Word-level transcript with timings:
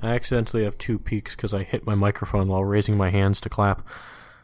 I 0.00 0.14
accidentally 0.14 0.64
have 0.64 0.78
two 0.78 0.98
peaks 0.98 1.36
because 1.36 1.52
I 1.54 1.62
hit 1.62 1.86
my 1.86 1.94
microphone 1.94 2.48
while 2.48 2.64
raising 2.64 2.96
my 2.96 3.10
hands 3.10 3.40
to 3.42 3.48
clap. 3.48 3.86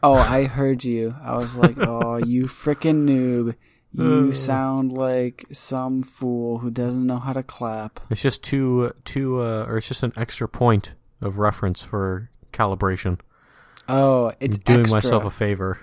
Oh, 0.03 0.13
I 0.15 0.45
heard 0.45 0.83
you. 0.83 1.15
I 1.21 1.37
was 1.37 1.55
like, 1.55 1.77
oh, 1.79 2.17
you 2.17 2.45
frickin' 2.45 3.05
noob. 3.07 3.55
You 3.91 4.29
Uh. 4.29 4.33
sound 4.33 4.93
like 4.93 5.45
some 5.51 6.03
fool 6.03 6.59
who 6.59 6.69
doesn't 6.69 7.05
know 7.07 7.17
how 7.17 7.33
to 7.33 7.41
clap. 7.43 7.99
It's 8.11 8.21
just 8.21 8.43
two, 8.43 8.93
two, 9.03 9.41
uh, 9.41 9.65
or 9.67 9.77
it's 9.77 9.87
just 9.87 10.03
an 10.03 10.13
extra 10.15 10.47
point 10.47 10.93
of 11.21 11.37
reference 11.39 11.83
for 11.83 12.29
calibration. 12.53 13.19
Oh, 13.87 14.31
it's 14.39 14.57
I'm 14.57 14.61
doing 14.65 14.79
extra. 14.81 14.95
myself 14.97 15.25
a 15.25 15.29
favor. 15.31 15.79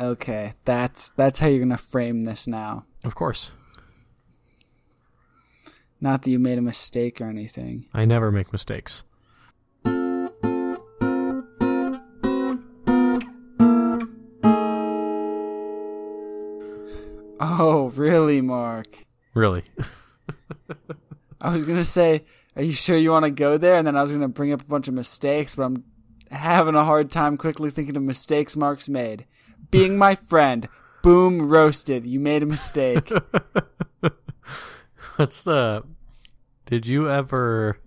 Okay, 0.00 0.52
that's 0.66 1.10
that's 1.16 1.40
how 1.40 1.46
you're 1.48 1.58
gonna 1.60 1.78
frame 1.78 2.20
this 2.20 2.46
now. 2.46 2.84
Of 3.02 3.14
course, 3.14 3.50
Not 6.00 6.22
that 6.22 6.30
you 6.30 6.38
made 6.38 6.58
a 6.58 6.62
mistake 6.62 7.20
or 7.20 7.28
anything. 7.28 7.86
I 7.92 8.04
never 8.04 8.30
make 8.30 8.52
mistakes. 8.52 9.02
Oh, 17.40 17.92
really, 17.96 18.40
Mark? 18.40 19.06
Really. 19.34 19.64
I 21.40 21.50
was 21.50 21.64
gonna 21.64 21.84
say, 21.84 22.24
are 22.56 22.62
you 22.62 22.72
sure 22.72 22.96
you 22.96 23.10
want 23.10 23.24
to 23.24 23.30
go 23.30 23.58
there? 23.58 23.74
And 23.74 23.86
then 23.86 23.96
I 23.96 24.02
was 24.02 24.12
gonna 24.12 24.28
bring 24.28 24.52
up 24.52 24.60
a 24.60 24.66
bunch 24.66 24.88
of 24.88 24.94
mistakes, 24.94 25.54
but 25.54 25.64
I'm 25.64 25.84
having 26.30 26.74
a 26.74 26.84
hard 26.84 27.10
time 27.10 27.36
quickly 27.36 27.70
thinking 27.70 27.96
of 27.96 28.02
mistakes 28.02 28.56
Mark's 28.56 28.88
made. 28.88 29.26
Being 29.70 29.98
my 29.98 30.14
friend, 30.14 30.68
boom, 31.02 31.48
roasted. 31.48 32.06
You 32.06 32.20
made 32.20 32.42
a 32.42 32.46
mistake. 32.46 33.12
What's 35.16 35.42
the? 35.42 35.84
Did 36.66 36.86
you 36.86 37.10
ever? 37.10 37.78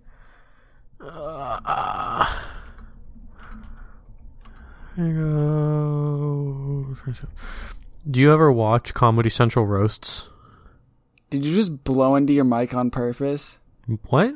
Uh, 1.00 2.24
here 4.96 5.06
you 5.06 6.96
go. 7.04 7.12
Do 8.10 8.20
you 8.20 8.32
ever 8.32 8.52
watch 8.52 8.92
Comedy 8.94 9.30
Central 9.30 9.66
roasts? 9.66 10.28
Did 11.30 11.44
you 11.44 11.54
just 11.54 11.84
blow 11.84 12.14
into 12.16 12.32
your 12.32 12.44
mic 12.44 12.74
on 12.74 12.90
purpose? 12.90 13.58
What? 14.08 14.34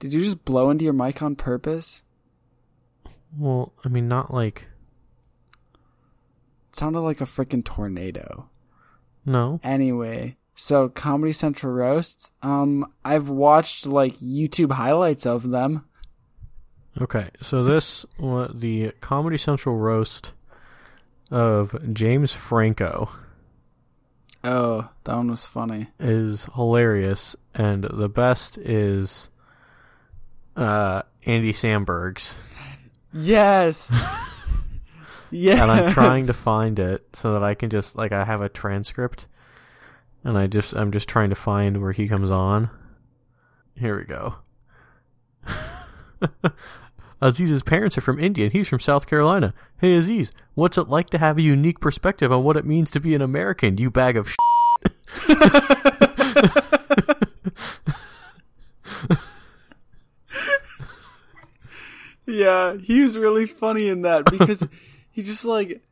Did 0.00 0.12
you 0.12 0.20
just 0.20 0.44
blow 0.44 0.70
into 0.70 0.84
your 0.84 0.92
mic 0.92 1.22
on 1.22 1.36
purpose? 1.36 2.02
Well, 3.38 3.72
I 3.84 3.88
mean, 3.88 4.08
not 4.08 4.32
like 4.34 4.66
It 6.70 6.76
sounded 6.76 7.00
like 7.00 7.20
a 7.20 7.24
freaking 7.24 7.64
tornado. 7.64 8.48
no. 9.24 9.60
Anyway, 9.62 10.36
so 10.54 10.88
Comedy 10.88 11.32
Central 11.32 11.72
roasts. 11.72 12.30
Um, 12.42 12.86
I've 13.04 13.28
watched 13.28 13.86
like 13.86 14.14
YouTube 14.16 14.72
highlights 14.72 15.26
of 15.26 15.50
them. 15.50 15.84
Okay, 17.00 17.28
so 17.42 17.64
this 17.64 18.06
what 18.18 18.60
the 18.60 18.92
Comedy 19.00 19.38
Central 19.38 19.76
roast 19.76 20.32
of 21.30 21.76
James 21.92 22.32
Franco 22.32 23.10
Oh, 24.44 24.90
that 25.04 25.16
one 25.16 25.30
was 25.30 25.46
funny. 25.46 25.88
is 25.98 26.46
hilarious, 26.54 27.34
and 27.54 27.84
the 27.84 28.10
best 28.10 28.58
is 28.58 29.30
uh, 30.54 31.02
Andy 31.24 31.54
Samberg's. 31.54 32.36
Yes. 33.14 33.98
yeah. 35.30 35.54
and 35.62 35.70
I'm 35.72 35.92
trying 35.94 36.26
to 36.26 36.34
find 36.34 36.78
it 36.78 37.06
so 37.14 37.32
that 37.32 37.42
I 37.42 37.54
can 37.54 37.70
just 37.70 37.96
like 37.96 38.12
I 38.12 38.24
have 38.24 38.42
a 38.42 38.50
transcript, 38.50 39.26
and 40.24 40.38
I 40.38 40.46
just 40.46 40.74
I'm 40.74 40.90
just 40.90 41.08
trying 41.08 41.30
to 41.30 41.36
find 41.36 41.80
where 41.80 41.92
he 41.92 42.08
comes 42.08 42.30
on. 42.30 42.70
Here 43.76 43.98
we 43.98 44.04
go. 44.04 44.36
Aziz's 47.22 47.62
parents 47.62 47.96
are 47.98 48.02
from 48.02 48.18
India 48.18 48.46
and 48.46 48.52
he's 48.52 48.68
from 48.68 48.80
South 48.80 49.06
Carolina. 49.06 49.54
Hey 49.78 49.94
Aziz, 49.94 50.32
what's 50.54 50.78
it 50.78 50.88
like 50.88 51.10
to 51.10 51.18
have 51.18 51.38
a 51.38 51.42
unique 51.42 51.80
perspective 51.80 52.32
on 52.32 52.42
what 52.42 52.56
it 52.56 52.64
means 52.64 52.90
to 52.92 53.00
be 53.00 53.14
an 53.14 53.22
American? 53.22 53.78
You 53.78 53.90
bag 53.90 54.16
of 54.16 54.34
Yeah, 62.26 62.76
he 62.76 63.02
was 63.02 63.18
really 63.18 63.46
funny 63.46 63.88
in 63.88 64.02
that 64.02 64.24
because 64.24 64.62
he 65.10 65.22
just 65.22 65.44
like 65.44 65.82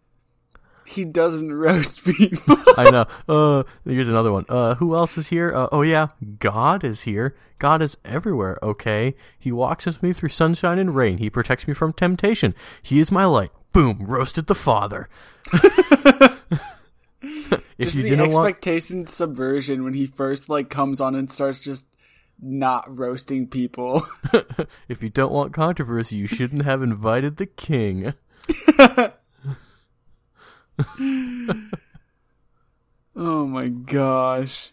he 0.93 1.05
doesn't 1.05 1.53
roast 1.53 2.05
people. 2.05 2.57
I 2.77 2.91
know. 2.91 3.07
Uh, 3.29 3.63
here's 3.85 4.09
another 4.09 4.33
one. 4.33 4.45
Uh, 4.49 4.75
who 4.77 4.95
else 4.95 5.17
is 5.19 5.29
here? 5.29 5.55
Uh, 5.55 5.69
oh 5.73 5.83
yeah, 5.83 6.09
God 6.39 6.85
is 6.85 7.03
here. 7.03 7.35
God 7.59 7.81
is 7.83 7.97
everywhere. 8.05 8.59
Okay, 8.63 9.15
He 9.39 9.53
walks 9.53 9.87
with 9.87 10.03
me 10.03 10.13
through 10.13 10.31
sunshine 10.31 10.79
and 10.79 10.95
rain. 10.97 11.19
He 11.19 11.31
protects 11.31 11.69
me 11.69 11.75
from 11.75 11.93
temptation. 11.93 12.55
He 12.83 12.99
is 12.99 13.13
my 13.13 13.25
light. 13.25 13.53
Boom! 13.73 13.99
Roasted 14.01 14.47
the 14.47 14.55
Father. 14.55 15.09
just 17.81 17.97
the 17.97 18.03
didn't 18.03 18.33
want, 18.33 18.49
expectation 18.49 19.07
subversion 19.07 19.85
when 19.85 19.95
he 19.95 20.07
first 20.07 20.49
like 20.49 20.69
comes 20.69 21.01
on 21.01 21.15
and 21.15 21.31
starts 21.31 21.63
just 21.63 21.87
not 22.41 22.99
roasting 22.99 23.47
people. 23.47 24.03
if 24.89 25.03
you 25.03 25.09
don't 25.09 25.33
want 25.33 25.53
controversy, 25.53 26.17
you 26.17 26.27
shouldn't 26.27 26.65
have 26.65 26.83
invited 26.83 27.37
the 27.37 27.47
king. 27.47 28.15
oh 33.17 33.47
my 33.47 33.69
gosh. 33.69 34.73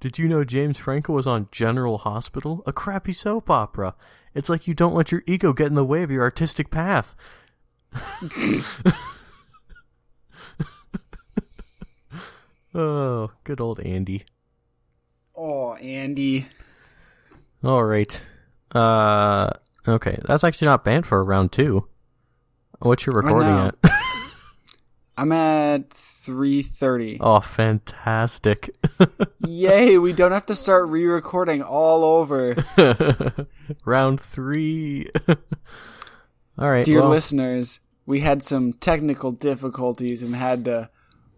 Did 0.00 0.18
you 0.18 0.28
know 0.28 0.44
James 0.44 0.78
Franco 0.78 1.12
was 1.14 1.26
on 1.26 1.48
General 1.50 1.98
Hospital? 1.98 2.62
A 2.66 2.72
crappy 2.72 3.12
soap 3.12 3.48
opera. 3.48 3.94
It's 4.34 4.48
like 4.48 4.66
you 4.66 4.74
don't 4.74 4.94
let 4.94 5.10
your 5.10 5.22
ego 5.26 5.52
get 5.52 5.68
in 5.68 5.74
the 5.74 5.84
way 5.84 6.02
of 6.02 6.10
your 6.10 6.22
artistic 6.22 6.70
path. 6.70 7.16
oh, 12.74 13.30
good 13.44 13.60
old 13.60 13.80
Andy. 13.80 14.24
Oh, 15.36 15.74
Andy. 15.74 16.48
All 17.62 17.84
right. 17.84 18.20
Uh, 18.74 19.50
okay, 19.88 20.18
that's 20.24 20.44
actually 20.44 20.66
not 20.66 20.84
banned 20.84 21.06
for 21.06 21.24
round 21.24 21.52
two. 21.52 21.88
What's 22.80 23.06
your 23.06 23.14
recording 23.14 23.52
at? 23.52 23.76
I'm 25.16 25.30
at 25.32 25.90
3:30. 25.90 27.18
oh, 27.20 27.40
fantastic. 27.40 28.74
Yay, 29.46 29.96
we 29.98 30.12
don't 30.12 30.32
have 30.32 30.46
to 30.46 30.54
start 30.54 30.88
re-recording 30.88 31.62
all 31.62 32.04
over. 32.04 32.56
round 33.84 34.20
three. 34.20 35.08
All 36.56 36.70
right, 36.70 36.84
Dear 36.84 37.00
well, 37.00 37.08
listeners, 37.10 37.80
we 38.06 38.20
had 38.20 38.40
some 38.42 38.74
technical 38.74 39.32
difficulties 39.32 40.22
and 40.22 40.36
had 40.36 40.64
to 40.66 40.88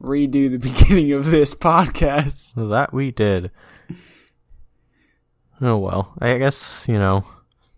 redo 0.01 0.51
the 0.51 0.59
beginning 0.59 1.13
of 1.13 1.27
this 1.27 1.55
podcast. 1.55 2.53
That 2.55 2.93
we 2.93 3.11
did. 3.13 3.51
Oh 5.61 5.79
well, 5.79 6.13
I 6.21 6.37
guess 6.39 6.85
you 6.87 6.99
know, 6.99 7.25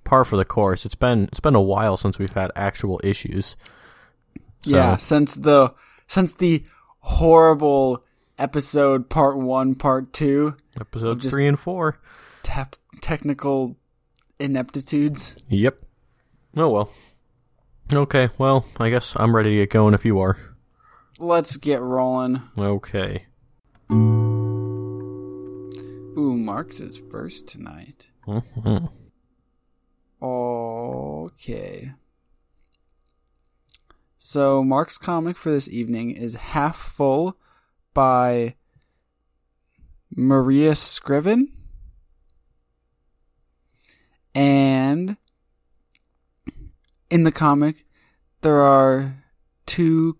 par 0.04 0.24
for 0.24 0.36
the 0.36 0.44
course. 0.44 0.84
It's 0.84 0.96
been 0.96 1.24
it's 1.24 1.38
been 1.40 1.54
a 1.54 1.62
while 1.62 1.96
since 1.96 2.18
we've 2.18 2.32
had 2.32 2.50
actual 2.56 3.00
issues. 3.04 3.56
So, 4.62 4.70
Yeah, 4.74 4.96
since 4.96 5.36
the 5.36 5.72
since 6.08 6.34
the 6.34 6.64
horrible 7.00 8.02
episode 8.38 9.08
part 9.08 9.38
1 9.38 9.76
part 9.76 10.12
2 10.12 10.56
episodes 10.80 11.22
just- 11.22 11.34
three 11.36 11.46
and 11.46 11.58
four. 11.60 12.00
technical 13.00 13.76
ineptitudes. 14.40 15.36
Yep. 15.48 15.78
Oh 16.56 16.68
well. 16.70 16.90
Okay, 17.92 18.28
well, 18.38 18.64
I 18.80 18.90
guess 18.90 19.12
I'm 19.16 19.34
ready 19.36 19.50
to 19.50 19.56
get 19.62 19.70
going 19.70 19.94
if 19.94 20.04
you 20.04 20.18
are. 20.20 20.36
Let's 21.20 21.56
get 21.56 21.80
rolling. 21.80 22.42
Okay. 22.58 23.26
Ooh, 23.90 23.96
Mark's 26.36 26.80
is 26.80 27.00
first 27.10 27.46
tonight. 27.48 28.08
Mhm. 28.26 28.90
Okay. 30.22 31.92
So 34.20 34.64
Mark's 34.64 34.98
comic 34.98 35.36
for 35.36 35.50
this 35.50 35.68
evening 35.68 36.10
is 36.10 36.34
Half 36.34 36.76
Full 36.76 37.38
by 37.94 38.56
Maria 40.10 40.72
Scrivan. 40.72 41.52
And 44.34 45.16
in 47.08 47.22
the 47.22 47.30
comic 47.30 47.86
there 48.40 48.58
are 48.58 49.22
two 49.66 50.18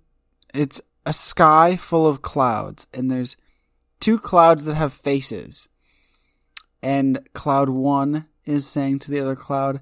it's 0.55 0.81
a 1.05 1.12
sky 1.12 1.75
full 1.75 2.06
of 2.06 2.23
clouds 2.23 2.87
and 2.95 3.11
there's 3.11 3.37
two 3.99 4.21
clouds 4.21 4.62
that 4.62 4.77
have 4.77 4.93
faces. 4.93 5.69
And 6.85 7.29
cloud 7.33 7.69
1 7.69 8.27
is 8.45 8.65
saying 8.65 9.00
to 9.00 9.11
the 9.11 9.19
other 9.19 9.35
cloud, 9.35 9.81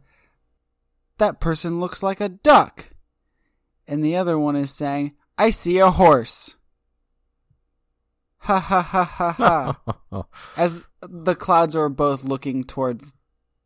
that 1.18 1.38
person 1.38 1.80
looks 1.80 2.02
like 2.02 2.22
a 2.22 2.30
duck. 2.30 2.95
And 3.88 4.04
the 4.04 4.16
other 4.16 4.38
one 4.38 4.56
is 4.56 4.72
saying, 4.72 5.14
I 5.38 5.50
see 5.50 5.78
a 5.78 5.90
horse. 5.90 6.56
Ha 8.38 8.58
ha 8.58 8.82
ha 8.82 9.04
ha 9.04 9.32
ha. 10.10 10.24
As 10.56 10.82
the 11.00 11.34
clouds 11.34 11.74
are 11.76 11.88
both 11.88 12.24
looking 12.24 12.64
towards 12.64 13.14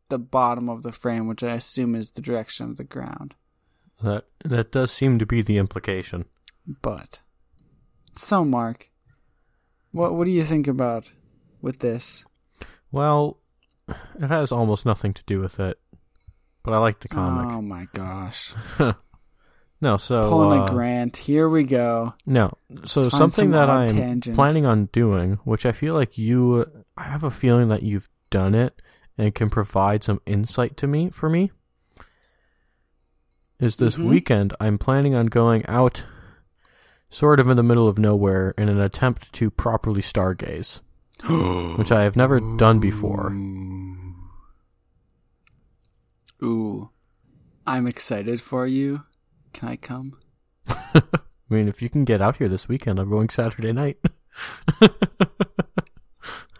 the 0.09 0.19
bottom 0.19 0.69
of 0.69 0.83
the 0.83 0.91
frame, 0.91 1.27
which 1.27 1.43
I 1.43 1.53
assume 1.53 1.95
is 1.95 2.11
the 2.11 2.21
direction 2.21 2.69
of 2.69 2.77
the 2.77 2.83
ground. 2.83 3.35
That 4.03 4.25
that 4.43 4.71
does 4.71 4.91
seem 4.91 5.19
to 5.19 5.25
be 5.25 5.41
the 5.41 5.57
implication. 5.57 6.25
But 6.81 7.21
so, 8.15 8.43
Mark, 8.43 8.89
what 9.91 10.15
what 10.15 10.25
do 10.25 10.31
you 10.31 10.43
think 10.43 10.67
about 10.67 11.11
with 11.61 11.79
this? 11.79 12.25
Well, 12.91 13.37
it 13.87 14.29
has 14.29 14.51
almost 14.51 14.85
nothing 14.85 15.13
to 15.13 15.23
do 15.25 15.39
with 15.39 15.59
it, 15.59 15.79
but 16.63 16.73
I 16.73 16.77
like 16.79 16.99
the 16.99 17.07
comic. 17.07 17.53
Oh 17.53 17.61
my 17.61 17.85
gosh, 17.93 18.53
no, 19.81 19.97
so 19.97 20.29
pulling 20.29 20.59
uh, 20.61 20.65
a 20.65 20.69
grant. 20.69 21.17
Here 21.17 21.49
we 21.49 21.63
go. 21.63 22.13
no, 22.25 22.53
so 22.85 23.01
Let's 23.01 23.11
find 23.11 23.11
something 23.11 23.45
some 23.45 23.51
that 23.51 23.69
I'm 23.69 23.95
tangent. 23.95 24.35
planning 24.35 24.65
on 24.65 24.85
doing, 24.93 25.39
which 25.43 25.65
I 25.65 25.71
feel 25.71 25.93
like 25.93 26.17
you, 26.17 26.65
I 26.95 27.03
have 27.03 27.23
a 27.23 27.31
feeling 27.31 27.67
that 27.69 27.83
you've 27.83 28.09
done 28.29 28.53
it 28.55 28.81
and 29.17 29.33
can 29.35 29.49
provide 29.49 30.03
some 30.03 30.21
insight 30.25 30.77
to 30.77 30.87
me 30.87 31.09
for 31.09 31.29
me. 31.29 31.51
Is 33.59 33.75
this 33.75 33.95
Mhm. 33.95 34.05
weekend 34.09 34.53
I'm 34.59 34.77
planning 34.77 35.13
on 35.13 35.27
going 35.27 35.65
out, 35.67 36.05
sort 37.09 37.39
of 37.39 37.47
in 37.49 37.57
the 37.57 37.63
middle 37.63 37.87
of 37.87 37.97
nowhere, 37.99 38.55
in 38.57 38.69
an 38.69 38.79
attempt 38.79 39.31
to 39.33 39.51
properly 39.51 40.01
stargaze, 40.01 40.81
which 41.77 41.91
I 41.91 42.03
have 42.03 42.15
never 42.15 42.39
done 42.57 42.79
before. 42.79 43.31
Ooh, 46.43 46.89
I'm 47.67 47.85
excited 47.85 48.41
for 48.41 48.65
you. 48.65 49.03
Can 49.53 49.69
I 49.69 49.75
come? 49.75 50.17
I 50.67 51.01
mean, 51.49 51.67
if 51.67 51.81
you 51.81 51.89
can 51.89 52.05
get 52.05 52.21
out 52.21 52.37
here 52.37 52.47
this 52.47 52.67
weekend, 52.67 52.99
I'm 52.99 53.09
going 53.09 53.29
Saturday 53.29 53.73
night. 53.73 53.97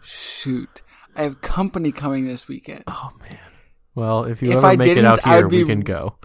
Shoot, 0.02 0.82
I 1.16 1.24
have 1.24 1.42
company 1.42 1.92
coming 1.92 2.26
this 2.26 2.48
weekend. 2.48 2.84
oh 2.88 3.12
man. 3.22 3.38
Well, 3.94 4.24
if 4.24 4.42
you 4.42 4.52
If 4.52 4.58
ever 4.58 4.68
I 4.68 4.76
make 4.78 4.98
it 4.98 5.06
out 5.06 5.24
here, 5.24 5.34
I'd 5.46 5.52
we 5.52 5.66
can 5.66 5.82
go. 5.82 6.16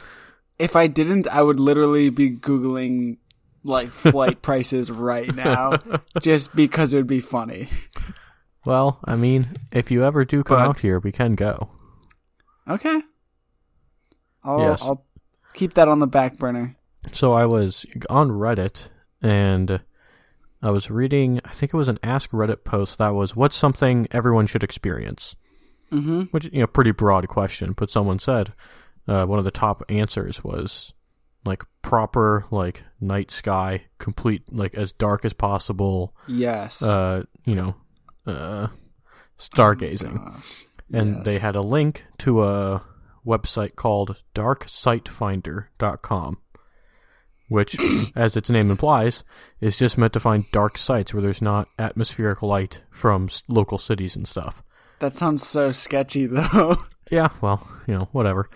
If 0.58 0.76
I 0.76 0.86
didn't, 0.86 1.26
I 1.28 1.42
would 1.42 1.60
literally 1.60 2.10
be 2.10 2.30
googling 2.30 3.18
like 3.64 3.92
flight 3.92 4.40
prices 4.42 4.90
right 4.90 5.34
now, 5.34 5.76
just 6.22 6.54
because 6.56 6.94
it 6.94 6.98
would 6.98 7.06
be 7.06 7.20
funny. 7.20 7.68
Well, 8.64 9.00
I 9.04 9.16
mean, 9.16 9.56
if 9.72 9.90
you 9.90 10.04
ever 10.04 10.24
do 10.24 10.42
come 10.42 10.58
But- 10.58 10.68
out 10.68 10.80
here, 10.80 10.98
we 10.98 11.12
can 11.12 11.34
go. 11.34 11.70
Okay. 12.68 13.00
I'll 14.42 14.60
Yes. 14.60 14.82
I'll 14.82 15.05
keep 15.56 15.74
that 15.74 15.88
on 15.88 15.98
the 15.98 16.06
back 16.06 16.36
burner. 16.38 16.76
So 17.12 17.32
I 17.32 17.46
was 17.46 17.84
on 18.08 18.30
Reddit 18.30 18.88
and 19.20 19.80
I 20.62 20.70
was 20.70 20.90
reading, 20.90 21.40
I 21.44 21.50
think 21.52 21.72
it 21.74 21.76
was 21.76 21.88
an 21.88 21.98
Ask 22.02 22.30
Reddit 22.30 22.62
post 22.64 22.98
that 22.98 23.14
was, 23.14 23.34
what's 23.34 23.56
something 23.56 24.06
everyone 24.10 24.46
should 24.46 24.62
experience? 24.62 25.34
Mm-hmm. 25.92 26.22
Which, 26.32 26.46
you 26.52 26.60
know, 26.60 26.66
pretty 26.66 26.90
broad 26.90 27.28
question, 27.28 27.72
but 27.72 27.90
someone 27.90 28.18
said, 28.18 28.52
uh, 29.06 29.24
one 29.24 29.38
of 29.38 29.44
the 29.44 29.50
top 29.52 29.84
answers 29.88 30.42
was, 30.42 30.92
like, 31.44 31.62
proper, 31.82 32.44
like, 32.50 32.82
night 33.00 33.30
sky, 33.30 33.84
complete, 33.98 34.42
like, 34.52 34.74
as 34.74 34.90
dark 34.90 35.24
as 35.24 35.32
possible, 35.32 36.12
Yes. 36.26 36.82
uh, 36.82 37.22
you 37.44 37.54
know, 37.54 37.76
uh, 38.26 38.66
stargazing. 39.38 40.16
Gosh. 40.24 40.64
and 40.92 41.24
they 41.24 41.38
had 41.38 41.54
a 41.54 41.60
link 41.62 42.04
to 42.18 42.42
a 42.44 42.82
website 43.26 43.74
called 43.74 44.22
darksitefinder.com 44.34 46.38
which 47.48 47.76
as 48.16 48.36
its 48.36 48.50
name 48.50 48.70
implies 48.70 49.22
is 49.60 49.78
just 49.78 49.96
meant 49.96 50.12
to 50.12 50.20
find 50.20 50.50
dark 50.52 50.76
sites 50.76 51.14
where 51.14 51.22
there's 51.22 51.42
not 51.42 51.68
atmospheric 51.78 52.42
light 52.42 52.80
from 52.90 53.26
s- 53.26 53.42
local 53.48 53.78
cities 53.78 54.16
and 54.16 54.26
stuff 54.26 54.62
That 54.98 55.12
sounds 55.12 55.46
so 55.46 55.72
sketchy 55.72 56.26
though. 56.26 56.76
yeah 57.10 57.28
well 57.40 57.66
you 57.86 57.94
know 57.94 58.08
whatever 58.12 58.48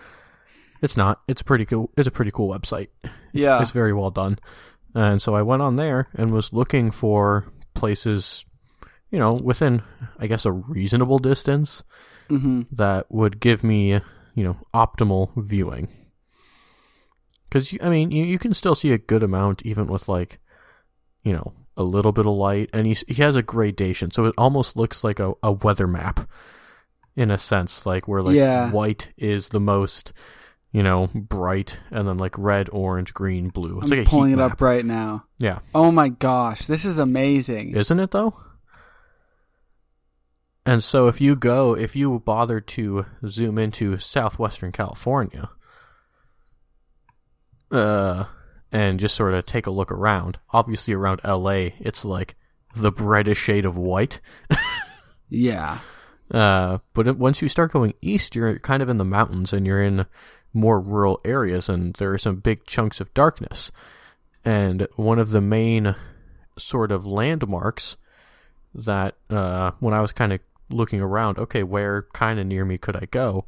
it's 0.81 0.97
not 0.97 1.21
it's 1.27 1.41
pretty 1.41 1.65
cool 1.65 1.89
it's 1.97 2.07
a 2.07 2.11
pretty 2.11 2.31
cool 2.31 2.49
website 2.49 2.89
yeah. 3.33 3.61
it's 3.61 3.71
very 3.71 3.93
well 3.93 4.11
done 4.11 4.37
and 4.93 5.21
so 5.21 5.35
i 5.35 5.41
went 5.41 5.61
on 5.61 5.77
there 5.77 6.09
and 6.15 6.31
was 6.31 6.51
looking 6.51 6.91
for 6.91 7.45
places 7.73 8.43
you 9.09 9.19
know 9.19 9.31
within 9.41 9.81
i 10.19 10.27
guess 10.27 10.45
a 10.45 10.51
reasonable 10.51 11.19
distance 11.19 11.83
Mm-hmm. 12.29 12.61
that 12.71 13.11
would 13.11 13.41
give 13.41 13.61
me, 13.61 13.99
you 14.35 14.43
know, 14.43 14.57
optimal 14.73 15.29
viewing. 15.35 15.87
Because 17.49 17.75
I 17.81 17.89
mean, 17.89 18.11
you, 18.11 18.23
you 18.23 18.39
can 18.39 18.53
still 18.53 18.75
see 18.75 18.91
a 18.91 18.97
good 18.97 19.23
amount 19.23 19.61
even 19.65 19.87
with 19.87 20.07
like, 20.07 20.39
you 21.23 21.33
know, 21.33 21.53
a 21.77 21.83
little 21.83 22.11
bit 22.11 22.25
of 22.25 22.33
light, 22.33 22.69
and 22.73 22.85
he's, 22.87 23.03
he 23.07 23.15
has 23.21 23.35
a 23.35 23.41
gradation, 23.41 24.11
so 24.11 24.25
it 24.25 24.33
almost 24.37 24.75
looks 24.75 25.03
like 25.03 25.19
a, 25.19 25.33
a 25.43 25.51
weather 25.51 25.87
map, 25.87 26.29
in 27.15 27.31
a 27.31 27.37
sense, 27.37 27.85
like 27.85 28.07
where 28.07 28.21
like 28.21 28.35
Yeah. 28.35 28.71
white 28.71 29.09
is 29.17 29.49
the 29.49 29.59
most, 29.59 30.13
you 30.71 30.83
know, 30.83 31.09
bright, 31.13 31.77
and 31.89 32.07
then 32.07 32.17
like 32.17 32.37
red, 32.37 32.69
orange, 32.71 33.13
green, 33.13 33.49
blue. 33.49 33.79
It's 33.81 33.91
I'm 33.91 33.97
like 33.99 34.07
a 34.07 34.09
pulling 34.09 34.31
it 34.31 34.37
map. 34.37 34.53
up 34.53 34.61
right 34.61 34.85
now. 34.85 35.25
Yeah, 35.39 35.59
Oh 35.75 35.91
my 35.91 36.09
gosh, 36.09 36.65
this 36.67 36.85
is 36.85 36.99
amazing. 36.99 37.75
isn't 37.75 37.99
it 37.99 38.11
though? 38.11 38.35
And 40.65 40.83
so 40.83 41.07
if 41.07 41.19
you 41.19 41.35
go, 41.35 41.75
if 41.75 41.95
you 41.95 42.19
bother 42.19 42.61
to 42.61 43.05
zoom 43.27 43.57
into 43.57 43.97
southwestern 43.97 44.71
California, 44.71 45.49
uh, 47.71 48.25
and 48.71 48.99
just 48.99 49.15
sort 49.15 49.33
of 49.33 49.45
take 49.45 49.65
a 49.65 49.71
look 49.71 49.91
around, 49.91 50.37
obviously 50.51 50.93
around 50.93 51.21
LA, 51.25 51.69
it's 51.79 52.05
like 52.05 52.35
the 52.75 52.91
brightest 52.91 53.41
shade 53.41 53.65
of 53.65 53.77
white. 53.77 54.21
yeah. 55.29 55.79
Uh, 56.29 56.77
but 56.93 57.07
it, 57.07 57.17
once 57.17 57.41
you 57.41 57.47
start 57.47 57.73
going 57.73 57.93
east, 58.01 58.35
you're 58.35 58.59
kind 58.59 58.81
of 58.81 58.89
in 58.89 58.97
the 58.97 59.05
mountains 59.05 59.51
and 59.51 59.65
you're 59.65 59.83
in 59.83 60.05
more 60.53 60.79
rural 60.79 61.19
areas, 61.23 61.69
and 61.69 61.93
there 61.95 62.13
are 62.13 62.17
some 62.17 62.35
big 62.37 62.65
chunks 62.65 62.99
of 62.99 63.13
darkness. 63.13 63.71
And 64.43 64.87
one 64.95 65.19
of 65.19 65.31
the 65.31 65.41
main 65.41 65.95
sort 66.57 66.91
of 66.91 67.05
landmarks 67.05 67.95
that, 68.73 69.15
uh, 69.29 69.71
when 69.79 69.93
I 69.93 70.01
was 70.01 70.11
kind 70.11 70.33
of 70.33 70.39
looking 70.73 71.01
around, 71.01 71.37
okay, 71.37 71.63
where 71.63 72.07
kind 72.13 72.39
of 72.39 72.47
near 72.47 72.65
me 72.65 72.77
could 72.77 72.95
I 72.95 73.05
go? 73.11 73.45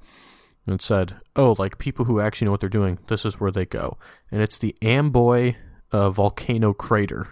And 0.65 0.75
it 0.75 0.81
said, 0.81 1.15
oh, 1.35 1.55
like 1.59 1.77
people 1.77 2.05
who 2.05 2.19
actually 2.21 2.45
know 2.45 2.51
what 2.51 2.59
they're 2.61 2.69
doing, 2.69 2.99
this 3.07 3.25
is 3.25 3.39
where 3.39 3.51
they 3.51 3.65
go. 3.65 3.97
And 4.31 4.41
it's 4.41 4.57
the 4.57 4.75
Amboy 4.81 5.55
uh, 5.91 6.09
volcano 6.09 6.73
crater 6.73 7.27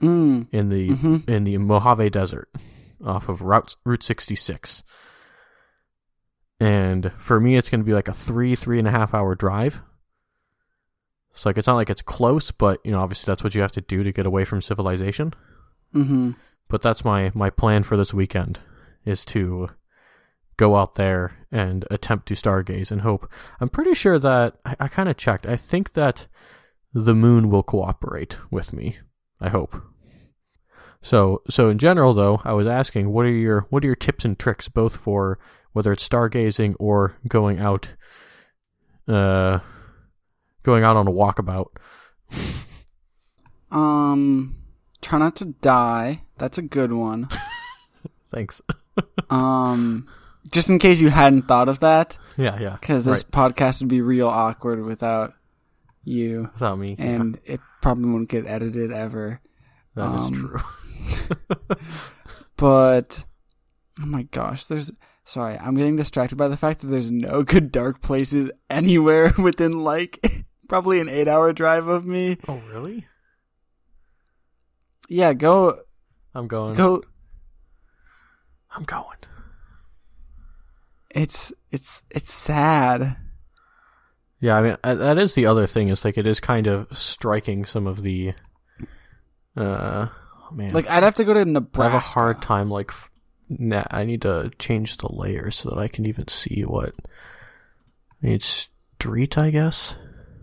Mm. 0.00 0.48
in 0.50 0.68
the 0.70 0.90
Mhm. 0.90 1.28
in 1.28 1.44
the 1.44 1.56
Mojave 1.58 2.10
Desert 2.10 2.48
off 3.04 3.28
of 3.28 3.42
Route 3.42 3.76
Route 3.84 4.02
66. 4.02 4.82
And 6.60 7.12
for 7.16 7.40
me, 7.40 7.56
it's 7.56 7.68
going 7.68 7.80
to 7.80 7.84
be 7.84 7.92
like 7.94 8.08
a 8.08 8.12
three 8.12 8.54
three 8.56 8.78
and 8.78 8.88
a 8.88 8.90
half 8.90 9.14
hour 9.14 9.34
drive. 9.34 9.82
So 11.34 11.48
like 11.48 11.58
it's 11.58 11.66
not 11.66 11.76
like 11.76 11.90
it's 11.90 12.02
close, 12.02 12.50
but 12.50 12.80
you 12.84 12.92
know 12.92 13.00
obviously 13.00 13.30
that's 13.30 13.42
what 13.44 13.54
you 13.54 13.60
have 13.62 13.72
to 13.72 13.80
do 13.80 14.02
to 14.02 14.12
get 14.12 14.26
away 14.26 14.44
from 14.44 14.60
civilization. 14.60 15.32
Mm-hmm. 15.94 16.32
But 16.68 16.82
that's 16.82 17.04
my 17.04 17.30
my 17.34 17.50
plan 17.50 17.82
for 17.82 17.96
this 17.96 18.14
weekend 18.14 18.60
is 19.04 19.24
to 19.26 19.70
go 20.56 20.76
out 20.76 20.94
there 20.94 21.36
and 21.50 21.84
attempt 21.90 22.26
to 22.28 22.34
stargaze 22.34 22.90
and 22.90 23.00
hope. 23.00 23.30
I'm 23.60 23.68
pretty 23.68 23.94
sure 23.94 24.18
that 24.18 24.56
I, 24.64 24.76
I 24.80 24.88
kind 24.88 25.08
of 25.08 25.16
checked. 25.16 25.46
I 25.46 25.56
think 25.56 25.94
that 25.94 26.26
the 26.92 27.14
moon 27.14 27.50
will 27.50 27.62
cooperate 27.62 28.38
with 28.50 28.72
me. 28.72 28.98
I 29.40 29.48
hope. 29.50 29.82
So 31.02 31.42
so 31.50 31.68
in 31.68 31.78
general 31.78 32.14
though, 32.14 32.40
I 32.44 32.52
was 32.52 32.66
asking 32.66 33.12
what 33.12 33.26
are 33.26 33.30
your 33.30 33.66
what 33.70 33.84
are 33.84 33.88
your 33.88 33.96
tips 33.96 34.24
and 34.24 34.38
tricks 34.38 34.68
both 34.68 34.96
for 34.96 35.38
whether 35.72 35.92
it's 35.92 36.08
stargazing 36.08 36.76
or 36.78 37.16
going 37.28 37.58
out 37.58 37.92
uh 39.06 39.58
going 40.62 40.82
out 40.82 40.96
on 40.96 41.06
a 41.06 41.12
walkabout. 41.12 41.66
Um, 43.70 44.56
try 45.02 45.18
not 45.18 45.36
to 45.36 45.46
die. 45.46 46.22
That's 46.38 46.58
a 46.58 46.62
good 46.62 46.92
one. 46.92 47.28
Thanks. 48.32 48.62
Um, 49.30 50.06
just 50.50 50.70
in 50.70 50.78
case 50.78 51.00
you 51.00 51.10
hadn't 51.10 51.42
thought 51.48 51.68
of 51.68 51.80
that, 51.80 52.18
yeah, 52.36 52.58
yeah. 52.60 52.74
because 52.74 53.04
this 53.04 53.24
podcast 53.24 53.80
would 53.80 53.88
be 53.88 54.00
real 54.00 54.28
awkward 54.28 54.84
without 54.84 55.34
you, 56.04 56.50
without 56.52 56.78
me. 56.78 56.96
yeah, 56.98 57.04
and 57.04 57.40
it 57.44 57.60
probably 57.82 58.10
won't 58.10 58.28
get 58.28 58.46
edited 58.46 58.92
ever. 58.92 59.40
that 59.94 60.18
is 60.18 60.26
um, 60.26 60.34
true. 60.34 61.76
But 62.56 63.24
oh 64.00 64.06
my 64.06 64.22
gosh, 64.24 64.64
there's 64.66 64.92
sorry, 65.24 65.56
I'm 65.58 65.74
getting 65.74 65.96
distracted 65.96 66.36
by 66.36 66.48
the 66.48 66.56
fact 66.56 66.80
that 66.80 66.88
there's 66.88 67.10
no 67.10 67.42
good 67.44 67.72
dark 67.72 68.00
places 68.00 68.50
anywhere 68.70 69.32
within 69.38 69.84
like 69.84 70.46
probably 70.68 71.00
an 71.00 71.08
eight 71.08 71.28
hour 71.28 71.52
drive 71.52 71.88
of 71.88 72.06
me. 72.06 72.38
Oh, 72.48 72.62
really? 72.72 73.06
Yeah, 75.08 75.34
go 75.34 75.80
I'm 76.34 76.48
going. 76.48 76.74
go. 76.74 77.02
I'm 78.74 78.84
going. 78.84 79.16
It's 81.10 81.52
it's 81.70 82.02
it's 82.10 82.32
sad. 82.32 83.16
Yeah, 84.40 84.56
I 84.56 84.62
mean 84.62 84.76
uh, 84.82 84.94
that 84.94 85.18
is 85.18 85.34
the 85.34 85.46
other 85.46 85.66
thing. 85.66 85.88
Is 85.88 86.04
like 86.04 86.18
it 86.18 86.26
is 86.26 86.40
kind 86.40 86.66
of 86.66 86.86
striking 86.96 87.64
some 87.64 87.86
of 87.86 88.02
the. 88.02 88.32
Uh, 89.56 90.08
oh, 90.10 90.50
man, 90.52 90.70
Like 90.72 90.88
I'd 90.88 91.04
have 91.04 91.14
to 91.16 91.24
go 91.24 91.34
to 91.34 91.44
Nebraska. 91.44 91.82
I 91.82 91.86
Nebraska. 91.86 91.90
have 91.92 92.02
a 92.02 92.20
hard 92.20 92.42
time 92.42 92.70
like 92.70 92.90
Nah, 93.48 93.84
I 93.90 94.04
need 94.04 94.22
to 94.22 94.50
change 94.58 94.96
the 94.96 95.12
layer 95.12 95.50
so 95.50 95.70
that 95.70 95.78
I 95.78 95.88
can 95.88 96.06
even 96.06 96.28
see 96.28 96.62
what. 96.66 96.94
I 98.22 98.26
need 98.28 98.42
street, 98.42 99.36
I 99.38 99.50
guess. 99.50 99.94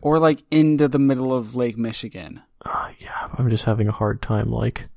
Or 0.02 0.20
like 0.20 0.44
into 0.52 0.88
the 0.88 1.00
middle 1.00 1.34
of 1.34 1.56
Lake 1.56 1.78
Michigan. 1.78 2.42
Uh, 2.64 2.90
yeah, 3.00 3.30
I'm 3.38 3.50
just 3.50 3.66
having 3.66 3.88
a 3.88 3.92
hard 3.94 4.22
time. 4.22 4.52
Like, 4.52 4.88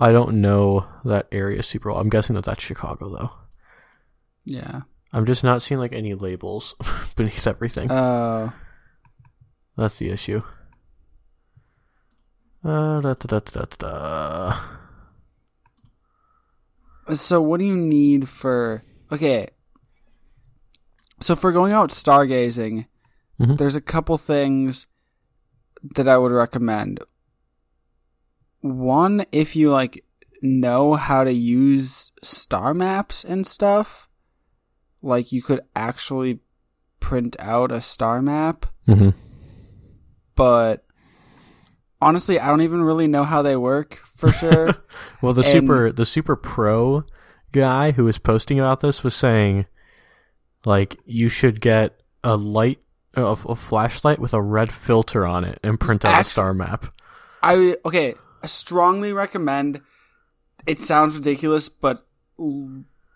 I 0.00 0.12
don't 0.12 0.40
know 0.40 0.86
that 1.04 1.26
area 1.32 1.62
super 1.62 1.90
well. 1.90 2.00
I'm 2.00 2.08
guessing 2.08 2.34
that 2.36 2.44
that's 2.44 2.62
Chicago, 2.62 3.08
though. 3.16 3.30
Yeah. 4.44 4.82
I'm 5.12 5.26
just 5.26 5.42
not 5.42 5.62
seeing 5.62 5.80
like 5.80 5.92
any 5.92 6.14
labels 6.14 6.74
beneath 7.16 7.46
everything. 7.46 7.90
Uh, 7.90 8.50
That's 9.76 9.96
the 9.98 10.10
issue. 10.10 10.42
Uh, 12.64 13.00
da, 13.00 13.14
da, 13.14 13.38
da, 13.38 13.40
da, 13.40 13.64
da, 13.64 13.76
da. 13.78 14.60
so 17.14 17.40
what 17.40 17.58
do 17.60 17.64
you 17.64 17.76
need 17.76 18.28
for 18.28 18.82
okay 19.12 19.46
so 21.20 21.34
for 21.36 21.52
going 21.52 21.72
out 21.72 21.90
stargazing 21.90 22.86
Mhm. 23.40 23.56
there's 23.56 23.76
a 23.76 23.80
couple 23.80 24.18
things 24.18 24.86
that 25.94 26.08
i 26.08 26.18
would 26.18 26.32
recommend 26.32 26.98
one 28.60 29.24
if 29.32 29.54
you 29.56 29.70
like 29.70 30.04
know 30.42 30.94
how 30.94 31.24
to 31.24 31.32
use 31.32 32.10
star 32.22 32.74
maps 32.74 33.24
and 33.24 33.46
stuff 33.46 34.08
like 35.02 35.32
you 35.32 35.42
could 35.42 35.60
actually 35.76 36.40
print 37.00 37.36
out 37.40 37.70
a 37.72 37.80
star 37.80 38.20
map 38.22 38.66
Mhm. 38.86 39.14
but 40.34 40.84
honestly 42.00 42.38
i 42.40 42.46
don't 42.48 42.60
even 42.62 42.82
really 42.82 43.06
know 43.08 43.24
how 43.24 43.42
they 43.42 43.56
work 43.56 44.00
for 44.16 44.32
sure 44.32 44.74
Well, 45.22 45.32
the 45.32 45.42
And- 45.42 45.50
super 45.50 45.92
the 45.92 46.04
super 46.04 46.36
pro 46.36 47.04
guy 47.52 47.92
who 47.92 48.04
was 48.04 48.18
posting 48.18 48.58
about 48.58 48.80
this 48.80 49.02
was 49.04 49.14
saying, 49.14 49.66
like, 50.64 50.96
you 51.06 51.28
should 51.28 51.60
get 51.60 52.00
a 52.22 52.36
light, 52.36 52.78
a, 53.14 53.22
a 53.24 53.54
flashlight 53.54 54.18
with 54.18 54.34
a 54.34 54.42
red 54.42 54.70
filter 54.72 55.24
on 55.26 55.44
it 55.44 55.58
and 55.62 55.78
print 55.80 56.04
out 56.04 56.20
a 56.20 56.24
star 56.24 56.52
map. 56.52 56.86
I 57.42 57.76
okay. 57.84 58.14
I 58.42 58.46
strongly 58.46 59.12
recommend. 59.12 59.80
It 60.66 60.80
sounds 60.80 61.14
ridiculous, 61.14 61.68
but 61.68 62.06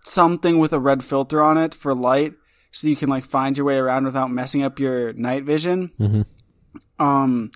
something 0.05 0.59
with 0.59 0.73
a 0.73 0.81
red 0.81 1.05
filter 1.05 1.43
on 1.43 1.59
it 1.59 1.75
for 1.75 1.95
light, 1.95 2.35
so 2.71 2.89
you 2.89 2.97
can 2.97 3.09
like 3.09 3.25
find 3.25 3.57
your 3.57 3.67
way 3.67 3.77
around 3.77 4.05
without 4.05 4.31
messing 4.31 4.63
up 4.63 4.79
your 4.79 5.13
night 5.13 5.45
vision. 5.45 5.93
Mhm. 5.99 6.25
Um, 6.99 7.51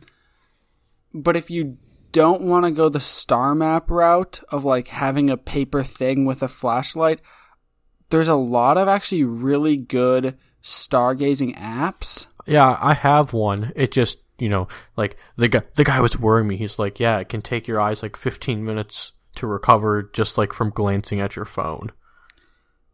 but 1.14 1.36
if 1.36 1.50
you 1.50 1.78
don't 2.12 2.42
want 2.42 2.64
to 2.64 2.70
go 2.70 2.88
the 2.88 3.00
star 3.00 3.54
map 3.54 3.90
route 3.90 4.40
of 4.50 4.64
like 4.64 4.88
having 4.88 5.28
a 5.28 5.36
paper 5.36 5.82
thing 5.82 6.24
with 6.24 6.42
a 6.42 6.48
flashlight, 6.48 7.20
there's 8.10 8.28
a 8.28 8.34
lot 8.34 8.78
of 8.78 8.88
actually 8.88 9.24
really 9.24 9.76
good 9.76 10.36
stargazing 10.62 11.56
apps. 11.58 12.26
Yeah, 12.46 12.78
I 12.80 12.94
have 12.94 13.32
one. 13.32 13.72
It 13.74 13.90
just 13.90 14.18
you 14.38 14.48
know, 14.48 14.68
like 14.96 15.16
the 15.36 15.48
guy 15.48 15.62
the 15.74 15.84
guy 15.84 16.00
was 16.00 16.18
worrying 16.18 16.48
me. 16.48 16.56
He's 16.56 16.78
like, 16.78 17.00
yeah, 17.00 17.18
it 17.18 17.28
can 17.28 17.42
take 17.42 17.66
your 17.66 17.80
eyes 17.80 18.02
like 18.02 18.16
15 18.16 18.64
minutes 18.64 19.12
to 19.36 19.46
recover 19.46 20.10
just 20.12 20.36
like 20.38 20.52
from 20.52 20.70
glancing 20.70 21.20
at 21.20 21.36
your 21.36 21.44
phone. 21.44 21.92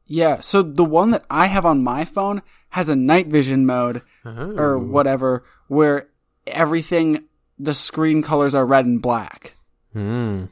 Yeah, 0.07 0.41
so 0.41 0.63
the 0.63 0.85
one 0.85 1.11
that 1.11 1.25
I 1.31 1.47
have 1.47 1.65
on 1.65 1.83
my 1.85 2.05
phone 2.05 2.43
has 2.71 2.89
a 2.89 2.97
night 2.97 3.29
vision 3.29 3.65
mode 3.65 4.03
or 4.25 4.75
Oh. 4.75 4.79
whatever 4.79 5.45
where 5.69 6.09
everything 6.47 7.25
the 7.59 7.73
screen 7.75 8.23
colors 8.23 8.55
are 8.55 8.67
red 8.67 8.85
and 8.87 9.01
black. 9.01 9.55
Hmm. 9.93 10.47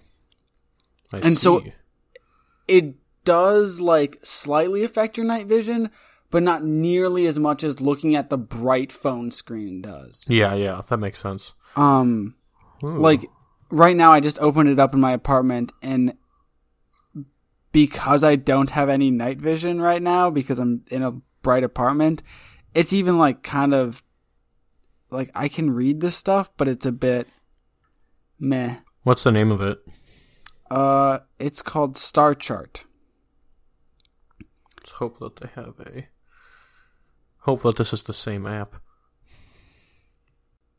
And 1.12 1.36
so- 1.38 1.62
It 2.68 2.94
does 3.24 3.80
like 3.80 4.18
slightly 4.22 4.84
affect 4.84 5.16
your 5.16 5.26
night 5.26 5.46
vision, 5.46 5.90
but 6.30 6.42
not 6.42 6.64
nearly 6.64 7.26
as 7.26 7.38
much 7.38 7.64
as 7.64 7.80
looking 7.80 8.14
at 8.14 8.30
the 8.30 8.38
bright 8.38 8.92
phone 8.92 9.30
screen 9.30 9.82
does. 9.82 10.24
yeah, 10.28 10.54
yeah, 10.54 10.78
if 10.78 10.86
that 10.86 10.98
makes 10.98 11.18
sense. 11.18 11.54
Um 11.76 12.34
Ooh. 12.84 12.88
like 12.88 13.28
right 13.70 13.96
now 13.96 14.12
I 14.12 14.20
just 14.20 14.38
opened 14.40 14.68
it 14.68 14.78
up 14.80 14.94
in 14.94 15.00
my 15.00 15.12
apartment 15.12 15.72
and 15.82 16.14
because 17.72 18.24
I 18.24 18.36
don't 18.36 18.70
have 18.70 18.88
any 18.88 19.10
night 19.10 19.38
vision 19.38 19.80
right 19.80 20.02
now 20.02 20.30
because 20.30 20.58
I'm 20.58 20.84
in 20.90 21.02
a 21.02 21.12
bright 21.42 21.62
apartment, 21.62 22.22
it's 22.74 22.92
even 22.92 23.18
like 23.18 23.42
kind 23.42 23.74
of 23.74 24.02
like 25.10 25.30
I 25.34 25.48
can 25.48 25.70
read 25.70 26.00
this 26.00 26.16
stuff, 26.16 26.50
but 26.56 26.68
it's 26.68 26.86
a 26.86 26.92
bit 26.92 27.28
meh. 28.38 28.76
what's 29.02 29.22
the 29.22 29.32
name 29.32 29.50
of 29.50 29.62
it? 29.62 29.78
Uh 30.70 31.20
it's 31.38 31.62
called 31.62 31.96
Star 31.96 32.34
Chart. 32.34 32.84
Let's 34.78 34.92
hope 34.92 35.18
that 35.18 35.36
they 35.36 35.48
have 35.54 35.74
a. 35.80 36.08
Hope 37.40 37.62
that 37.62 37.76
this 37.76 37.92
is 37.92 38.02
the 38.02 38.12
same 38.12 38.46
app. 38.46 38.76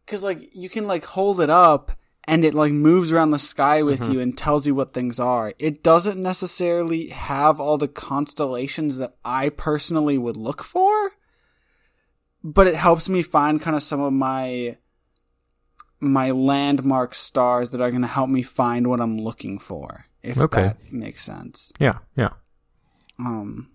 Cuz 0.07 0.23
like 0.23 0.53
you 0.53 0.69
can 0.69 0.87
like 0.87 1.05
hold 1.05 1.39
it 1.39 1.49
up 1.49 1.91
and 2.27 2.45
it 2.45 2.53
like 2.53 2.71
moves 2.71 3.11
around 3.11 3.31
the 3.31 3.39
sky 3.39 3.81
with 3.81 4.07
you 4.09 4.19
and 4.19 4.37
tells 4.37 4.67
you 4.67 4.75
what 4.75 4.93
things 4.93 5.19
are. 5.19 5.53
It 5.57 5.83
doesn't 5.83 6.21
necessarily 6.21 7.07
have 7.09 7.59
all 7.59 7.77
the 7.77 7.87
constellations 7.87 8.97
that 8.97 9.15
I 9.25 9.49
personally 9.49 10.17
would 10.17 10.37
look 10.37 10.63
for, 10.63 11.11
but 12.43 12.67
it 12.67 12.75
helps 12.75 13.09
me 13.09 13.21
find 13.21 13.59
kind 13.61 13.75
of 13.75 13.81
some 13.83 14.01
of 14.01 14.13
my 14.13 14.77
my 15.99 16.31
landmark 16.31 17.13
stars 17.15 17.69
that 17.71 17.81
are 17.81 17.91
going 17.91 18.01
to 18.01 18.07
help 18.07 18.29
me 18.29 18.41
find 18.41 18.87
what 18.87 18.99
I'm 18.99 19.17
looking 19.17 19.59
for, 19.59 20.05
if 20.23 20.37
Okay. 20.37 20.61
that 20.63 20.91
makes 20.91 21.23
sense. 21.23 21.71
Yeah, 21.79 21.99
yeah. 22.15 22.31
Um, 23.19 23.69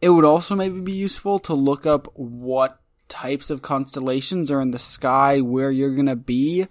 it 0.00 0.10
would 0.10 0.24
also 0.24 0.54
maybe 0.54 0.80
be 0.80 0.92
useful 0.92 1.38
to 1.40 1.54
look 1.54 1.86
up 1.86 2.08
what 2.14 2.80
types 3.08 3.50
of 3.50 3.62
constellations 3.62 4.50
are 4.50 4.60
in 4.60 4.70
the 4.70 4.78
sky 4.78 5.40
where 5.40 5.70
you're 5.70 5.94
gonna 5.94 6.16
be 6.16 6.66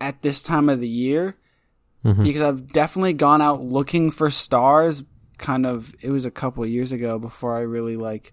at 0.00 0.22
this 0.22 0.42
time 0.42 0.68
of 0.68 0.80
the 0.80 0.88
year. 0.88 1.36
Mhm. 2.04 2.24
Because 2.24 2.42
I've 2.42 2.72
definitely 2.72 3.14
gone 3.14 3.40
out 3.40 3.62
looking 3.62 4.10
for 4.10 4.30
stars. 4.30 5.04
Kind 5.38 5.66
of, 5.66 5.94
it 6.02 6.10
was 6.10 6.24
a 6.24 6.30
couple 6.30 6.62
of 6.62 6.70
years 6.70 6.92
ago 6.92 7.18
before 7.18 7.56
I 7.56 7.60
really 7.60 7.96
like 7.96 8.32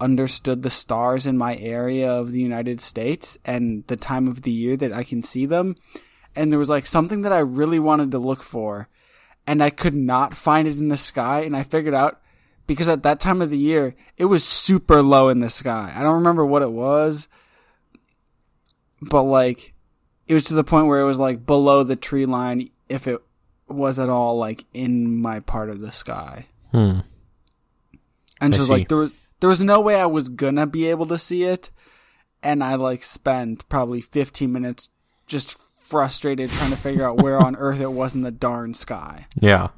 understood 0.00 0.62
the 0.62 0.70
stars 0.70 1.26
in 1.26 1.38
my 1.38 1.56
area 1.56 2.12
of 2.12 2.32
the 2.32 2.40
United 2.40 2.80
States 2.80 3.38
and 3.44 3.84
the 3.86 3.96
time 3.96 4.28
of 4.28 4.42
the 4.42 4.50
year 4.50 4.76
that 4.76 4.92
I 4.92 5.04
can 5.04 5.22
see 5.22 5.46
them. 5.46 5.76
And 6.34 6.52
there 6.52 6.58
was 6.58 6.68
like 6.68 6.86
something 6.86 7.22
that 7.22 7.32
I 7.32 7.38
really 7.38 7.78
wanted 7.78 8.10
to 8.10 8.18
look 8.18 8.42
for 8.42 8.88
and 9.46 9.62
I 9.62 9.70
could 9.70 9.94
not 9.94 10.34
find 10.34 10.68
it 10.68 10.76
in 10.76 10.88
the 10.88 10.98
sky. 10.98 11.40
And 11.40 11.56
I 11.56 11.62
figured 11.62 11.94
out 11.94 12.20
because 12.66 12.88
at 12.88 13.02
that 13.02 13.20
time 13.20 13.42
of 13.42 13.50
the 13.50 13.58
year, 13.58 13.94
it 14.16 14.26
was 14.26 14.44
super 14.44 15.02
low 15.02 15.28
in 15.28 15.40
the 15.40 15.50
sky. 15.50 15.92
I 15.94 16.02
don't 16.02 16.16
remember 16.16 16.44
what 16.44 16.62
it 16.62 16.72
was, 16.72 17.28
but 19.00 19.22
like 19.22 19.74
it 20.26 20.34
was 20.34 20.46
to 20.46 20.54
the 20.54 20.64
point 20.64 20.88
where 20.88 21.00
it 21.00 21.06
was 21.06 21.18
like 21.18 21.46
below 21.46 21.82
the 21.82 21.96
tree 21.96 22.26
line 22.26 22.70
if 22.88 23.06
it 23.06 23.20
was 23.68 23.98
at 23.98 24.08
all 24.08 24.36
like 24.38 24.64
in 24.72 25.20
my 25.20 25.40
part 25.40 25.70
of 25.70 25.80
the 25.80 25.92
sky. 25.92 26.46
Hmm. 26.72 27.00
And 28.40 28.54
I 28.54 28.58
so 28.58 28.64
see. 28.64 28.70
like 28.70 28.88
there 28.88 28.98
was 28.98 29.12
there 29.40 29.48
was 29.48 29.62
no 29.62 29.80
way 29.80 30.00
I 30.00 30.06
was 30.06 30.28
gonna 30.28 30.66
be 30.66 30.86
able 30.86 31.06
to 31.06 31.18
see 31.18 31.44
it, 31.44 31.70
and 32.42 32.62
I 32.62 32.74
like 32.74 33.02
spent 33.02 33.68
probably 33.68 34.00
15 34.00 34.50
minutes 34.52 34.88
just 35.26 35.58
frustrated 35.86 36.50
trying 36.50 36.70
to 36.70 36.76
figure 36.76 37.08
out 37.08 37.22
where 37.22 37.38
on 37.42 37.56
earth 37.56 37.80
it 37.80 37.92
was 37.92 38.14
in 38.14 38.22
the 38.22 38.30
darn 38.30 38.74
sky. 38.74 39.26
Yeah, 39.40 39.68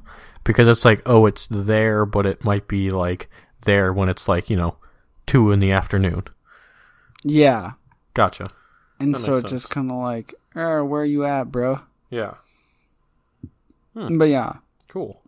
because 0.43 0.67
it's 0.67 0.85
like, 0.85 1.01
oh, 1.05 1.25
it's 1.25 1.47
there, 1.47 2.05
but 2.05 2.25
it 2.25 2.43
might 2.43 2.67
be 2.67 2.89
like 2.91 3.29
there 3.65 3.91
when 3.93 4.09
it's 4.09 4.27
like 4.27 4.49
you 4.49 4.55
know 4.57 4.77
two 5.25 5.51
in 5.51 5.59
the 5.59 5.71
afternoon. 5.71 6.23
Yeah, 7.23 7.71
Gotcha. 8.13 8.47
and 8.99 9.13
That 9.15 9.19
so 9.19 9.35
it's 9.35 9.51
just 9.51 9.69
kind 9.69 9.91
of 9.91 9.97
like, 9.97 10.33
er, 10.55 10.83
where 10.85 11.01
are 11.01 11.05
you 11.05 11.25
at, 11.25 11.51
bro? 11.51 11.81
Yeah. 12.09 12.35
But 13.93 14.29
yeah, 14.29 14.53
Cool. 14.87 15.21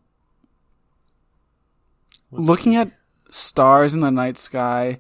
looking 2.32 2.76
at 2.78 2.92
stars 3.30 3.94
in 3.94 4.00
the 4.00 4.10
night 4.12 4.38
sky, 4.38 5.00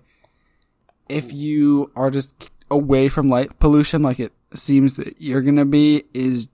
if 1.08 1.32
you 1.32 1.91
are 1.96 2.12
just 2.12 2.50
away 2.70 3.08
from 3.10 3.30
light 3.30 3.60
pollution, 3.60 4.01
like 4.01 4.20
it 4.20 4.34
seems 4.53 4.98
that 4.98 5.15
you're 5.22 5.41
gonna 5.41 5.65
be, 5.65 6.03
is 6.13 6.48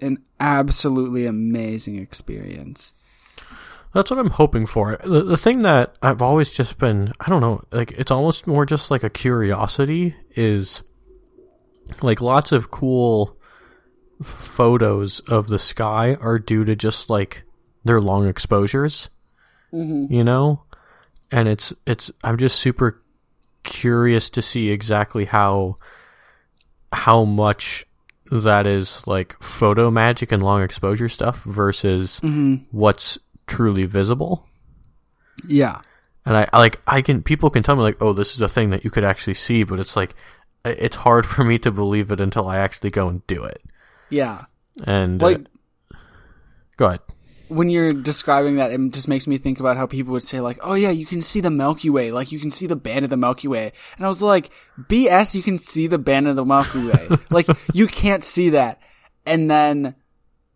an 0.00 0.18
absolutely 0.38 1.26
amazing 1.26 1.96
experience. 1.96 2.92
That's 3.92 4.10
what 4.10 4.20
I'm 4.20 4.30
hoping 4.30 4.66
for. 4.66 4.98
The, 5.02 5.22
the 5.24 5.36
thing 5.36 5.62
that 5.62 5.96
I've 6.00 6.22
always 6.22 6.50
just 6.50 6.78
been, 6.78 7.12
I 7.18 7.28
don't 7.28 7.40
know, 7.40 7.64
like 7.72 7.92
it's 7.92 8.12
almost 8.12 8.46
more 8.46 8.64
just 8.64 8.90
like 8.90 9.02
a 9.02 9.10
curiosity 9.10 10.14
is 10.36 10.82
like 12.00 12.20
lots 12.20 12.52
of 12.52 12.70
cool 12.70 13.36
photos 14.22 15.20
of 15.20 15.48
the 15.48 15.58
sky 15.58 16.14
are 16.20 16.38
due 16.38 16.64
to 16.64 16.76
just 16.76 17.10
like 17.10 17.42
their 17.84 18.00
long 18.00 18.28
exposures, 18.28 19.08
Mm-hmm. 19.72 20.12
you 20.12 20.24
know? 20.24 20.64
And 21.32 21.48
it's, 21.48 21.72
it's, 21.86 22.10
I'm 22.24 22.38
just 22.38 22.58
super 22.58 23.02
curious 23.62 24.30
to 24.30 24.42
see 24.42 24.70
exactly 24.70 25.26
how, 25.26 25.78
how 26.92 27.24
much 27.24 27.86
that 28.30 28.66
is 28.66 29.06
like 29.06 29.36
photo 29.42 29.90
magic 29.90 30.30
and 30.32 30.42
long 30.42 30.62
exposure 30.62 31.08
stuff 31.08 31.42
versus 31.44 32.20
Mm-hmm. 32.20 32.64
what's 32.70 33.18
truly 33.46 33.84
visible. 33.86 34.46
Yeah. 35.46 35.80
And 36.24 36.36
I, 36.36 36.46
I 36.52 36.58
like 36.58 36.80
I 36.86 37.02
can 37.02 37.22
people 37.22 37.50
can 37.50 37.62
tell 37.62 37.74
me 37.76 37.82
like, 37.82 38.00
oh, 38.00 38.12
this 38.12 38.34
is 38.34 38.40
a 38.40 38.48
thing 38.48 38.70
that 38.70 38.84
you 38.84 38.90
could 38.90 39.04
actually 39.04 39.34
see, 39.34 39.64
but 39.64 39.80
it's 39.80 39.96
like 39.96 40.14
it's 40.64 40.96
hard 40.96 41.26
for 41.32 41.44
me 41.44 41.58
to 41.58 41.70
believe 41.70 42.10
it 42.12 42.20
until 42.20 42.46
I 42.46 42.58
actually 42.58 42.90
go 42.90 43.08
and 43.08 43.26
do 43.26 43.44
it. 43.44 43.62
Yeah. 44.10 44.44
And 44.84 45.20
uh, 45.22 45.26
go 46.76 46.86
ahead. 46.86 47.00
When 47.50 47.68
you're 47.68 47.92
describing 47.92 48.56
that, 48.56 48.72
it 48.72 48.78
just 48.92 49.08
makes 49.08 49.26
me 49.26 49.36
think 49.36 49.60
about 49.60 49.76
how 49.76 49.86
people 49.86 50.12
would 50.12 50.22
say 50.22 50.40
like, 50.40 50.58
"Oh 50.62 50.74
yeah, 50.74 50.90
you 50.90 51.04
can 51.06 51.20
see 51.22 51.40
the 51.40 51.50
Milky 51.50 51.90
Way, 51.90 52.10
like 52.12 52.32
you 52.32 52.38
can 52.38 52.50
see 52.50 52.66
the 52.66 52.76
band 52.76 53.04
of 53.04 53.10
the 53.10 53.16
Milky 53.16 53.48
Way," 53.48 53.72
and 53.96 54.04
I 54.04 54.08
was 54.08 54.22
like, 54.22 54.50
"BS, 54.78 55.34
you 55.34 55.42
can 55.42 55.58
see 55.58 55.86
the 55.86 55.98
band 55.98 56.28
of 56.28 56.36
the 56.36 56.44
Milky 56.44 56.86
Way, 56.86 57.08
like 57.30 57.46
you 57.74 57.86
can't 57.86 58.24
see 58.24 58.50
that." 58.50 58.80
And 59.26 59.50
then, 59.50 59.94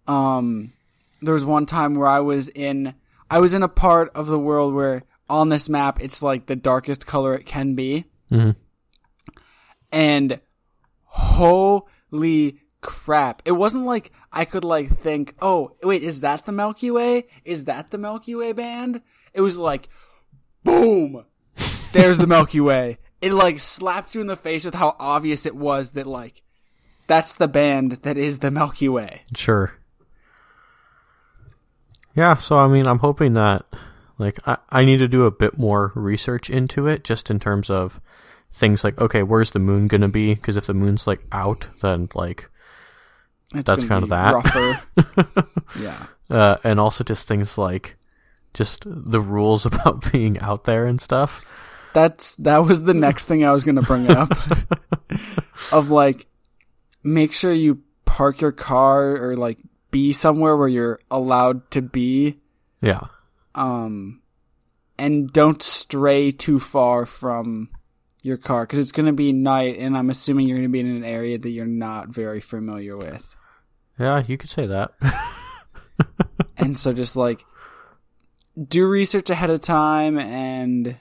um, 0.06 0.72
there 1.20 1.34
was 1.34 1.44
one 1.44 1.66
time 1.66 1.94
where 1.96 2.08
I 2.08 2.20
was 2.20 2.48
in, 2.48 2.94
I 3.30 3.38
was 3.40 3.52
in 3.54 3.62
a 3.62 3.68
part 3.68 4.10
of 4.14 4.26
the 4.26 4.38
world 4.38 4.72
where 4.74 5.02
on 5.28 5.48
this 5.48 5.68
map 5.68 6.00
it's 6.02 6.22
like 6.22 6.46
the 6.46 6.56
darkest 6.56 7.06
color 7.06 7.34
it 7.34 7.46
can 7.46 7.74
be, 7.74 8.04
Mhm. 8.30 8.56
and 9.92 10.40
holy 11.04 12.60
crap. 12.84 13.42
It 13.44 13.52
wasn't 13.52 13.86
like 13.86 14.12
i 14.32 14.44
could 14.44 14.64
like 14.64 14.88
think 14.98 15.34
oh 15.40 15.76
wait 15.82 16.02
is 16.02 16.20
that 16.20 16.44
the 16.44 16.52
milky 16.52 16.90
way? 16.90 17.24
Is 17.44 17.64
that 17.64 17.90
the 17.90 17.98
milky 17.98 18.34
way 18.34 18.52
band? 18.52 19.00
It 19.32 19.40
was 19.40 19.56
like 19.56 19.88
boom! 20.62 21.24
There's 21.92 22.18
the 22.18 22.26
milky 22.26 22.60
way. 22.60 22.98
It 23.20 23.32
like 23.32 23.58
slapped 23.58 24.14
you 24.14 24.20
in 24.20 24.26
the 24.26 24.36
face 24.36 24.64
with 24.64 24.74
how 24.74 24.96
obvious 24.98 25.46
it 25.46 25.56
was 25.56 25.92
that 25.92 26.06
like 26.06 26.42
that's 27.06 27.34
the 27.34 27.48
band 27.48 27.92
that 28.02 28.16
is 28.16 28.38
the 28.38 28.50
milky 28.50 28.88
way. 28.88 29.22
Sure. 29.34 29.74
Yeah, 32.14 32.36
so 32.36 32.58
I 32.58 32.68
mean, 32.68 32.86
I'm 32.86 33.00
hoping 33.00 33.34
that, 33.34 33.66
like, 34.18 34.38
I, 34.46 34.58
I 34.70 34.84
need 34.84 34.98
to 34.98 35.08
do 35.08 35.24
a 35.24 35.30
bit 35.30 35.58
more 35.58 35.92
research 35.94 36.48
into 36.48 36.86
it, 36.86 37.02
just 37.02 37.30
in 37.30 37.40
terms 37.40 37.70
of 37.70 38.00
things 38.52 38.84
like, 38.84 39.00
okay, 39.00 39.22
where's 39.22 39.50
the 39.50 39.58
moon 39.58 39.88
gonna 39.88 40.08
be? 40.08 40.34
Because 40.34 40.56
if 40.56 40.66
the 40.66 40.74
moon's 40.74 41.06
like 41.06 41.22
out, 41.32 41.68
then 41.80 42.08
like, 42.14 42.48
It's 43.54 43.66
That's 43.66 43.84
kind 43.84 44.02
of 44.02 44.10
that. 44.10 44.34
rougher. 44.34 45.46
yeah 45.80 46.06
uh, 46.30 46.56
and 46.64 46.80
also 46.80 47.04
just 47.04 47.26
things 47.26 47.58
like, 47.58 47.96
just 48.52 48.84
the 48.86 49.20
rules 49.20 49.66
about 49.66 50.10
being 50.12 50.38
out 50.40 50.64
there 50.64 50.86
and 50.86 51.00
stuff. 51.00 51.44
That's 51.92 52.34
that 52.36 52.58
was 52.58 52.82
the 52.82 52.94
next 52.94 53.26
thing 53.26 53.44
I 53.44 53.52
was 53.52 53.62
gonna 53.62 53.82
bring 53.82 54.10
up. 54.10 54.30
of 55.72 55.90
like, 55.90 56.26
make 57.04 57.32
sure 57.32 57.52
you 57.52 57.82
park 58.04 58.40
your 58.40 58.50
car 58.52 59.16
or 59.16 59.36
like 59.36 59.58
be 59.92 60.12
somewhere 60.12 60.56
where 60.56 60.68
you're 60.68 60.98
allowed 61.08 61.70
to 61.70 61.82
be, 61.82 62.40
Yeah, 62.80 63.06
um, 63.54 64.22
and 64.98 65.32
don't 65.32 65.62
stray 65.62 66.32
too 66.32 66.58
far 66.58 67.06
from 67.06 67.68
your 68.24 68.38
car 68.38 68.64
because 68.64 68.80
it's 68.80 68.90
gonna 68.90 69.12
be 69.12 69.32
night, 69.32 69.76
and 69.78 69.96
I'm 69.96 70.10
assuming 70.10 70.48
you're 70.48 70.58
gonna 70.58 70.68
be 70.70 70.80
in 70.80 70.96
an 70.96 71.04
area 71.04 71.38
that 71.38 71.50
you're 71.50 71.64
not 71.64 72.08
very 72.08 72.40
familiar 72.40 72.96
with, 72.96 73.36
yeah, 73.98 74.22
you 74.26 74.36
could 74.36 74.50
say 74.50 74.66
that. 74.66 74.92
and 76.56 76.76
so 76.76 76.92
just 76.92 77.16
like 77.16 77.44
do 78.68 78.86
research 78.86 79.30
ahead 79.30 79.50
of 79.50 79.60
time 79.60 80.18
and 80.18 80.96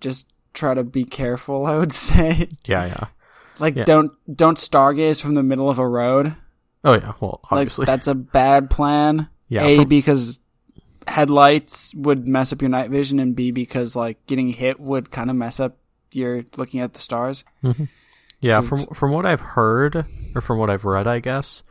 just 0.00 0.26
try 0.52 0.74
to 0.74 0.84
be 0.84 1.04
careful. 1.04 1.66
I 1.70 1.76
would 1.78 1.92
say. 1.92 2.48
yeah, 2.66 2.86
yeah. 2.86 3.06
Like 3.58 3.76
Yeah. 3.76 3.84
don't 3.84 4.12
don't 4.36 4.58
stargaze 4.58 5.20
from 5.22 5.34
the 5.34 5.42
middle 5.42 5.70
of 5.70 5.78
a 5.78 5.88
road. 5.88 6.36
Oh 6.84 6.92
yeah, 6.94 7.12
well, 7.20 7.40
Like 7.44 7.52
obviously, 7.60 7.86
that's 7.86 8.06
a 8.06 8.14
bad 8.14 8.68
plan. 8.70 9.28
yeah. 9.48 9.62
a 9.64 9.84
because 9.84 10.40
headlights 11.06 11.94
would 11.94 12.26
mess 12.26 12.52
up 12.52 12.60
your 12.62 12.68
night 12.70 12.90
vision, 12.90 13.18
and 13.18 13.34
B 13.36 13.50
because 13.52 13.94
like 13.96 14.24
getting 14.26 14.48
hit 14.48 14.80
would 14.80 15.10
kind 15.10 15.30
of 15.30 15.36
mess 15.36 15.60
up 15.60 15.76
your 16.12 16.44
looking 16.56 16.80
at 16.80 16.92
the 16.92 17.00
stars. 17.00 17.44
Mm-hmm. 17.62 17.84
Yeah, 18.40 18.56
'Cause 18.60 18.68
from 18.84 18.94
from 18.94 19.10
what 19.12 19.24
I've 19.24 19.40
heard 19.40 20.04
or 20.34 20.40
from 20.42 20.58
what 20.58 20.68
I've 20.68 20.84
read, 20.84 21.06
I 21.06 21.20
guess, 21.20 21.62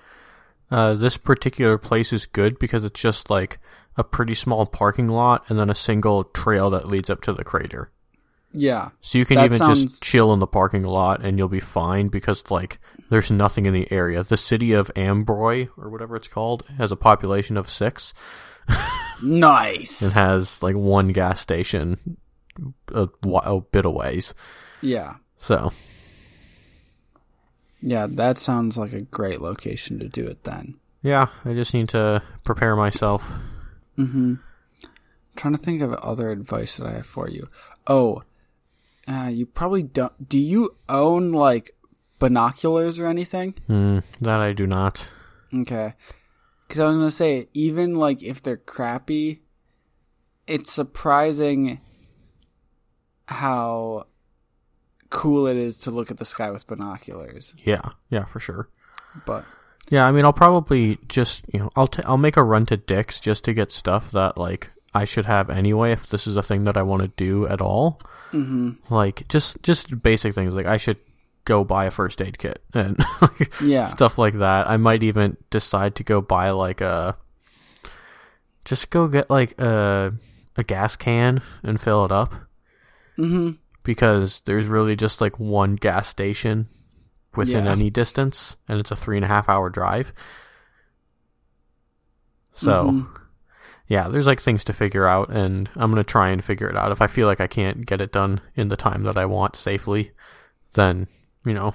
uh, 0.71 0.93
this 0.95 1.17
particular 1.17 1.77
place 1.77 2.11
is 2.13 2.25
good 2.25 2.57
because 2.59 2.83
it's 2.83 2.99
just 2.99 3.29
like 3.29 3.59
a 3.97 4.03
pretty 4.03 4.33
small 4.33 4.65
parking 4.65 5.07
lot 5.07 5.49
and 5.49 5.59
then 5.59 5.69
a 5.69 5.75
single 5.75 6.23
trail 6.23 6.69
that 6.71 6.87
leads 6.87 7.09
up 7.09 7.21
to 7.21 7.33
the 7.33 7.43
crater. 7.43 7.91
Yeah, 8.55 8.89
So 9.01 9.17
you 9.17 9.25
can 9.25 9.39
even 9.39 9.57
sounds- 9.57 9.83
just 9.83 10.03
chill 10.03 10.31
in 10.31 10.37
the 10.39 10.45
parking 10.47 10.83
lot 10.83 11.25
and 11.25 11.37
you'll 11.39 11.47
be 11.47 11.59
fine 11.59 12.07
because 12.09 12.51
like 12.51 12.79
there's 13.09 13.31
nothing 13.31 13.65
in 13.65 13.73
the 13.73 13.91
area. 13.91 14.21
The 14.23 14.37
city 14.37 14.73
of 14.73 14.91
Ambroy 14.95 15.69
or 15.75 15.89
whatever 15.89 16.15
it's 16.15 16.27
called 16.27 16.63
has 16.77 16.91
a 16.91 16.95
population 16.95 17.57
of 17.57 17.67
six 17.69 18.13
and 18.67 19.39
nice. 19.39 20.13
has 20.13 20.61
like 20.61 20.75
one 20.75 21.09
gas 21.09 21.39
station 21.39 22.17
a, 22.93 23.09
a 23.25 23.61
bit 23.61 23.85
of 23.87 23.93
ways. 23.93 24.35
yeah, 24.81 25.15
So 25.39 25.71
yeah, 27.83 28.07
that 28.09 28.37
sounds 28.37 28.77
like 28.77 28.93
a 28.93 29.01
great 29.01 29.41
location 29.41 29.99
to 29.99 30.07
do 30.07 30.25
it. 30.25 30.45
Then, 30.45 30.75
yeah, 31.01 31.27
I 31.43 31.53
just 31.53 31.73
need 31.73 31.89
to 31.89 32.23
prepare 32.43 32.75
myself. 32.75 33.31
mm-hmm. 33.97 34.35
trying 35.35 35.53
to 35.53 35.61
think 35.61 35.81
of 35.81 35.93
other 35.95 36.31
advice 36.31 36.77
that 36.77 36.87
I 36.87 36.93
have 36.93 37.05
for 37.05 37.29
you. 37.29 37.49
Oh, 37.85 38.23
uh, 39.07 39.29
you 39.31 39.45
probably 39.45 39.83
don't. 39.83 40.29
Do 40.29 40.39
you 40.39 40.77
own 40.87 41.33
like 41.33 41.71
binoculars 42.19 42.97
or 42.97 43.07
anything? 43.07 43.55
Hmm, 43.67 43.99
that 44.21 44.39
I 44.39 44.53
do 44.53 44.65
not. 44.65 45.07
Okay. 45.53 45.93
Because 46.61 46.79
I 46.79 46.87
was 46.87 46.95
going 46.95 47.09
to 47.09 47.11
say, 47.11 47.49
even 47.53 47.95
like 47.95 48.23
if 48.23 48.41
they're 48.41 48.55
crappy, 48.57 49.41
it's 50.47 50.71
surprising 50.71 51.81
how 53.27 54.07
cool 55.13 55.47
it 55.47 55.55
is 55.55 55.77
to 55.79 55.91
look 55.91 56.09
at 56.11 56.17
the 56.17 56.25
sky 56.25 56.49
with 56.51 56.65
binoculars. 56.67 57.53
Yeah, 57.63 57.91
yeah, 58.09 58.25
for 58.25 58.39
sure. 58.41 58.67
But 59.25 59.45
Yeah, 59.89 60.05
I 60.05 60.11
mean, 60.11 60.25
I'll 60.25 60.33
probably 60.33 60.97
just 61.07 61.45
you 61.53 61.59
know, 61.59 61.69
I'll 61.75 61.87
t- 61.87 62.03
I'll 62.05 62.17
make 62.17 62.35
a 62.35 62.43
run 62.43 62.65
to 62.65 62.77
Dick's 62.77 63.19
just 63.19 63.43
to 63.45 63.53
get 63.53 63.71
stuff 63.71 64.11
that 64.11 64.37
like 64.37 64.71
I 64.93 65.05
should 65.05 65.25
have 65.27 65.49
anyway 65.49 65.91
if 65.91 66.07
this 66.07 66.25
is 66.27 66.35
a 66.35 66.43
thing 66.43 66.63
that 66.65 66.77
I 66.77 66.81
want 66.81 67.01
to 67.03 67.07
do 67.09 67.47
at 67.47 67.61
all. 67.61 68.01
hmm 68.31 68.71
Like 68.89 69.27
just 69.29 69.61
just 69.63 70.01
basic 70.01 70.33
things 70.35 70.55
like 70.55 70.65
I 70.65 70.77
should 70.77 70.97
go 71.45 71.63
buy 71.63 71.85
a 71.85 71.91
first 71.91 72.21
aid 72.21 72.37
kit 72.39 72.63
and 72.73 72.97
like, 73.21 73.53
yeah, 73.61 73.85
stuff 73.87 74.17
like 74.17 74.35
that. 74.39 74.69
I 74.69 74.77
might 74.77 75.03
even 75.03 75.37
decide 75.51 75.95
to 75.95 76.03
go 76.03 76.21
buy 76.21 76.49
like 76.51 76.81
a 76.81 77.15
just 78.65 78.89
go 78.89 79.07
get 79.07 79.29
like 79.29 79.59
a 79.59 80.13
a 80.57 80.63
gas 80.63 80.95
can 80.95 81.41
and 81.63 81.79
fill 81.81 82.05
it 82.05 82.11
up 82.11 82.33
hmm 83.15 83.51
because 83.83 84.39
there's 84.41 84.65
really 84.67 84.95
just 84.95 85.21
like 85.21 85.39
one 85.39 85.75
gas 85.75 86.07
station 86.07 86.67
within 87.35 87.65
Yeah. 87.65 87.71
any 87.71 87.89
distance, 87.89 88.55
and 88.67 88.79
it's 88.79 88.91
a 88.91 88.95
three 88.95 89.17
and 89.17 89.25
a 89.25 89.27
half 89.27 89.49
hour 89.49 89.69
drive. 89.69 90.13
So, 92.53 92.85
Mhm. 92.91 93.07
yeah, 93.87 94.07
there's 94.09 94.27
like 94.27 94.39
things 94.39 94.63
to 94.65 94.73
figure 94.73 95.07
out, 95.07 95.29
and 95.29 95.69
I'm 95.75 95.91
gonna 95.91 96.03
try 96.03 96.29
and 96.29 96.43
figure 96.43 96.67
it 96.69 96.77
out. 96.77 96.91
If 96.91 97.01
I 97.01 97.07
feel 97.07 97.27
like 97.27 97.41
I 97.41 97.47
can't 97.47 97.85
get 97.85 98.01
it 98.01 98.11
done 98.11 98.41
in 98.55 98.69
the 98.69 98.77
time 98.77 99.03
that 99.03 99.17
I 99.17 99.25
want 99.25 99.55
safely, 99.55 100.11
then 100.73 101.07
you 101.45 101.53
know 101.53 101.73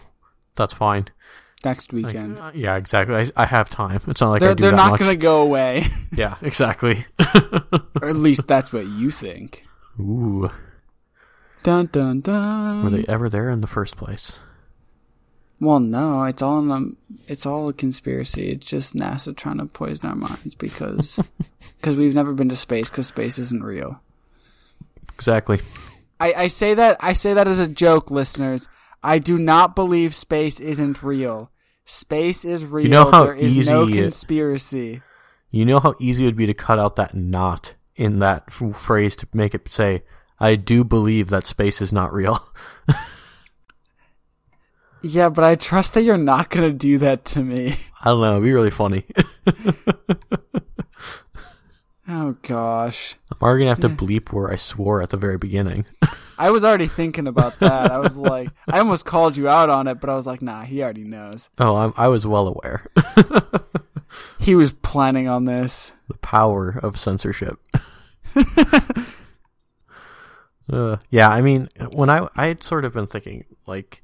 that's 0.55 0.75
fine. 0.75 1.07
next 1.65 1.93
Like, 1.93 2.07
weekend. 2.07 2.39
uh, 2.39 2.53
yeah, 2.55 2.77
exactly. 2.77 3.17
I, 3.17 3.27
I 3.43 3.45
have 3.47 3.69
time. 3.69 4.01
It's 4.07 4.21
not 4.21 4.31
like 4.31 4.41
they're 4.41 4.55
they're 4.55 4.71
not 4.71 4.97
going 4.97 5.11
to 5.11 5.17
go 5.17 5.43
away. 5.43 5.85
Yeah, 6.13 6.37
exactly. 6.41 7.05
or 8.01 8.09
at 8.09 8.17
least 8.17 8.47
that's 8.47 8.73
what 8.73 8.87
you 8.87 9.11
think. 9.11 9.65
Ooh, 10.01 10.49
Dun 11.63 11.87
dun 11.87 12.21
dun. 12.21 12.85
were 12.85 12.91
they 12.91 13.05
ever 13.09 13.29
there 13.29 13.51
in 13.51 13.61
the 13.61 13.67
first 13.67 13.97
place? 13.97 14.39
Well, 15.61 15.81
no, 15.81 16.23
it's 16.25 16.41
all 16.41 16.61
in 16.61 16.71
a, 16.71 17.31
it's 17.31 17.45
all 17.45 17.69
a 17.69 17.73
conspiracy. 17.73 18.51
It's 18.51 18.67
just 18.67 18.95
NASA 18.95 19.37
trying 19.37 19.59
to 19.59 19.67
poison 19.67 20.09
our 20.09 20.15
minds 20.15 20.55
because 20.55 21.19
because 21.77 21.97
we've 21.97 22.15
never 22.15 22.33
been 22.33 22.49
to 22.51 22.57
space 22.57 22.89
because 22.91 23.09
space 23.09 23.39
isn't 23.39 23.63
real. 23.65 24.01
Exactly. 25.15 25.61
I, 26.21 26.33
I 26.37 26.47
say 26.49 26.75
that 26.75 26.97
I 27.01 27.13
say 27.13 27.35
that 27.35 27.49
as 27.49 27.59
a 27.59 27.69
joke, 27.69 28.11
listeners. 28.11 28.69
I 29.03 29.19
do 29.19 29.39
not 29.39 29.75
believe 29.77 30.15
space 30.15 30.61
isn't 30.61 31.03
real. 31.03 31.51
Space 31.85 32.45
is 32.45 32.65
real. 32.65 32.85
You 32.85 32.91
know 32.91 33.11
how 33.11 33.25
there 33.25 33.35
is 33.35 33.69
no 33.69 33.87
easy 33.89 33.99
it- 33.99 34.03
conspiracy. 34.03 35.03
You 35.51 35.65
know 35.65 35.81
how 35.81 35.95
easy 35.99 36.25
it 36.25 36.27
would 36.29 36.37
be 36.37 36.47
to 36.47 36.55
cut 36.55 36.79
out 36.79 36.97
that 36.97 37.15
not 37.15 37.75
in 37.97 38.19
that 38.19 38.51
phrase 38.53 39.17
to 39.17 39.27
make 39.33 39.55
it 39.55 39.67
say, 39.73 40.03
I 40.41 40.55
do 40.57 40.85
believe 40.85 41.29
that 41.31 41.47
space 41.47 41.81
is 41.81 41.93
not 41.93 42.13
real. 42.13 42.43
Yeah, 45.01 45.29
but 45.29 45.45
I 45.45 45.55
trust 45.55 45.95
that 45.95 46.03
you're 46.03 46.17
not 46.19 46.51
gonna 46.51 46.73
do 46.73 46.99
that 46.99 47.25
to 47.27 47.43
me. 47.45 47.77
I 48.01 48.07
don't 48.07 48.21
know. 48.21 48.33
It'd 48.33 48.43
be 48.43 48.53
really 48.53 48.71
funny. 48.71 49.05
Oh 52.11 52.37
gosh. 52.41 53.17
I'm 53.31 53.37
already 53.43 53.65
gonna 53.67 53.75
have 53.77 53.83
to 53.83 54.05
bleep 54.05 54.33
where 54.33 54.51
I 54.51 54.57
swore 54.57 55.03
at 55.03 55.11
the 55.11 55.19
very 55.19 55.37
beginning. 55.37 55.85
I 56.39 56.51
was 56.51 56.65
already 56.65 56.87
thinking 56.87 57.27
about 57.27 57.59
that. 57.61 57.91
I 57.91 57.99
was 57.99 58.17
like, 58.17 58.49
I 58.67 58.79
almost 58.79 59.05
called 59.05 59.37
you 59.37 59.47
out 59.47 59.69
on 59.69 59.87
it, 59.89 60.01
but 60.01 60.09
I 60.09 60.15
was 60.15 60.27
like, 60.27 60.41
nah, 60.41 60.63
he 60.63 60.83
already 60.83 61.05
knows. 61.05 61.51
oh, 61.59 61.77
I'm, 61.77 61.93
I 61.99 62.09
was 62.09 62.27
well 62.27 62.49
aware. 62.49 62.87
He 64.41 64.55
was 64.55 64.73
planning 64.73 65.29
on 65.29 65.45
this. 65.45 65.93
the 66.09 66.17
power 66.19 66.81
of 66.83 66.99
censorship. 66.99 67.59
Uh, 70.73 70.97
yeah, 71.11 71.29
I 71.29 71.41
mean, 71.41 71.69
when 71.93 72.11
I 72.11 72.29
I 72.37 72.47
had 72.47 72.63
sort 72.63 72.85
of 72.85 72.93
been 72.95 73.07
thinking 73.07 73.45
like 73.67 74.03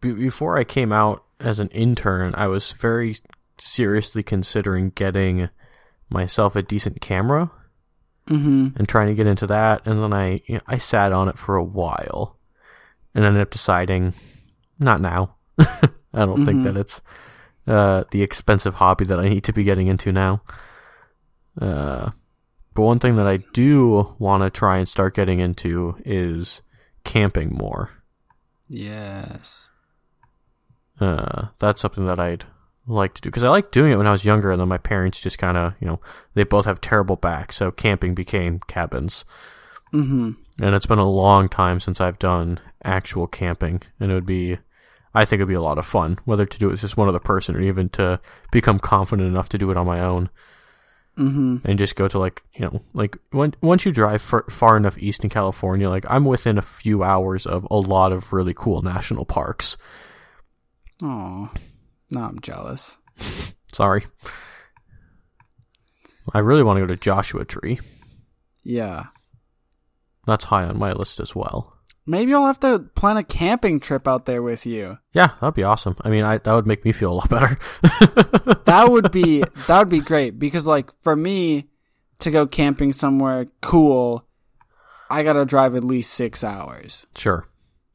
be- 0.00 0.12
before 0.12 0.58
I 0.58 0.64
came 0.64 0.92
out 0.92 1.24
as 1.40 1.60
an 1.60 1.68
intern, 1.68 2.34
I 2.36 2.46
was 2.48 2.72
very 2.72 3.16
seriously 3.58 4.22
considering 4.22 4.90
getting 4.90 5.48
myself 6.10 6.54
a 6.56 6.62
decent 6.62 7.00
camera 7.00 7.50
Mm-hmm. 8.28 8.76
and 8.76 8.88
trying 8.88 9.06
to 9.06 9.14
get 9.14 9.28
into 9.28 9.46
that, 9.46 9.86
and 9.86 10.02
then 10.02 10.12
I 10.12 10.42
you 10.46 10.56
know, 10.56 10.60
I 10.66 10.78
sat 10.78 11.12
on 11.12 11.28
it 11.28 11.38
for 11.38 11.54
a 11.54 11.62
while, 11.62 12.36
and 13.14 13.24
ended 13.24 13.40
up 13.40 13.50
deciding 13.50 14.14
not 14.80 15.00
now. 15.00 15.36
I 15.58 15.78
don't 16.12 16.44
think 16.44 16.58
Mhm. 16.60 16.64
that 16.64 16.76
it's 16.76 17.00
uh, 17.68 18.02
the 18.10 18.22
expensive 18.24 18.74
hobby 18.74 19.04
that 19.04 19.20
I 19.20 19.28
need 19.28 19.44
to 19.44 19.52
be 19.52 19.62
getting 19.62 19.86
into 19.86 20.10
now. 20.10 20.42
Uh, 21.60 22.10
but 22.76 22.82
one 22.82 22.98
thing 22.98 23.16
that 23.16 23.26
I 23.26 23.38
do 23.54 24.14
want 24.18 24.42
to 24.42 24.50
try 24.50 24.76
and 24.76 24.88
start 24.88 25.14
getting 25.14 25.40
into 25.40 25.96
is 26.04 26.60
camping 27.04 27.54
more. 27.54 27.90
Yes. 28.68 29.70
Uh, 31.00 31.48
that's 31.58 31.80
something 31.80 32.06
that 32.06 32.20
I'd 32.20 32.44
like 32.86 33.14
to 33.14 33.22
do 33.22 33.30
because 33.30 33.44
I 33.44 33.48
liked 33.48 33.72
doing 33.72 33.92
it 33.92 33.96
when 33.96 34.06
I 34.06 34.12
was 34.12 34.26
younger, 34.26 34.50
and 34.50 34.60
then 34.60 34.68
my 34.68 34.78
parents 34.78 35.20
just 35.20 35.38
kind 35.38 35.56
of, 35.56 35.74
you 35.80 35.86
know, 35.86 36.00
they 36.34 36.44
both 36.44 36.66
have 36.66 36.80
terrible 36.80 37.16
backs, 37.16 37.56
so 37.56 37.70
camping 37.70 38.14
became 38.14 38.60
cabins. 38.66 39.24
Mm-hmm. 39.94 40.32
And 40.60 40.74
it's 40.74 40.86
been 40.86 40.98
a 40.98 41.08
long 41.08 41.48
time 41.48 41.80
since 41.80 42.00
I've 42.00 42.18
done 42.18 42.60
actual 42.84 43.26
camping, 43.26 43.82
and 43.98 44.10
it 44.10 44.14
would 44.14 44.26
be, 44.26 44.58
I 45.14 45.24
think 45.24 45.40
it'd 45.40 45.48
be 45.48 45.54
a 45.54 45.62
lot 45.62 45.78
of 45.78 45.86
fun, 45.86 46.18
whether 46.26 46.44
to 46.44 46.58
do 46.58 46.66
it 46.66 46.72
with 46.72 46.80
just 46.80 46.98
one 46.98 47.08
other 47.08 47.18
person 47.18 47.56
or 47.56 47.60
even 47.62 47.88
to 47.90 48.20
become 48.52 48.78
confident 48.78 49.28
enough 49.28 49.48
to 49.50 49.58
do 49.58 49.70
it 49.70 49.78
on 49.78 49.86
my 49.86 50.00
own 50.00 50.28
Mm-hmm. 51.18 51.66
and 51.66 51.78
just 51.78 51.96
go 51.96 52.08
to 52.08 52.18
like, 52.18 52.42
you 52.52 52.60
know, 52.60 52.82
like 52.92 53.16
when, 53.30 53.54
once 53.62 53.86
you 53.86 53.92
drive 53.92 54.20
far, 54.20 54.44
far 54.50 54.76
enough 54.76 54.98
east 54.98 55.24
in 55.24 55.30
California, 55.30 55.88
like 55.88 56.04
I'm 56.10 56.26
within 56.26 56.58
a 56.58 56.62
few 56.62 57.02
hours 57.02 57.46
of 57.46 57.66
a 57.70 57.76
lot 57.76 58.12
of 58.12 58.34
really 58.34 58.52
cool 58.52 58.82
national 58.82 59.24
parks. 59.24 59.78
Oh, 61.02 61.50
now 62.10 62.26
I'm 62.26 62.38
jealous. 62.40 62.98
Sorry. 63.72 64.04
I 66.34 66.40
really 66.40 66.62
want 66.62 66.76
to 66.76 66.82
go 66.82 66.86
to 66.88 66.96
Joshua 66.96 67.46
Tree. 67.46 67.78
Yeah. 68.62 69.04
That's 70.26 70.44
high 70.44 70.64
on 70.64 70.78
my 70.78 70.92
list 70.92 71.20
as 71.20 71.34
well. 71.34 71.75
Maybe 72.06 72.32
I'll 72.32 72.46
have 72.46 72.60
to 72.60 72.78
plan 72.94 73.16
a 73.16 73.24
camping 73.24 73.80
trip 73.80 74.06
out 74.06 74.26
there 74.26 74.40
with 74.40 74.64
you. 74.64 74.98
Yeah, 75.12 75.30
that'd 75.40 75.54
be 75.54 75.64
awesome. 75.64 75.96
I 76.02 76.10
mean, 76.10 76.22
I, 76.22 76.38
that 76.38 76.52
would 76.54 76.66
make 76.66 76.84
me 76.84 76.92
feel 76.92 77.12
a 77.12 77.14
lot 77.14 77.28
better. 77.30 77.56
That 78.66 78.90
would 78.90 79.12
be 79.12 79.44
that 79.68 79.78
would 79.78 79.88
be 79.88 80.00
great 80.00 80.40
because 80.40 80.66
like 80.66 80.90
for 81.02 81.14
me 81.14 81.68
to 82.18 82.30
go 82.32 82.46
camping 82.46 82.92
somewhere 82.92 83.46
cool, 83.62 84.26
I 85.08 85.22
got 85.22 85.34
to 85.34 85.44
drive 85.44 85.76
at 85.76 85.84
least 85.84 86.12
6 86.14 86.42
hours. 86.42 87.06
sure. 87.16 87.46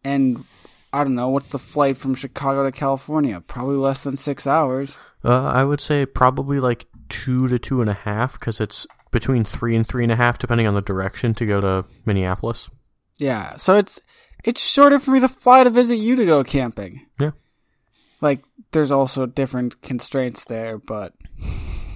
And 0.04 0.46
I 0.94 1.04
don't 1.04 1.16
know, 1.16 1.28
what's 1.30 1.50
the 1.50 1.60
flight 1.60 1.98
from 1.98 2.16
Chicago 2.16 2.64
to 2.64 2.72
California? 2.72 3.42
Probably 3.42 3.76
less 3.76 4.02
than 4.04 4.16
6 4.16 4.48
hours. 4.48 4.98
Uh, 5.24 5.44
I 5.44 5.66
would 5.66 5.82
say 5.82 6.06
probably 6.06 6.60
like 6.60 6.88
two 7.10 7.48
to 7.50 7.60
two 7.60 7.82
and 7.82 7.90
a 7.90 7.94
half 7.94 8.40
because 8.40 8.62
it's 8.62 8.88
between 9.12 9.44
three 9.44 9.76
and 9.76 9.86
three 9.86 10.04
and 10.04 10.12
a 10.12 10.16
half, 10.16 10.40
depending 10.40 10.68
on 10.68 10.74
the 10.74 10.82
direction 10.82 11.34
to 11.36 11.46
go 11.46 11.60
to 11.60 11.86
Minneapolis. 12.06 12.70
Yeah, 13.22 13.56
so 13.56 13.76
it's 13.76 14.02
it's 14.44 14.60
shorter 14.66 14.98
for 15.00 15.12
me 15.12 15.20
to 15.20 15.30
fly 15.30 15.64
to 15.64 15.70
visit 15.70 15.98
you 15.98 16.16
to 16.16 16.26
go 16.26 16.44
camping. 16.44 17.06
Yeah. 17.20 17.32
Like 18.20 18.44
there's 18.72 18.92
also 18.92 19.28
different 19.28 19.82
constraints 19.82 20.46
there, 20.46 20.80
but 20.80 21.14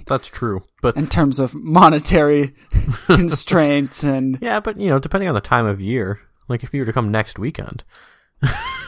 That's 0.06 0.28
true. 0.28 0.62
But 0.82 0.96
in 0.96 1.08
terms 1.08 1.40
of 1.40 1.52
monetary 1.52 2.54
constraints 3.06 4.04
and 4.04 4.38
yeah, 4.40 4.60
but 4.60 4.78
you 4.78 4.88
know, 4.88 5.00
depending 5.00 5.28
on 5.28 5.34
the 5.34 5.40
time 5.40 5.66
of 5.66 5.80
year, 5.80 6.20
like 6.48 6.62
if 6.62 6.72
you 6.72 6.80
were 6.80 6.86
to 6.86 6.92
come 6.92 7.10
next 7.10 7.40
weekend, 7.40 7.82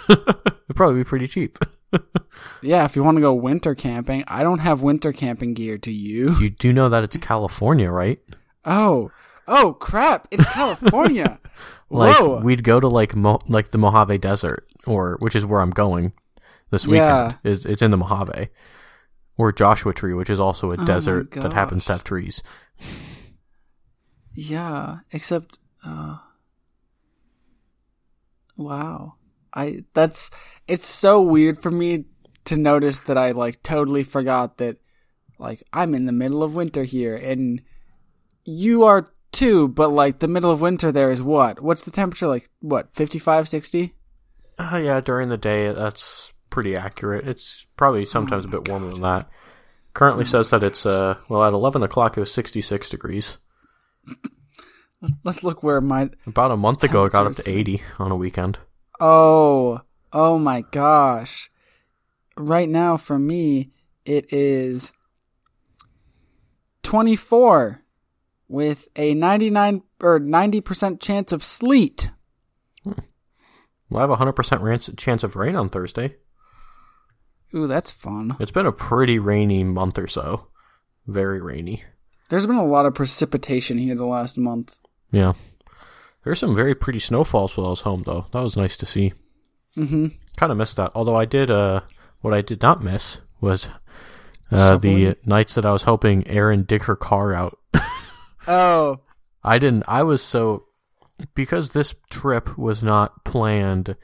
it'd 0.09 0.77
probably 0.77 1.01
be 1.01 1.05
pretty 1.05 1.27
cheap. 1.27 1.59
yeah, 2.63 2.85
if 2.85 2.95
you 2.95 3.03
want 3.03 3.17
to 3.17 3.23
go 3.23 3.35
winter 3.35 3.75
camping, 3.75 4.23
I 4.29 4.45
don't 4.45 4.61
have 4.61 4.81
winter 4.81 5.13
camping 5.13 5.55
gear. 5.55 5.77
Do 5.77 5.91
you? 5.91 6.37
You 6.39 6.51
do 6.51 6.73
know 6.73 6.89
that 6.89 7.03
it's 7.03 7.17
California, 7.17 7.91
right? 7.91 8.21
Oh, 8.65 9.11
oh 9.49 9.73
crap! 9.73 10.29
It's 10.31 10.47
California. 10.53 11.41
Like 11.91 12.17
Whoa. 12.19 12.41
we'd 12.41 12.63
go 12.63 12.79
to 12.79 12.87
like 12.87 13.17
Mo- 13.17 13.41
like 13.49 13.71
the 13.71 13.79
Mojave 13.79 14.19
Desert, 14.19 14.67
or 14.87 15.17
which 15.21 15.35
is 15.35 15.45
where 15.45 15.61
I'm 15.61 15.71
going 15.71 16.13
this 16.71 16.85
Yeah. 16.87 17.25
weekend. 17.27 17.39
Is 17.45 17.65
it's 17.65 17.83
in 17.83 17.91
the 17.91 17.97
Mojave, 17.97 18.49
or 19.37 19.51
Joshua 19.53 19.93
Tree, 19.95 20.15
which 20.15 20.31
is 20.31 20.39
also 20.39 20.71
a 20.71 20.77
Oh 20.79 20.85
desert 20.85 21.31
that 21.33 21.53
happens 21.55 21.87
to 21.87 21.93
have 21.95 22.05
trees. 22.05 22.43
Yeah, 24.35 24.99
except 25.13 25.59
uh 25.85 26.19
Wow. 28.57 29.15
I 29.55 29.85
that's 29.95 30.31
it's 30.67 30.85
so 30.87 31.23
weird 31.23 31.63
for 31.63 31.71
me 31.71 32.05
to 32.45 32.57
notice 32.57 33.01
that 33.01 33.17
I 33.17 33.31
like 33.31 33.63
totally 33.63 34.03
forgot 34.03 34.59
that 34.59 34.77
like 35.39 35.63
I'm 35.73 35.95
in 35.95 36.07
the 36.07 36.13
middle 36.13 36.43
of 36.43 36.55
winter 36.55 36.85
here 36.85 37.17
and 37.17 37.63
you 38.45 38.85
are 38.85 39.09
too, 39.33 39.69
but 39.69 39.89
like 39.89 40.19
the 40.19 40.29
middle 40.29 40.51
of 40.51 40.61
winter 40.61 40.93
there 40.93 41.11
is 41.11 41.23
what? 41.23 41.61
What's 41.61 41.83
the 41.83 41.91
temperature 41.91 42.27
like 42.27 42.49
what, 42.61 42.95
55, 42.95 43.49
60? 43.49 43.95
Uh, 44.59 44.77
yeah, 44.77 45.01
during 45.01 45.29
the 45.29 45.37
day, 45.37 45.73
that's 45.73 46.33
pretty 46.51 46.77
accurate. 46.77 47.29
It's 47.29 47.67
probably 47.77 48.05
sometimes 48.05 48.45
a 48.45 48.49
bit 48.49 48.69
warmer 48.69 48.91
than 48.91 49.03
that. 49.03 49.29
Currently 49.95 50.25
says 50.25 50.51
that 50.51 50.65
it's, 50.65 50.85
uh, 50.85 51.17
well, 51.29 51.45
at 51.45 51.53
11 51.53 51.83
o'clock 51.83 52.17
it 52.17 52.21
was 52.21 52.33
66 52.33 52.89
degrees. 52.89 53.37
Let's 55.25 55.45
look 55.45 55.63
where 55.63 55.81
my 55.81 56.11
About 56.27 56.51
a 56.51 56.57
month 56.57 56.83
ago 56.83 57.05
it 57.05 57.13
got 57.13 57.27
up 57.27 57.35
to 57.35 57.51
80 57.51 57.83
on 57.99 58.11
a 58.11 58.17
weekend. 58.17 58.59
Oh, 59.01 59.81
oh 60.13 60.39
my 60.39 60.63
gosh. 60.73 61.51
Right 62.37 62.69
now 62.69 62.97
for 62.97 63.19
me, 63.19 63.71
it 64.05 64.33
is 64.33 64.93
24 66.83 67.83
with 68.49 68.89
a 68.97 69.15
99 69.15 69.83
or 70.01 70.19
90% 70.19 71.01
chance 71.01 71.33
of 71.33 71.45
sleet. 71.45 72.11
Well, 73.91 74.01
I 74.01 74.01
have 74.01 74.11
a 74.11 74.17
100% 74.17 74.97
chance 74.99 75.25
of 75.25 75.37
rain 75.37 75.57
on 75.57 75.69
Thursday. 75.69 76.17
Ooh, 77.55 77.67
that's 77.67 77.91
fun. 77.91 78.37
It's 78.41 78.51
been 78.51 78.67
a 78.67 78.73
pretty 78.73 79.19
rainy 79.19 79.65
month 79.65 79.99
or 79.99 80.07
so. 80.07 80.49
Very 81.07 81.41
rainy. 81.41 81.85
There's 82.29 82.47
been 82.47 82.57
a 82.57 82.67
lot 82.67 82.85
of 82.85 82.95
precipitation 82.95 83.79
here 83.79 83.95
the 83.95 84.07
last 84.07 84.37
month. 84.37 84.79
Yeah. 85.11 85.33
There's 86.25 86.39
some 86.39 86.55
very 86.55 86.75
pretty 86.75 86.99
snowfalls 86.99 87.57
while 87.57 87.69
I 87.69 87.71
was 87.71 87.81
home, 87.81 88.03
though. 88.05 88.27
That 88.33 88.43
was 88.43 88.57
nice 88.57 88.77
to 88.79 88.87
see. 88.87 89.15
Mm-hmm. 89.77 90.09
Kind 90.37 90.53
of 90.53 90.59
missed 90.59 90.77
that. 90.77 90.93
Although 90.95 91.17
I 91.17 91.25
did, 91.25 91.51
uh, 91.51 91.81
what 92.21 92.35
I 92.35 92.43
did 92.43 92.61
not 92.61 92.83
miss 92.83 93.19
was 93.41 93.71
uh, 94.51 94.77
the 94.77 95.17
nights 95.25 95.55
that 95.55 95.65
I 95.65 95.73
was 95.73 95.85
hoping 95.85 96.27
Erin 96.27 96.65
dig 96.65 96.83
her 96.83 96.97
car 96.97 97.33
out. 97.33 97.59
Oh, 98.49 99.01
I 99.45 99.59
didn't. 99.59 99.85
I 99.87 100.03
was 100.03 100.23
so 100.23 100.65
because 101.35 101.71
this 101.71 101.95
trip 102.11 102.57
was 102.59 102.83
not 102.83 103.25
planned 103.25 103.97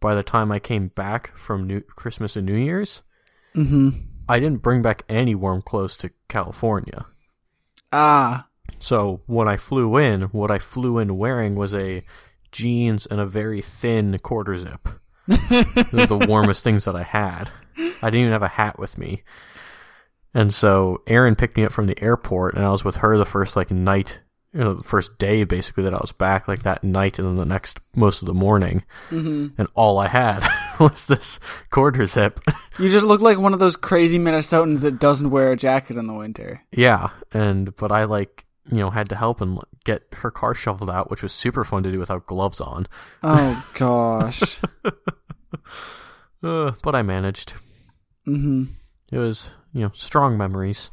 by 0.00 0.14
the 0.14 0.22
time 0.22 0.50
I 0.50 0.58
came 0.58 0.88
back 0.88 1.36
from 1.36 1.66
New 1.66 1.80
Christmas 1.80 2.36
and 2.36 2.46
New 2.46 2.56
Year's. 2.56 3.02
mm-hmm. 3.54 3.90
I 4.28 4.38
didn't 4.38 4.62
bring 4.62 4.82
back 4.82 5.04
any 5.08 5.34
warm 5.34 5.62
clothes 5.62 5.96
to 5.98 6.10
California. 6.28 7.06
Ah, 7.92 8.46
So 8.78 9.20
when 9.26 9.48
I 9.48 9.56
flew 9.56 9.96
in, 9.98 10.22
what 10.22 10.50
I 10.50 10.58
flew 10.58 10.98
in 10.98 11.18
wearing 11.18 11.54
was 11.54 11.74
a 11.74 12.04
jeans 12.50 13.04
and 13.06 13.20
a 13.20 13.26
very 13.26 13.60
thin 13.60 14.18
quarter 14.18 14.56
zip. 14.56 14.88
Those 15.26 15.94
are 15.94 16.06
the 16.06 16.26
warmest 16.28 16.64
things 16.64 16.84
that 16.84 16.96
I 16.96 17.02
had. 17.02 17.50
I 17.76 18.10
didn't 18.10 18.20
even 18.20 18.32
have 18.32 18.42
a 18.42 18.48
hat 18.48 18.78
with 18.78 18.96
me. 18.98 19.22
And 20.34 20.52
so 20.52 21.02
Erin 21.06 21.36
picked 21.36 21.56
me 21.56 21.64
up 21.64 21.72
from 21.72 21.86
the 21.86 22.02
airport 22.02 22.54
and 22.54 22.64
I 22.64 22.70
was 22.70 22.84
with 22.84 22.96
her 22.96 23.18
the 23.18 23.26
first 23.26 23.54
like 23.56 23.70
night, 23.70 24.20
you 24.54 24.60
know, 24.60 24.74
the 24.74 24.82
first 24.82 25.18
day 25.18 25.44
basically 25.44 25.82
that 25.84 25.94
I 25.94 25.98
was 26.00 26.12
back, 26.12 26.48
like 26.48 26.62
that 26.62 26.82
night 26.82 27.18
and 27.18 27.28
then 27.28 27.36
the 27.36 27.44
next 27.44 27.80
most 27.94 28.22
of 28.22 28.28
the 28.28 28.34
morning. 28.34 28.82
mm-hmm. 29.10 29.48
And 29.58 29.68
all 29.74 29.98
I 29.98 30.08
had 30.08 30.46
was 30.80 31.06
this 31.06 31.38
quarter 31.70 32.06
zip. 32.06 32.40
you 32.78 32.88
just 32.88 33.06
look 33.06 33.20
like 33.20 33.38
one 33.38 33.52
of 33.52 33.58
those 33.58 33.76
crazy 33.76 34.18
Minnesotans 34.18 34.80
that 34.80 34.98
doesn't 34.98 35.30
wear 35.30 35.52
a 35.52 35.56
jacket 35.56 35.96
in 35.98 36.06
the 36.06 36.14
winter. 36.14 36.62
yeah. 36.72 37.10
And, 37.32 37.74
but 37.76 37.92
I 37.92 38.04
like, 38.04 38.46
you 38.70 38.78
know, 38.78 38.90
had 38.90 39.08
to 39.10 39.16
help 39.16 39.40
and 39.40 39.58
get 39.84 40.04
her 40.12 40.30
car 40.30 40.54
shoveled 40.54 40.88
out, 40.88 41.10
which 41.10 41.22
was 41.22 41.32
super 41.32 41.64
fun 41.64 41.82
to 41.82 41.90
do 41.92 41.98
without 41.98 42.26
gloves 42.26 42.60
on. 42.60 42.86
Oh 43.22 43.66
gosh. 43.74 44.58
Uh, 46.42 46.72
but 46.82 46.96
I 46.96 47.02
managed. 47.02 47.54
mm-hmm. 48.26 48.64
It 49.12 49.18
was, 49.18 49.52
you 49.72 49.82
know, 49.82 49.90
strong 49.94 50.36
memories. 50.36 50.90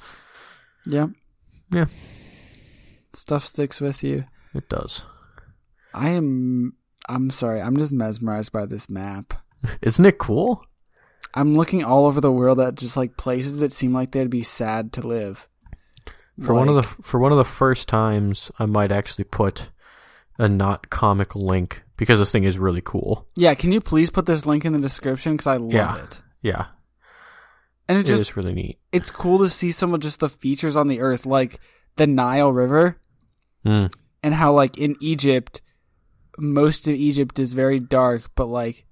Yeah. 0.86 1.08
Yeah. 1.72 1.86
Stuff 3.14 3.46
sticks 3.46 3.82
with 3.82 4.04
you. 4.04 4.26
It 4.54 4.70
does. 4.70 5.04
I 5.94 6.10
am. 6.10 6.74
I'm 7.08 7.30
sorry. 7.30 7.62
I'm 7.62 7.78
just 7.78 7.92
mesmerized 7.94 8.52
by 8.52 8.66
this 8.66 8.90
map. 8.90 9.34
Isn't 9.82 10.06
it 10.06 10.18
cool? 10.18 10.64
I'm 11.34 11.56
looking 11.56 11.84
all 11.84 12.06
over 12.06 12.22
the 12.22 12.32
world 12.32 12.60
at 12.60 12.76
just 12.76 12.96
like 12.98 13.18
places 13.18 13.60
that 13.60 13.74
seem 13.74 13.94
like 13.94 14.12
they'd 14.12 14.30
be 14.30 14.44
sad 14.44 14.94
to 14.94 15.02
live. 15.06 15.48
For 16.44 16.54
one 16.54 16.70
of 16.70 16.76
the 16.76 16.84
for 16.84 17.20
one 17.20 17.34
of 17.34 17.38
the 17.38 17.44
first 17.44 17.90
times, 17.90 18.50
I 18.60 18.66
might 18.66 18.92
actually 18.94 19.26
put 19.26 19.68
a 20.38 20.48
not 20.48 20.90
comic 20.90 21.36
link 21.36 21.84
because 21.98 22.20
this 22.20 22.32
thing 22.32 22.46
is 22.46 22.58
really 22.58 22.82
cool. 22.82 23.28
yeah, 23.36 23.54
can 23.56 23.74
you 23.74 23.82
please 23.82 24.10
put 24.10 24.26
this 24.26 24.46
link 24.46 24.64
in 24.64 24.72
the 24.72 24.80
description 24.80 25.34
because 25.34 25.48
I 25.48 25.58
love 25.58 25.74
Yeah. 25.74 26.02
it. 26.02 26.22
Yeah, 26.42 26.66
And 27.90 27.98
it 27.98 28.02
it 28.02 28.08
just 28.08 28.22
is 28.22 28.38
really 28.38 28.54
neat. 28.54 28.80
it's 28.94 29.12
cool 29.12 29.40
to 29.40 29.50
see 29.50 29.72
some 29.74 29.94
of 29.94 30.00
just 30.00 30.22
the 30.22 30.30
features 30.30 30.78
on 30.78 30.88
the 30.88 31.02
earth, 31.02 31.26
like 31.26 31.60
the 31.98 32.08
Nile 32.08 32.54
River, 32.54 32.98
Mm. 33.66 33.92
and 34.24 34.34
how 34.34 34.54
like 34.54 34.78
in 34.78 34.96
Egypt, 35.02 35.60
most 36.38 36.88
of 36.88 36.94
Egypt 36.94 37.38
is 37.40 37.52
very 37.52 37.80
dark, 37.82 38.30
but 38.36 38.46
like 38.46 38.86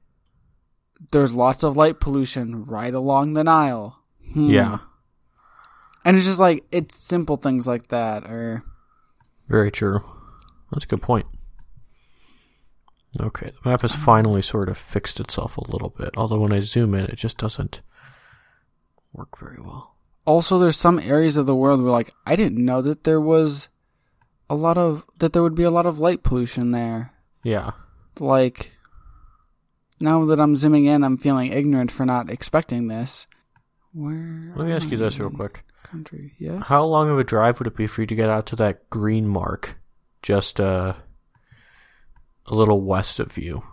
there's 1.11 1.31
lots 1.33 1.63
of 1.63 1.77
light 1.77 1.99
pollution 2.01 2.65
right 2.65 2.93
along 2.93 3.33
the 3.35 3.43
Nile. 3.45 4.01
Hmm. 4.33 4.49
Yeah, 4.49 4.77
and 6.03 6.17
it's 6.17 6.25
just 6.25 6.39
like 6.39 6.65
it's 6.71 6.95
simple 6.95 7.37
things 7.37 7.65
like 7.67 7.87
that, 7.89 8.23
or 8.25 8.63
very 9.47 9.71
true. 9.71 10.01
That's 10.71 10.83
a 10.85 10.87
good 10.87 11.01
point. 11.03 11.27
Okay, 13.19 13.51
the 13.63 13.69
map 13.69 13.81
has 13.81 13.93
finally 13.95 14.41
sort 14.41 14.69
of 14.69 14.77
fixed 14.77 15.19
itself 15.19 15.57
a 15.57 15.71
little 15.71 15.89
bit. 15.97 16.09
Although 16.17 16.39
when 16.39 16.51
I 16.51 16.59
zoom 16.59 16.93
in, 16.93 17.05
it 17.05 17.15
just 17.15 17.37
doesn't 17.37 17.81
work 19.13 19.37
very 19.39 19.59
well. 19.61 19.95
also 20.25 20.59
there's 20.59 20.77
some 20.77 20.99
areas 20.99 21.37
of 21.37 21.45
the 21.45 21.55
world 21.55 21.81
where 21.81 21.91
like 21.91 22.11
I 22.25 22.35
didn't 22.35 22.63
know 22.63 22.81
that 22.81 23.03
there 23.03 23.21
was 23.21 23.67
a 24.49 24.55
lot 24.55 24.77
of 24.77 25.05
that 25.19 25.33
there 25.33 25.43
would 25.43 25.55
be 25.55 25.63
a 25.63 25.71
lot 25.71 25.85
of 25.85 25.99
light 25.99 26.23
pollution 26.23 26.71
there. 26.71 27.13
Yeah, 27.43 27.71
Like 28.19 28.73
now 29.99 30.25
that 30.25 30.39
I'm 30.39 30.55
zooming 30.55 30.85
in, 30.85 31.03
I'm 31.03 31.17
feeling 31.17 31.51
ignorant 31.53 31.91
for 31.91 32.05
not 32.05 32.29
expecting 32.31 32.87
this. 32.87 33.25
Where? 33.93 34.53
let 34.55 34.67
me 34.67 34.73
ask 34.73 34.89
you 34.91 34.97
this 34.97 35.17
real 35.17 35.29
quick. 35.29 35.63
Country, 35.83 36.33
yes. 36.37 36.67
How 36.67 36.83
long 36.83 37.09
of 37.09 37.17
a 37.17 37.23
drive 37.23 37.59
would 37.59 37.67
it 37.67 37.75
be 37.77 37.87
for 37.87 38.01
you 38.01 38.07
to 38.07 38.15
get 38.15 38.29
out 38.29 38.45
to 38.47 38.55
that 38.57 38.89
green 38.89 39.25
mark, 39.27 39.75
just 40.21 40.59
uh, 40.59 40.93
a 42.45 42.55
little 42.55 42.81
west 42.81 43.19
of 43.19 43.37
you? 43.37 43.63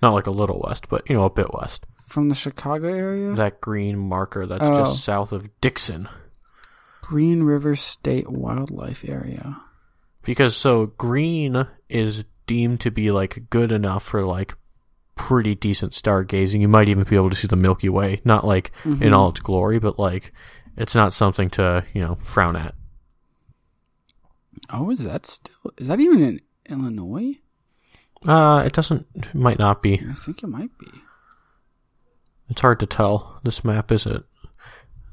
Not 0.00 0.14
like 0.14 0.26
a 0.28 0.30
little 0.32 0.60
west, 0.66 0.88
but 0.88 1.02
you 1.08 1.16
know, 1.16 1.24
a 1.24 1.30
bit 1.30 1.52
west. 1.52 1.84
From 2.12 2.28
the 2.28 2.34
Chicago 2.34 2.88
area? 2.92 3.34
That 3.34 3.60
green 3.60 3.98
marker 3.98 4.46
that's 4.46 4.62
Oh. 4.62 4.84
just 4.84 5.02
south 5.04 5.32
of 5.32 5.48
Dixon. 5.60 6.08
Green 7.00 7.42
River 7.42 7.74
State 7.74 8.30
Wildlife 8.30 9.04
Area. 9.08 9.60
Because 10.22 10.56
so 10.56 10.86
green 10.86 11.66
is 11.88 12.24
deemed 12.46 12.80
to 12.80 12.90
be 12.90 13.10
like 13.10 13.50
good 13.50 13.72
enough 13.72 14.04
for 14.04 14.24
like 14.24 14.54
pretty 15.16 15.54
decent 15.54 15.92
stargazing. 15.92 16.60
You 16.60 16.68
might 16.68 16.88
even 16.88 17.04
be 17.04 17.16
able 17.16 17.30
to 17.30 17.36
see 17.36 17.48
the 17.48 17.56
Milky 17.56 17.88
Way, 17.88 18.20
not 18.24 18.46
like 18.46 18.70
in 18.84 18.98
Mhm. 18.98 19.16
all 19.16 19.30
its 19.30 19.40
glory, 19.40 19.78
but 19.78 19.98
like 19.98 20.32
it's 20.76 20.94
not 20.94 21.12
something 21.12 21.50
to 21.50 21.84
you 21.94 22.00
know 22.02 22.16
frown 22.22 22.56
at. 22.56 22.74
Oh, 24.70 24.90
is 24.90 25.00
that 25.04 25.26
still? 25.26 25.56
Is 25.78 25.88
that 25.88 26.00
even 26.00 26.22
in 26.22 26.40
Illinois? 26.68 27.34
Uh, 28.26 28.62
it 28.64 28.72
doesn't. 28.72 29.06
It 29.14 29.34
might 29.34 29.58
not 29.58 29.82
be. 29.82 30.00
I 30.08 30.14
think 30.14 30.42
it 30.42 30.46
might 30.46 30.76
be. 30.78 30.86
It's 32.52 32.60
hard 32.60 32.80
to 32.80 32.86
tell. 32.86 33.40
This 33.44 33.64
map 33.64 33.90
isn't. 33.90 34.26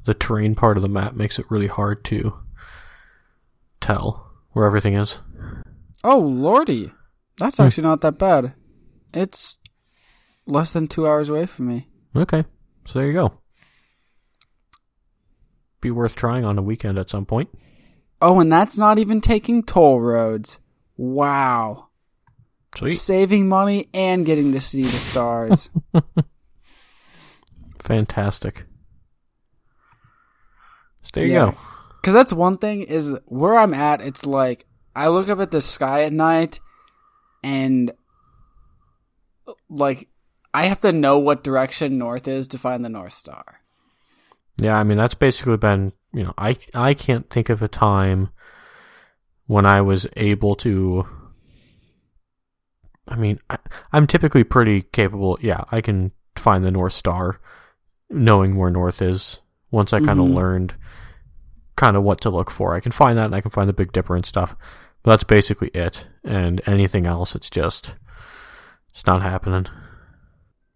The 0.04 0.12
terrain 0.12 0.54
part 0.54 0.76
of 0.76 0.82
the 0.82 0.90
map 0.90 1.14
makes 1.14 1.38
it 1.38 1.50
really 1.50 1.68
hard 1.68 2.04
to 2.04 2.34
tell 3.80 4.30
where 4.52 4.66
everything 4.66 4.92
is. 4.92 5.16
Oh, 6.04 6.18
lordy. 6.18 6.92
That's 7.38 7.56
Hmm. 7.56 7.62
actually 7.62 7.84
not 7.84 8.02
that 8.02 8.18
bad. 8.18 8.52
It's 9.14 9.58
less 10.46 10.74
than 10.74 10.86
two 10.86 11.06
hours 11.06 11.30
away 11.30 11.46
from 11.46 11.68
me. 11.68 11.88
Okay, 12.14 12.44
so 12.84 12.98
there 12.98 13.08
you 13.08 13.14
go. 13.14 13.32
Be 15.80 15.90
worth 15.90 16.14
trying 16.16 16.44
on 16.44 16.58
a 16.58 16.62
weekend 16.62 16.98
at 16.98 17.08
some 17.08 17.24
point. 17.24 17.48
Oh, 18.20 18.38
and 18.40 18.52
that's 18.52 18.76
not 18.76 18.98
even 18.98 19.22
taking 19.22 19.62
toll 19.62 19.98
roads. 19.98 20.58
Wow. 20.98 21.88
Sweet, 22.76 22.90
Saving 22.96 23.48
money 23.48 23.88
and 23.94 24.26
getting 24.26 24.52
to 24.52 24.60
see 24.60 24.82
the 24.82 24.98
stars. 25.00 25.70
fantastic. 27.94 28.64
So 31.02 31.10
there 31.14 31.26
you 31.26 31.32
Yeah. 31.32 31.50
go. 31.50 31.56
Because 32.00 32.14
that's 32.14 32.32
one 32.32 32.56
thing 32.58 32.82
is 32.82 33.16
where 33.26 33.58
I'm 33.58 33.74
at. 33.74 34.00
It's 34.00 34.24
like 34.24 34.64
I 34.96 35.08
look 35.08 35.28
up 35.28 35.40
at 35.40 35.50
the 35.50 35.60
sky 35.60 36.04
at 36.04 36.12
night, 36.12 36.60
and 37.42 37.92
like 39.68 40.08
I 40.54 40.64
have 40.64 40.80
to 40.80 40.92
know 40.92 41.18
what 41.18 41.44
direction 41.44 41.98
north 41.98 42.26
is 42.28 42.48
to 42.48 42.58
find 42.58 42.84
the 42.84 42.88
North 42.88 43.12
Star. 43.12 43.44
Yeah, 44.58 44.76
I 44.76 44.84
mean 44.84 44.98
that's 44.98 45.14
basically 45.14 45.56
been 45.56 45.92
you 46.12 46.22
know 46.24 46.34
I 46.38 46.56
I 46.74 46.94
can't 46.94 47.28
think 47.28 47.48
of 47.48 47.62
a 47.62 47.68
time 47.68 48.30
when 49.46 49.66
I 49.66 49.80
was 49.80 50.06
able 50.16 50.54
to. 50.56 51.06
I 53.08 53.16
mean 53.16 53.40
I, 53.50 53.58
I'm 53.92 54.06
typically 54.06 54.44
pretty 54.44 54.82
capable. 54.82 55.38
Yeah, 55.42 55.64
I 55.70 55.80
can 55.80 56.12
find 56.36 56.64
the 56.64 56.70
North 56.70 56.92
Star, 56.94 57.40
knowing 58.10 58.56
where 58.56 58.70
north 58.70 59.00
is. 59.00 59.38
Once 59.70 59.92
I 59.92 60.00
kind 60.00 60.18
of 60.18 60.26
Mhm. 60.26 60.34
learned 60.34 60.74
kind 61.76 61.96
of 61.96 62.02
what 62.02 62.20
to 62.22 62.30
look 62.30 62.50
for, 62.50 62.74
I 62.74 62.80
can 62.80 62.92
find 62.92 63.16
that 63.16 63.26
and 63.26 63.34
I 63.34 63.40
can 63.40 63.50
find 63.52 63.68
the 63.68 63.72
Big 63.72 63.92
Dipper 63.92 64.16
and 64.16 64.26
stuff. 64.26 64.56
But 65.02 65.12
that's 65.12 65.24
basically 65.24 65.68
it. 65.68 66.06
And 66.24 66.60
anything 66.66 67.06
else, 67.06 67.34
it's 67.34 67.48
just 67.48 67.94
it's 68.90 69.06
not 69.06 69.22
happening. 69.22 69.66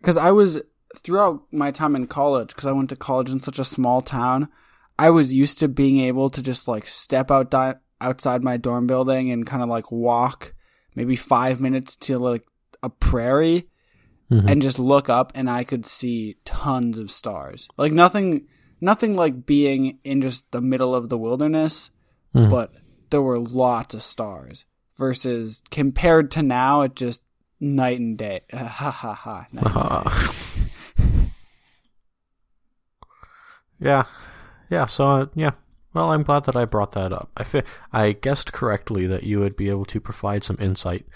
Because 0.01 0.17
I 0.17 0.31
was 0.31 0.63
throughout 0.97 1.43
my 1.51 1.71
time 1.73 1.97
in 1.97 2.07
college, 2.07 2.49
because 2.49 2.67
I 2.67 2.73
went 2.73 2.91
to 2.91 2.97
college 2.97 3.31
in 3.31 3.41
such 3.41 3.59
a 3.59 3.65
small 3.65 4.01
town, 4.01 4.49
I 4.99 5.11
was 5.11 5.35
used 5.35 5.59
to 5.59 5.69
being 5.69 5.99
able 6.01 6.31
to 6.31 6.41
just 6.43 6.69
like 6.69 6.87
step 6.87 7.31
out 7.31 7.51
di- 7.51 7.75
outside 8.01 8.45
my 8.45 8.57
dorm 8.57 8.87
building 8.87 9.31
and 9.33 9.47
kind 9.47 9.63
of 9.63 9.69
like 9.69 9.91
walk 9.91 10.55
maybe 10.95 11.17
five 11.17 11.61
minutes 11.61 11.97
to 11.97 12.19
like 12.19 12.45
a 12.83 12.89
prairie 12.89 13.69
Mhm. 14.31 14.51
and 14.51 14.63
just 14.63 14.79
look 14.79 15.09
up 15.11 15.33
and 15.35 15.51
I 15.51 15.65
could 15.65 15.85
see 15.87 16.37
tons 16.45 16.99
of 16.99 17.11
stars. 17.11 17.69
Like 17.77 17.93
nothing, 17.93 18.47
nothing 18.81 19.17
like 19.17 19.45
being 19.47 19.99
in 20.05 20.23
just 20.23 20.51
the 20.51 20.61
middle 20.63 20.95
of 20.95 21.09
the 21.09 21.19
wilderness, 21.19 21.91
Mhm. 22.35 22.49
but 22.51 22.73
there 23.11 23.23
were 23.23 23.39
lots 23.39 23.95
of 23.95 24.03
stars. 24.03 24.65
Versus 24.97 25.61
compared 25.71 26.31
to 26.33 26.43
now, 26.43 26.83
it 26.83 26.95
just 26.95 27.23
night 27.61 27.99
and 27.99 28.17
day. 28.17 28.41
Ha 28.53 28.91
ha 28.91 29.13
ha. 29.15 29.47
Yeah, 33.81 34.05
yeah. 34.71 34.87
So 34.87 35.05
uh, 35.05 35.27
yeah. 35.35 35.53
Well, 35.93 36.11
I'm 36.13 36.23
glad 36.23 36.45
that 36.45 36.57
I 36.57 36.65
brought 36.65 36.93
that 36.93 37.13
up. 37.13 37.31
I 37.37 37.45
fi- 37.45 37.63
I 37.93 38.13
guessed 38.13 38.53
correctly 38.53 39.07
that 39.07 39.23
you 39.25 39.41
would 39.41 39.57
be 39.57 39.69
able 39.69 39.85
to 39.87 40.01
provide 40.01 40.43
some 40.43 40.57
insight. 40.61 41.07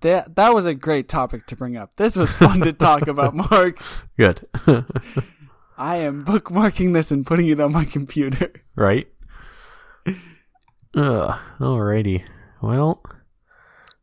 That 0.00 0.36
that 0.36 0.54
was 0.54 0.66
a 0.66 0.74
great 0.74 1.08
topic 1.08 1.46
to 1.46 1.56
bring 1.56 1.76
up. 1.76 1.92
This 1.96 2.16
was 2.16 2.34
fun 2.34 2.60
to 2.60 2.72
talk 2.72 3.06
about, 3.06 3.34
Mark. 3.34 3.80
Good, 4.16 4.46
I 5.78 5.96
am 5.96 6.24
bookmarking 6.24 6.94
this 6.94 7.10
and 7.10 7.26
putting 7.26 7.48
it 7.48 7.60
on 7.60 7.72
my 7.72 7.84
computer. 7.84 8.52
right? 8.76 9.08
Ugh. 10.94 11.38
Alrighty. 11.58 12.24
Well, 12.60 13.02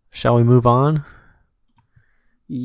shall 0.09 0.35
we 0.35 0.43
move 0.43 0.65
on? 0.65 1.05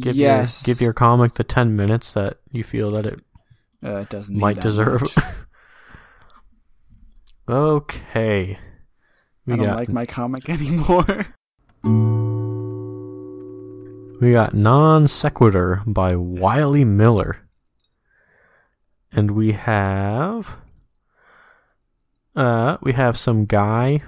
Give 0.00 0.16
yes. 0.16 0.66
Your, 0.66 0.74
give 0.74 0.80
your 0.80 0.92
comic 0.94 1.34
the 1.34 1.44
ten 1.44 1.76
minutes 1.76 2.12
that 2.14 2.38
you 2.50 2.64
feel 2.64 2.90
that 2.92 3.06
it 3.06 3.20
Uh, 3.84 3.96
it 3.96 4.08
doesn't 4.08 4.36
might 4.36 4.60
deserve. 4.60 5.02
okay. 7.48 8.58
We 9.46 9.52
I 9.52 9.56
don't 9.56 9.66
got 9.66 9.76
like 9.76 9.88
my 9.90 10.06
comic 10.06 10.48
anymore. 10.48 11.26
We 14.20 14.32
got 14.32 14.54
Non 14.54 15.08
Sequitur 15.08 15.82
by 15.86 16.14
Wiley 16.14 16.84
Miller. 16.84 17.38
And 19.12 19.32
we 19.32 19.52
have 19.52 20.56
uh 22.36 22.78
we 22.80 22.92
have 22.92 23.16
some 23.16 23.44
guy 23.44 24.02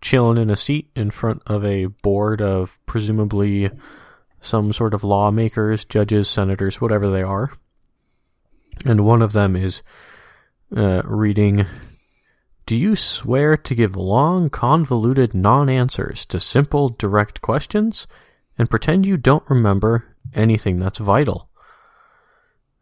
chilling 0.00 0.38
in 0.38 0.50
a 0.50 0.56
seat 0.56 0.90
in 0.94 1.10
front 1.10 1.42
of 1.46 1.64
a 1.64 1.86
board 1.86 2.40
of 2.40 2.78
presumably 2.86 3.70
some 4.40 4.72
sort 4.72 4.94
of 4.94 5.04
lawmakers, 5.04 5.84
judges, 5.84 6.28
senators, 6.28 6.80
whatever 6.80 7.08
they 7.10 7.22
are. 7.22 7.52
And 8.84 9.04
one 9.04 9.22
of 9.22 9.32
them 9.32 9.56
is 9.56 9.82
uh, 10.74 11.02
reading 11.04 11.66
Do 12.66 12.76
you 12.76 12.96
swear 12.96 13.56
to 13.56 13.74
give 13.74 13.96
long, 13.96 14.50
convoluted 14.50 15.34
non 15.34 15.68
answers 15.68 16.24
to 16.26 16.40
simple, 16.40 16.88
direct 16.90 17.40
questions? 17.40 18.06
And 18.58 18.68
pretend 18.68 19.06
you 19.06 19.16
don't 19.16 19.48
remember 19.48 20.16
anything 20.34 20.78
that's 20.78 20.98
vital. 20.98 21.48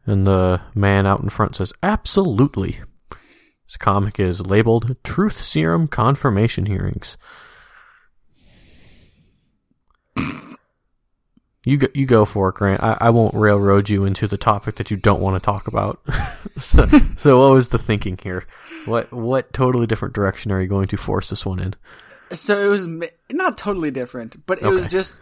And 0.07 0.27
the 0.27 0.61
man 0.75 1.07
out 1.07 1.21
in 1.21 1.29
front 1.29 1.57
says, 1.57 1.73
Absolutely. 1.83 2.81
This 3.67 3.77
comic 3.77 4.21
is 4.21 4.41
labeled 4.41 4.97
Truth 5.03 5.39
Serum 5.39 5.89
Confirmation 5.89 6.67
Hearings. 6.67 7.17
You 11.67 11.79
go, 11.79 11.89
you 11.95 12.07
go 12.07 12.25
for 12.25 12.51
it, 12.51 12.55
Grant. 12.55 12.81
I, 12.81 12.97
I 13.01 13.11
won't 13.11 13.35
railroad 13.35 13.91
you 13.91 14.05
into 14.05 14.29
the 14.29 14.37
topic 14.37 14.77
that 14.77 14.93
you 14.93 14.97
don't 14.97 15.21
want 15.21 15.35
to 15.35 15.45
talk 15.45 15.67
about. 15.67 16.01
so, 16.59 16.87
so, 17.19 17.41
what 17.41 17.55
was 17.55 17.71
the 17.71 17.79
thinking 17.79 18.17
here? 18.23 18.47
What 18.85 19.13
what 19.13 19.53
totally 19.53 19.89
different 19.89 20.15
direction 20.15 20.53
are 20.53 20.61
you 20.61 20.69
going 20.69 20.87
to 20.87 20.97
force 20.97 21.29
this 21.29 21.45
one 21.45 21.59
in? 21.59 21.75
So 22.31 22.65
it 22.65 22.69
was 22.69 22.87
not 23.33 23.59
totally 23.59 23.91
different, 23.91 24.47
but 24.47 24.63
it 24.63 24.69
was 24.69 24.87
just 24.87 25.19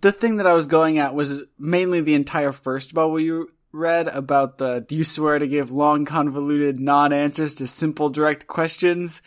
the 0.00 0.12
thing 0.12 0.36
that 0.36 0.46
I 0.46 0.54
was 0.54 0.66
going 0.66 0.98
at 0.98 1.14
was 1.14 1.42
mainly 1.58 2.00
the 2.00 2.14
entire 2.14 2.52
first 2.52 2.94
bubble 2.94 3.18
you 3.18 3.50
read 3.72 4.08
about 4.08 4.58
the 4.58 4.84
do 4.86 4.96
you 4.96 5.04
swear 5.04 5.38
to 5.38 5.46
give 5.46 5.70
long 5.70 6.04
convoluted 6.04 6.80
non-answers 6.80 7.54
to 7.54 7.66
simple 7.66 8.10
direct 8.10 8.46
questions 8.46 9.22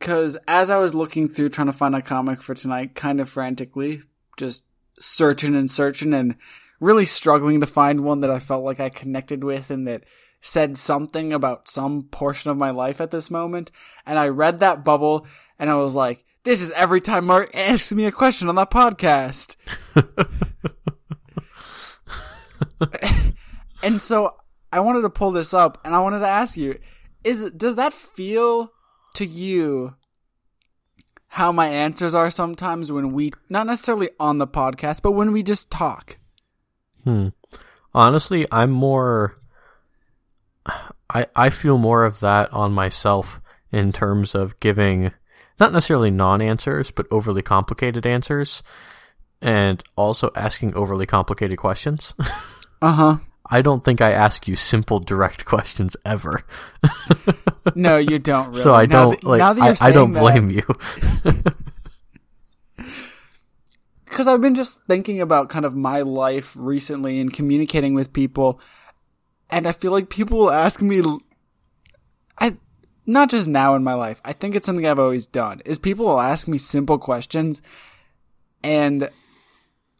cuz 0.00 0.36
as 0.48 0.70
I 0.70 0.78
was 0.78 0.94
looking 0.94 1.28
through 1.28 1.50
trying 1.50 1.68
to 1.68 1.72
find 1.72 1.94
a 1.94 2.02
comic 2.02 2.42
for 2.42 2.54
tonight 2.54 2.96
kind 2.96 3.20
of 3.20 3.28
frantically 3.28 4.02
just 4.36 4.64
searching 4.98 5.54
and 5.54 5.70
searching 5.70 6.14
and 6.14 6.36
really 6.80 7.06
struggling 7.06 7.60
to 7.60 7.66
find 7.66 8.00
one 8.00 8.20
that 8.20 8.30
I 8.30 8.38
felt 8.38 8.64
like 8.64 8.80
I 8.80 8.88
connected 8.88 9.44
with 9.44 9.70
and 9.70 9.86
that 9.86 10.04
said 10.40 10.76
something 10.76 11.32
about 11.32 11.68
some 11.68 12.02
portion 12.04 12.50
of 12.50 12.56
my 12.56 12.70
life 12.70 13.00
at 13.00 13.10
this 13.10 13.30
moment. 13.30 13.70
And 14.06 14.18
I 14.18 14.28
read 14.28 14.60
that 14.60 14.84
bubble 14.84 15.26
and 15.58 15.68
I 15.68 15.74
was 15.74 15.94
like, 15.94 16.24
this 16.48 16.62
is 16.62 16.70
every 16.70 17.02
time 17.02 17.26
Mark 17.26 17.54
asks 17.54 17.92
me 17.92 18.06
a 18.06 18.12
question 18.12 18.48
on 18.48 18.54
that 18.54 18.70
podcast. 18.70 19.56
and 23.82 24.00
so 24.00 24.34
I 24.72 24.80
wanted 24.80 25.02
to 25.02 25.10
pull 25.10 25.30
this 25.30 25.52
up 25.52 25.78
and 25.84 25.94
I 25.94 25.98
wanted 25.98 26.20
to 26.20 26.28
ask 26.28 26.56
you, 26.56 26.78
is 27.22 27.50
does 27.50 27.76
that 27.76 27.92
feel 27.92 28.72
to 29.16 29.26
you 29.26 29.94
how 31.28 31.52
my 31.52 31.68
answers 31.68 32.14
are 32.14 32.30
sometimes 32.30 32.90
when 32.90 33.12
we 33.12 33.30
not 33.50 33.66
necessarily 33.66 34.08
on 34.18 34.38
the 34.38 34.46
podcast, 34.46 35.02
but 35.02 35.12
when 35.12 35.32
we 35.32 35.42
just 35.42 35.70
talk? 35.70 36.16
Hmm. 37.04 37.28
Honestly, 37.92 38.46
I'm 38.50 38.70
more. 38.70 39.38
I 41.10 41.26
I 41.36 41.50
feel 41.50 41.76
more 41.76 42.06
of 42.06 42.20
that 42.20 42.50
on 42.54 42.72
myself 42.72 43.42
in 43.70 43.92
terms 43.92 44.34
of 44.34 44.58
giving 44.60 45.12
not 45.60 45.72
necessarily 45.72 46.10
non-answers, 46.10 46.90
but 46.90 47.06
overly 47.10 47.42
complicated 47.42 48.06
answers, 48.06 48.62
and 49.42 49.82
also 49.96 50.30
asking 50.34 50.74
overly 50.74 51.06
complicated 51.06 51.58
questions. 51.58 52.14
Uh-huh. 52.80 53.16
I 53.50 53.60
don't 53.60 53.82
think 53.82 54.00
I 54.00 54.12
ask 54.12 54.46
you 54.46 54.54
simple, 54.54 55.00
direct 55.00 55.44
questions 55.44 55.96
ever. 56.04 56.42
No, 57.74 57.96
you 57.98 58.18
don't 58.20 58.48
really. 58.50 58.60
so 58.60 58.72
I 58.72 58.86
Now 58.86 59.02
don't 59.10 59.20
that- 59.20 59.26
like. 59.28 59.38
now 59.40 59.52
that 59.52 59.82
I, 59.82 59.88
I 59.88 59.90
don't 59.92 60.12
that- 60.12 60.20
blame 60.20 60.48
you. 60.50 60.62
because 64.04 64.26
I've 64.26 64.40
been 64.40 64.54
just 64.54 64.82
thinking 64.84 65.20
about 65.20 65.48
kind 65.50 65.64
of 65.64 65.74
my 65.74 66.02
life 66.02 66.54
recently 66.56 67.20
and 67.20 67.32
communicating 67.32 67.94
with 67.94 68.12
people, 68.12 68.60
and 69.50 69.66
I 69.66 69.72
feel 69.72 69.92
like 69.92 70.08
people 70.08 70.38
will 70.38 70.50
ask 70.50 70.80
me, 70.80 71.02
not 73.08 73.30
just 73.30 73.48
now 73.48 73.74
in 73.74 73.82
my 73.82 73.94
life. 73.94 74.20
I 74.24 74.32
think 74.32 74.54
it's 74.54 74.66
something 74.66 74.86
I've 74.86 74.98
always 74.98 75.26
done. 75.26 75.60
Is 75.64 75.78
people 75.78 76.06
will 76.06 76.20
ask 76.20 76.46
me 76.46 76.58
simple 76.58 76.98
questions, 76.98 77.62
and 78.62 79.08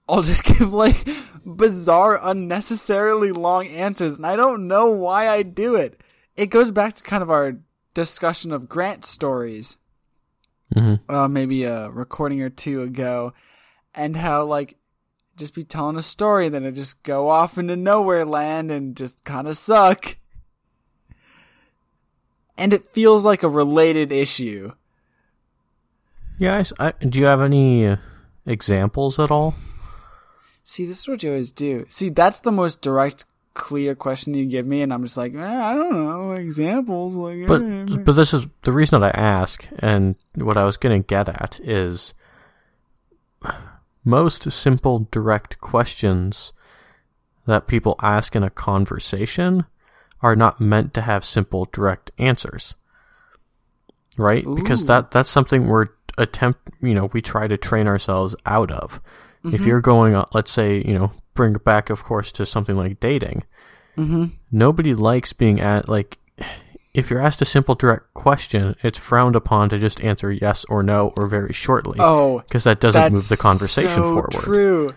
I'll 0.09 0.23
just 0.23 0.45
give 0.59 0.73
like 0.73 1.09
bizarre, 1.45 2.21
unnecessarily 2.23 3.33
long 3.33 3.67
answers, 3.67 4.17
and 4.17 4.27
I 4.27 4.37
don't 4.37 4.69
know 4.69 4.91
why 4.91 5.29
I 5.29 5.43
do 5.43 5.75
it. 5.75 6.01
It 6.37 6.47
goes 6.47 6.71
back 6.71 6.95
to 6.95 7.03
kind 7.03 7.23
of 7.23 7.31
our 7.31 7.57
discussion 7.95 8.53
of 8.53 8.69
Grant 8.69 9.05
stories 9.05 9.77
mm-hmm. 10.75 11.13
uh, 11.13 11.29
maybe 11.29 11.65
a 11.65 11.91
recording 11.91 12.43
or 12.43 12.51
two 12.51 12.83
ago, 12.83 13.33
and 13.95 14.17
how 14.17 14.45
like 14.45 14.77
just 15.37 15.55
be 15.55 15.65
telling 15.65 15.97
a 15.97 16.03
story, 16.03 16.49
then 16.49 16.65
it 16.65 16.73
just 16.73 17.03
go 17.03 17.29
off 17.29 17.59
into 17.59 17.77
nowhere 17.77 18.25
land 18.25 18.71
and 18.71 18.97
just 18.97 19.25
kind 19.25 19.49
of 19.49 19.57
suck. 19.57 20.18
And 22.59 22.75
it 22.75 22.85
feels 22.85 23.25
like 23.25 23.43
a 23.43 23.49
related 23.49 24.13
issue. 24.13 24.73
Yeah. 26.39 26.63
I 26.79 26.89
I 26.89 26.93
do 27.05 27.21
you 27.21 27.27
have 27.27 27.41
any 27.41 27.87
uh, 27.87 27.97
examples 28.45 29.19
at 29.19 29.31
all? 29.31 29.55
See, 30.65 30.85
this 30.85 31.01
is 31.01 31.09
what 31.09 31.23
you 31.23 31.31
always 31.31 31.51
do. 31.51 31.87
See, 31.89 32.11
that's 32.11 32.41
the 32.41 32.53
most 32.53 32.83
direct, 32.83 33.25
clear 33.55 33.95
question 33.95 34.35
you 34.35 34.45
give 34.45 34.67
me, 34.67 34.83
and 34.83 34.93
I'm 34.93 35.03
just 35.03 35.17
like, 35.17 35.35
eh, 35.35 35.39
I 35.41 35.73
don't 35.73 36.05
know 36.05 36.33
examples. 36.33 37.15
Like, 37.15 37.47
But 37.47 37.63
eh. 37.63 37.97
but 38.05 38.13
this 38.13 38.35
is 38.35 38.47
the 38.65 38.73
reason 38.73 39.01
that 39.01 39.17
I 39.17 39.19
ask, 39.19 39.67
and 39.79 40.17
what 40.35 40.59
I 40.59 40.65
was 40.65 40.77
going 40.77 41.01
to 41.01 41.07
get 41.07 41.29
at 41.29 41.59
is 41.63 42.13
most 44.05 44.51
simple, 44.53 45.09
direct 45.11 45.61
questions 45.61 46.53
that 47.47 47.67
people 47.67 47.97
ask 48.03 48.37
in 48.37 48.43
a 48.43 48.51
conversation 48.51 49.65
are 50.23 50.37
not 50.37 50.61
meant 50.61 50.95
to 50.95 51.03
have 51.03 51.25
simple, 51.25 51.67
direct 51.73 52.11
answers, 52.19 52.75
right? 54.17 54.45
Because 54.45 54.87
that 54.87 55.11
that's 55.11 55.31
something 55.31 55.67
we're 55.67 55.87
attempt, 56.17 56.61
you 56.83 56.95
know, 56.95 57.11
we 57.13 57.23
try 57.23 57.47
to 57.47 57.57
train 57.57 57.87
ourselves 57.87 58.35
out 58.47 58.71
of. 58.71 59.01
If 59.45 59.65
you're 59.65 59.81
going, 59.81 60.15
on, 60.15 60.27
let's 60.35 60.51
say, 60.51 60.83
you 60.85 60.93
know, 60.93 61.13
bring 61.33 61.55
it 61.55 61.65
back, 61.65 61.89
of 61.89 62.05
course, 62.05 62.31
to 62.33 62.45
something 62.45 62.77
like 62.77 63.01
dating 63.01 63.45
mm-hmm. 63.99 64.25
nobody 64.51 64.95
likes 64.95 65.33
being 65.33 65.61
at 65.61 65.89
like 65.89 66.19
if 66.95 67.11
you're 67.11 67.21
asked 67.21 67.43
a 67.43 67.45
simple 67.45 67.75
direct 67.75 68.15
question 68.15 68.75
it's 68.83 68.99
frowned 68.99 69.37
upon 69.37 69.69
to 69.69 69.79
just 69.79 70.01
answer 70.03 70.31
yes 70.31 70.65
or 70.69 70.83
no 70.83 71.13
or 71.17 71.27
very 71.27 71.53
shortly 71.53 71.99
oh, 72.01 72.39
because 72.41 72.65
that 72.65 72.81
doesn't 72.81 73.13
move 73.13 73.29
the 73.29 73.37
conversation 73.37 73.91
so 73.91 74.15
forward 74.15 74.33
True. 74.33 74.91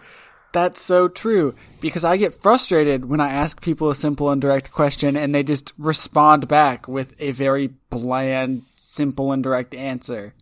That's 0.53 0.81
so 0.81 1.07
true. 1.07 1.55
Because 1.79 2.03
I 2.03 2.17
get 2.17 2.33
frustrated 2.33 3.05
when 3.05 3.21
I 3.21 3.29
ask 3.31 3.61
people 3.61 3.89
a 3.89 3.95
simple 3.95 4.29
and 4.29 4.41
direct 4.41 4.71
question 4.71 5.15
and 5.15 5.33
they 5.33 5.43
just 5.43 5.73
respond 5.77 6.47
back 6.47 6.87
with 6.87 7.15
a 7.19 7.31
very 7.31 7.67
bland, 7.89 8.63
simple 8.75 9.31
and 9.31 9.43
direct 9.43 9.73
answer. 9.73 10.33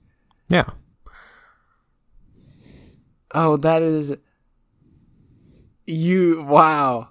yeah 0.48 0.70
Oh, 3.32 3.58
that 3.58 3.84
is 3.84 4.16
you 5.86 6.42
wow. 6.44 7.10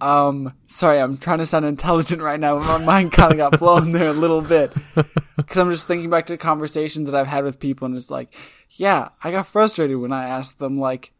Um 0.00 0.54
sorry, 0.68 1.00
I'm 1.00 1.16
trying 1.16 1.38
to 1.38 1.46
sound 1.46 1.64
intelligent 1.64 2.22
right 2.22 2.38
now, 2.38 2.56
but 2.58 2.66
my 2.66 2.84
mind 2.84 3.10
kind 3.12 3.32
of 3.32 3.38
got 3.38 3.58
blown 3.58 3.90
there 3.90 4.08
a 4.08 4.12
little 4.12 4.40
bit. 4.42 4.72
Cuz 4.94 5.56
I'm 5.56 5.70
just 5.70 5.88
thinking 5.88 6.10
back 6.10 6.26
to 6.26 6.36
conversations 6.36 7.10
that 7.10 7.18
I've 7.18 7.26
had 7.26 7.42
with 7.42 7.58
people 7.58 7.86
and 7.86 7.96
it's 7.96 8.10
like, 8.10 8.36
yeah, 8.70 9.08
I 9.24 9.32
got 9.32 9.48
frustrated 9.48 9.96
when 9.96 10.12
I 10.12 10.28
asked 10.28 10.60
them 10.60 10.78
like 10.78 11.12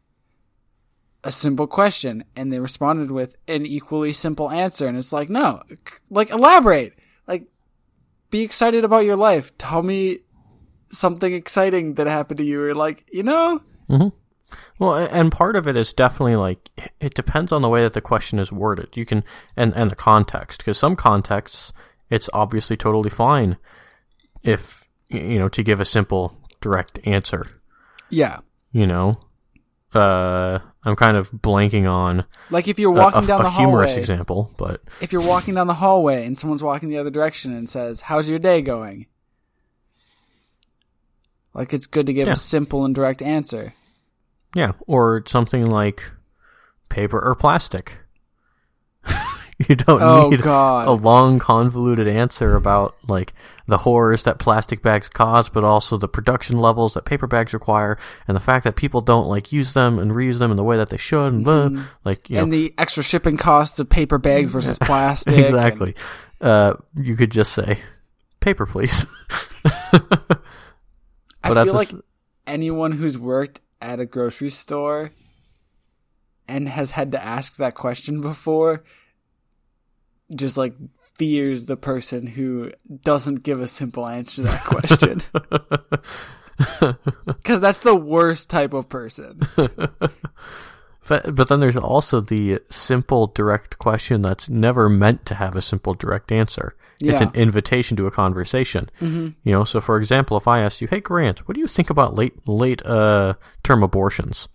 a 1.29 1.31
simple 1.31 1.67
question 1.67 2.25
and 2.35 2.51
they 2.51 2.59
responded 2.59 3.11
with 3.11 3.37
an 3.47 3.67
equally 3.67 4.13
simple 4.13 4.51
answer 4.51 4.87
and 4.87 4.97
it's 4.97 5.13
like, 5.13 5.29
no, 5.29 5.63
like 6.09 6.31
elaborate. 6.31 6.95
Like 7.27 7.45
be 8.31 8.41
excited 8.41 8.83
about 8.83 9.05
your 9.05 9.17
life. 9.17 9.57
Tell 9.59 9.83
me 9.83 10.21
something 10.91 11.33
exciting 11.33 11.95
that 11.95 12.07
happened 12.07 12.39
to 12.39 12.45
you 12.45 12.63
or 12.63 12.75
like, 12.75 13.05
you 13.13 13.23
know, 13.23 13.61
well 14.79 14.95
and 14.95 15.31
part 15.31 15.55
of 15.55 15.69
it 15.69 15.77
is 15.77 15.93
definitely 15.93 16.35
like 16.35 16.71
it 17.01 17.13
depends 17.13 17.53
on 17.53 17.61
the 17.61 17.69
way 17.69 17.83
that 17.83 17.93
the 17.93 18.01
question 18.01 18.39
is 18.39 18.51
worded 18.51 18.89
you 18.97 19.05
can 19.05 19.23
and 19.55 19.75
and 19.77 19.91
the 19.91 19.97
context 19.97 20.61
because 20.61 20.79
some 20.79 20.97
contexts 20.97 21.71
it's 22.09 22.31
obviously 22.33 22.75
totally 22.75 23.11
fine 23.11 23.59
if 24.43 24.89
you 25.11 25.39
know 25.39 25.51
to 25.51 25.63
give 25.63 25.81
a 25.81 25.85
simple 25.85 26.35
direct 26.63 26.99
answer 27.05 27.47
yeah. 28.09 28.39
you 28.73 28.87
know 28.87 29.21
uh 29.93 30.59
i'm 30.89 30.97
kind 30.97 31.17
of 31.17 31.31
blanking 31.31 31.89
on 31.91 32.25
Like 32.51 32.67
if 32.69 32.79
you're 32.79 32.91
a- 32.95 32.99
walking 32.99 33.25
a, 33.25 33.27
down 33.27 33.41
a 33.41 33.45
the 33.45 33.51
humorous 33.51 33.91
hallway, 33.93 34.01
example 34.01 34.53
but 34.57 34.83
if 35.01 35.13
you're 35.13 35.21
walking 35.23 35.55
down 35.55 35.67
the 35.67 35.75
hallway 35.75 36.25
and 36.27 36.39
someone's 36.39 36.63
walking 36.63 36.89
the 36.89 36.99
other 36.99 37.11
direction 37.11 37.53
and 37.53 37.69
says, 37.69 38.01
"How's 38.03 38.29
your 38.29 38.39
day 38.39 38.63
going?" 38.63 39.07
Like 41.55 41.73
it's 41.73 41.87
good 41.87 42.07
to 42.07 42.13
give 42.13 42.27
Yeah. 42.27 42.33
a 42.35 42.37
simple 42.37 42.85
and 42.85 42.95
direct 42.95 43.23
answer. 43.23 43.75
Yeah, 44.55 44.73
or 44.87 45.23
something 45.27 45.67
like 45.67 46.11
paper 46.89 47.21
or 47.21 47.35
plastic. 47.35 47.99
you 49.69 49.75
don't 49.75 50.01
Oh, 50.03 50.29
need 50.31 50.43
God. 50.43 50.87
a 50.87 50.93
long 50.93 51.39
convoluted 51.41 52.07
answer 52.07 52.55
about 52.55 52.97
like 53.09 53.35
the 53.67 53.79
horrors 53.79 54.23
that 54.23 54.39
plastic 54.39 54.83
bags 54.83 55.09
cause, 55.09 55.49
but 55.49 55.65
also 55.65 55.97
the 55.97 56.07
production 56.09 56.59
levels 56.59 56.95
that 56.95 57.05
paper 57.05 57.27
bags 57.27 57.53
require, 57.53 57.99
and 58.29 58.37
the 58.37 58.41
fact 58.41 58.63
that 58.65 58.77
people 58.77 59.01
don't 59.01 59.27
like 59.29 59.51
use 59.53 59.73
them 59.75 59.99
and 59.99 60.13
reuse 60.13 60.39
them 60.39 60.51
in 60.51 60.57
the 60.57 60.63
way 60.65 60.77
that 60.77 60.91
they 60.91 60.97
should, 60.97 61.33
and 61.33 61.45
blah, 61.45 61.71
like 62.05 62.31
you 62.31 62.37
know 62.37 62.43
Mm-hmm. 62.43 62.45
and 62.45 62.53
the 62.53 62.75
extra 62.79 63.03
shipping 63.03 63.37
costs 63.37 63.81
of 63.81 63.89
paper 63.91 64.19
bags 64.19 64.51
versus 64.51 64.79
plastic. 64.83 65.35
and- 65.35 65.45
exactly. 65.47 65.95
Uh, 66.41 66.75
you 66.97 67.17
could 67.17 67.33
just 67.33 67.53
say 67.53 67.81
paper, 68.41 68.65
please. 68.65 69.05
I 69.65 71.49
But 71.49 71.59
at 71.59 71.65
feel 71.67 71.75
like 71.75 71.89
s- 71.93 72.01
anyone 72.47 72.93
who's 72.93 73.19
worked 73.19 73.61
at 73.81 74.01
a 74.01 74.07
grocery 74.07 74.51
store 74.51 75.13
and 76.47 76.69
has 76.69 76.93
had 76.93 77.13
to 77.13 77.23
ask 77.25 77.57
that 77.57 77.75
question 77.75 78.21
before 78.21 78.83
just 80.35 80.57
like 80.57 80.75
fears 81.17 81.67
the 81.67 81.77
person 81.77 82.27
who 82.27 82.73
doesn't 83.03 83.43
give 83.43 83.61
a 83.61 83.67
simple 83.67 84.07
answer 84.07 84.37
to 84.37 84.43
that 84.43 84.65
question. 84.65 85.23
Because 87.25 87.61
that's 87.61 87.79
the 87.81 87.95
worst 87.95 88.51
type 88.51 88.73
of 88.73 88.89
person. 88.89 89.41
But, 91.09 91.35
but 91.35 91.49
then 91.49 91.61
there's 91.61 91.77
also 91.77 92.21
the 92.21 92.61
simple, 92.69 93.29
direct 93.29 93.79
question 93.79 94.21
that's 94.21 94.49
never 94.51 94.91
meant 94.91 95.25
to 95.27 95.35
have 95.35 95.57
a 95.57 95.63
simple, 95.63 95.95
direct 95.95 96.31
answer. 96.31 96.77
It's 97.01 97.23
an 97.23 97.31
invitation 97.33 97.97
to 97.97 98.07
a 98.07 98.11
conversation. 98.11 98.91
Mm-hmm. 99.01 99.29
You 99.43 99.53
know, 99.53 99.65
so 99.65 99.81
for 99.81 99.97
example, 99.97 100.37
if 100.37 100.47
I 100.47 100.61
asked 100.61 100.83
you, 100.83 100.89
"Hey 100.89 101.01
Grant, 101.01 101.49
what 101.49 101.55
do 101.55 101.61
you 101.61 101.67
think 101.67 101.91
about 101.91 102.15
late 102.15 102.47
late 102.47 102.85
uh, 102.85 103.35
term 103.63 103.83
abortions?" 103.83 104.49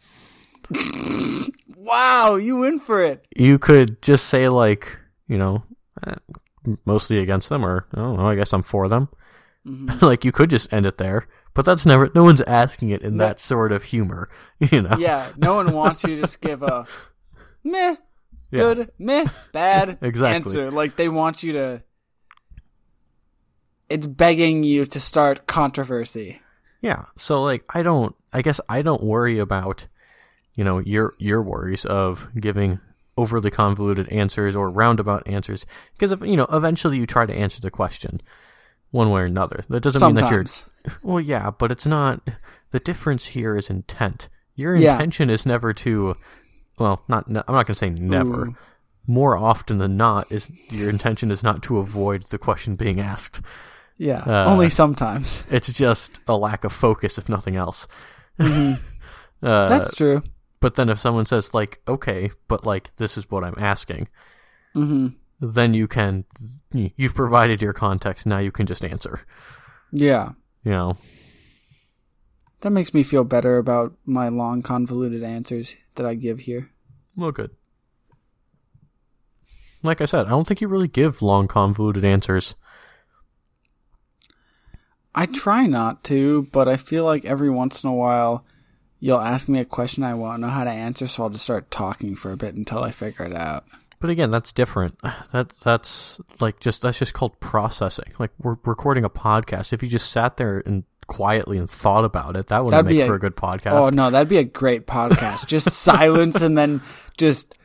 Wow, 1.75 2.35
you 2.35 2.55
win 2.55 2.79
for 2.79 3.03
it. 3.03 3.27
You 3.35 3.59
could 3.59 4.01
just 4.01 4.27
say 4.27 4.47
like, 4.47 4.97
you 5.27 5.37
know, 5.37 5.63
eh, 6.05 6.15
mostly 6.85 7.19
against 7.19 7.49
them, 7.49 7.65
or 7.65 7.87
I 7.93 7.97
don't 7.97 8.17
know. 8.17 8.27
I 8.27 8.35
guess 8.35 8.53
I'm 8.53 8.63
for 8.63 8.87
them. 8.87 9.09
like 10.01 10.25
you 10.25 10.31
could 10.31 10.49
just 10.49 10.71
end 10.73 10.85
it 10.85 10.97
there, 10.97 11.27
but 11.53 11.63
that's 11.65 11.85
never. 11.85 12.11
No 12.13 12.23
one's 12.23 12.41
asking 12.41 12.89
it 12.89 13.01
in 13.01 13.15
No. 13.17 13.25
that 13.27 13.39
sort 13.39 13.71
of 13.71 13.83
humor. 13.83 14.29
You 14.59 14.81
know. 14.81 14.97
Yeah, 14.97 15.29
no 15.37 15.55
one 15.55 15.73
wants 15.73 16.03
you 16.03 16.15
to 16.15 16.21
just 16.21 16.39
give 16.41 16.63
a 16.63 16.85
meh, 17.63 17.95
Yeah. 18.51 18.59
good, 18.59 18.91
meh, 18.99 19.25
bad 19.51 19.97
Exactly. 20.01 20.35
answer. 20.35 20.71
Like 20.71 20.95
they 20.97 21.09
want 21.09 21.43
you 21.43 21.53
to. 21.53 21.83
It's 23.89 24.07
begging 24.07 24.63
you 24.63 24.85
to 24.85 24.99
start 24.99 25.47
controversy. 25.47 26.41
Yeah. 26.81 27.05
So 27.17 27.43
like 27.43 27.63
I 27.69 27.83
don't 27.83 28.15
I 28.31 28.41
guess 28.41 28.59
I 28.67 28.81
don't 28.81 29.03
worry 29.03 29.39
about 29.39 29.87
you 30.55 30.63
know 30.63 30.79
your 30.79 31.13
your 31.19 31.41
worries 31.41 31.85
of 31.85 32.29
giving 32.39 32.79
overly 33.17 33.51
convoluted 33.51 34.07
answers 34.09 34.55
or 34.55 34.69
roundabout 34.69 35.21
answers 35.27 35.65
because 35.93 36.11
if 36.11 36.21
you 36.21 36.35
know 36.35 36.47
eventually 36.51 36.97
you 36.97 37.05
try 37.05 37.25
to 37.25 37.33
answer 37.33 37.61
the 37.61 37.69
question 37.71 38.19
one 38.91 39.09
way 39.11 39.21
or 39.21 39.25
another. 39.25 39.63
That 39.69 39.81
doesn't 39.83 40.05
mean 40.05 40.15
that 40.15 40.31
you're 40.31 40.45
well 41.03 41.19
yeah, 41.19 41.51
but 41.51 41.71
it's 41.71 41.85
not 41.85 42.21
the 42.71 42.79
difference 42.79 43.27
here 43.27 43.55
is 43.55 43.69
intent. 43.69 44.29
Your 44.55 44.75
Yeah. 44.75 44.93
intention 44.93 45.29
is 45.29 45.45
never 45.45 45.73
to 45.73 46.15
well, 46.79 47.03
not 47.07 47.25
I'm 47.27 47.33
not 47.33 47.45
going 47.47 47.65
to 47.67 47.73
say 47.75 47.89
never. 47.89 48.47
Ooh. 48.47 48.55
More 49.05 49.37
often 49.37 49.77
than 49.79 49.97
not 49.97 50.31
is 50.31 50.49
your 50.71 50.89
intention 50.89 51.29
is 51.29 51.43
not 51.43 51.61
to 51.63 51.77
avoid 51.77 52.23
the 52.29 52.37
question 52.37 52.75
being 52.75 52.99
asked. 52.99 53.41
Yeah, 53.99 54.23
Uh, 54.25 54.45
only 54.49 54.69
sometimes. 54.71 55.43
It's 55.51 55.71
just 55.71 56.19
a 56.27 56.35
lack 56.35 56.63
of 56.63 56.71
focus 56.73 57.17
if 57.19 57.29
nothing 57.29 57.55
else. 57.55 57.87
Mhm. 58.39 58.79
Uh, 59.43 59.67
That's 59.67 59.93
true. 59.97 60.23
But 60.63 60.75
then 60.75 60.87
if 60.87 60.97
someone 60.97 61.25
says 61.25 61.53
like, 61.53 61.81
okay, 61.89 62.29
but 62.47 62.65
like 62.65 62.95
this 62.95 63.17
is 63.17 63.29
what 63.29 63.43
I'm 63.43 63.55
asking, 63.57 64.07
hmm 64.73 65.07
then 65.41 65.73
you 65.73 65.89
can 65.89 66.23
you've 66.71 67.15
provided 67.15 67.61
your 67.61 67.73
context. 67.73 68.25
Now 68.25 68.39
you 68.39 68.49
can 68.49 68.65
just 68.65 68.85
answer. 68.85 69.19
Yeah, 69.91 70.31
You 70.63 70.71
know, 70.71 70.97
that 72.61 72.69
makes 72.69 72.93
me 72.93 73.03
feel 73.03 73.25
better 73.25 73.57
about 73.57 73.93
my 74.05 74.29
long, 74.29 74.61
convoluted 74.61 75.21
answers 75.21 75.75
that 75.95 76.05
I 76.05 76.15
give 76.15 76.39
here. 76.39 76.71
well, 77.17 77.31
good. 77.31 77.51
Like 79.83 79.99
I 79.99 80.05
said, 80.05 80.27
I 80.27 80.29
don't 80.29 80.47
think 80.47 80.61
you 80.61 80.69
really 80.69 80.87
give 80.87 81.21
long, 81.21 81.49
convoluted 81.49 82.05
answers. 82.05 82.55
I 85.13 85.25
try 85.25 85.65
not 85.65 86.05
to, 86.05 86.47
but 86.53 86.69
I 86.69 86.77
feel 86.77 87.03
like 87.03 87.25
every 87.25 87.49
once 87.49 87.83
in 87.83 87.89
a 87.89 87.93
while 87.93 88.45
you'll 89.03 89.19
ask 89.19 89.49
me 89.49 89.59
a 89.59 89.65
question 89.65 90.01
I 90.05 90.13
won't 90.13 90.39
know 90.39 90.47
how 90.47 90.63
to 90.63 90.69
answer, 90.71 91.07
so 91.07 91.23
I'll 91.23 91.29
just 91.29 91.43
start 91.43 91.69
talking 91.69 92.15
for 92.15 92.31
a 92.31 92.37
bit 92.37 92.55
until 92.55 92.81
I 92.83 92.91
figure 92.91 93.25
it 93.25 93.33
out. 93.35 93.65
But 93.99 94.09
again, 94.09 94.31
that's 94.31 94.53
different. 94.53 94.97
That 95.33 95.49
that's 95.59 96.21
like 96.39 96.59
just 96.61 96.81
that's 96.83 96.99
just 96.99 97.13
called 97.13 97.37
processing. 97.41 98.13
Like 98.17 98.31
we're 98.39 98.55
recording 98.63 99.03
a 99.03 99.09
podcast. 99.09 99.73
If 99.73 99.83
you 99.83 99.89
just 99.89 100.09
sat 100.11 100.37
there 100.37 100.63
and 100.65 100.83
quietly 101.07 101.57
and 101.57 101.69
thought 101.69 102.05
about 102.05 102.37
it, 102.37 102.47
that 102.47 102.59
wouldn't 102.63 102.71
That'd 102.85 102.85
make 102.97 103.03
be 103.03 103.07
for 103.07 103.13
a- 103.13 103.17
a 103.17 103.19
good 103.19 103.35
podcast. 103.35 103.71
Oh 103.73 103.89
no, 103.89 104.09
that'd 104.09 104.29
be 104.29 104.37
a 104.37 104.43
great 104.43 104.87
podcast. 104.87 105.47
just 105.47 105.69
silence 105.71 106.41
and 106.41 106.57
then 106.57 106.81
just 107.17 107.59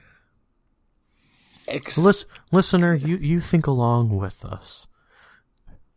ex- 1.69 1.99
Lis- 1.99 2.27
listener, 2.51 2.95
you, 2.95 3.17
you 3.17 3.41
think 3.41 3.67
along 3.67 4.17
with 4.17 4.45
us. 4.45 4.87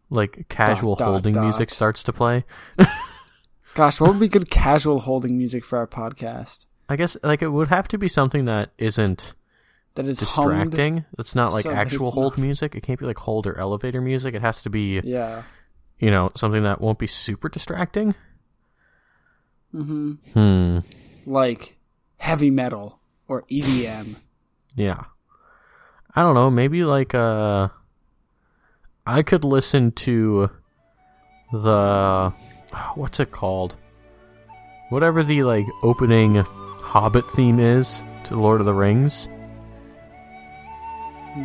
Like 0.10 0.46
casual 0.50 0.96
dot, 0.96 1.08
holding 1.08 1.34
dot. 1.34 1.44
music 1.46 1.70
starts 1.72 2.04
to 2.04 2.14
play. 2.14 2.44
Gosh, 3.74 4.00
what 4.02 4.12
would 4.12 4.20
be 4.20 4.28
good 4.28 4.50
casual 4.50 5.00
holding 5.00 5.38
music 5.38 5.64
for 5.64 5.78
our 5.78 5.88
podcast? 5.88 6.66
I 6.90 6.96
guess 6.98 7.16
like 7.24 7.42
it 7.42 7.50
would 7.50 7.70
have 7.70 7.88
to 7.90 7.98
be 7.98 8.08
something 8.10 8.46
that 8.46 8.72
isn't 8.78 9.34
That 9.96 10.06
is 10.06 10.20
hummed. 10.20 10.72
distracting. 10.72 11.06
It's 11.18 11.36
not 11.36 11.54
like 11.54 11.64
so 11.64 11.72
actual 11.72 12.12
hold 12.12 12.34
not- 12.38 12.42
music. 12.44 12.76
It 12.76 12.82
can't 12.82 13.00
be 13.00 13.06
like 13.06 13.20
hold 13.20 13.48
or 13.48 13.58
elevator 13.58 14.02
music. 14.02 14.36
It 14.36 14.42
has 14.42 14.62
to 14.64 14.70
be 14.70 15.00
Yeah. 15.04 15.44
you 16.00 16.12
know 16.12 16.32
something 16.36 16.64
that 16.64 16.82
won't 16.82 17.00
be 17.00 17.08
super 17.08 17.48
distracting. 17.48 18.14
hmm 19.72 20.14
Hmm. 20.34 20.80
Like 21.26 21.78
heavy 22.18 22.52
metal 22.52 23.00
or 23.30 23.44
EDM. 23.50 24.18
Yeah. 24.76 25.06
I 26.14 26.24
don't 26.24 26.34
know. 26.36 26.50
Maybe 26.52 26.84
like 26.84 27.16
uh, 27.16 27.70
I 29.06 29.22
could 29.22 29.46
listen 29.46 29.94
to 29.94 30.50
the 31.54 32.34
what's 32.96 33.20
it 33.20 33.32
called? 33.32 33.76
Whatever 34.90 35.24
the 35.24 35.44
like 35.44 35.66
opening 35.84 36.36
Hobbit 36.36 37.30
theme 37.32 37.60
is 37.60 38.04
to 38.26 38.36
Lord 38.36 38.60
of 38.60 38.66
the 38.66 38.74
Rings. 38.74 39.30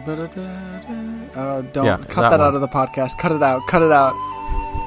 Oh, 0.05 1.62
don't 1.72 1.85
Yeah, 1.85 1.97
cut 2.09 2.22
that 2.22 2.31
that, 2.31 2.41
out 2.41 2.55
of 2.55 2.61
the 2.61 2.68
podcast. 2.68 3.18
Cut 3.18 3.31
it 3.33 3.43
out. 3.43 3.66
Cut 3.68 3.83
it 3.83 3.93
out. 3.93 4.14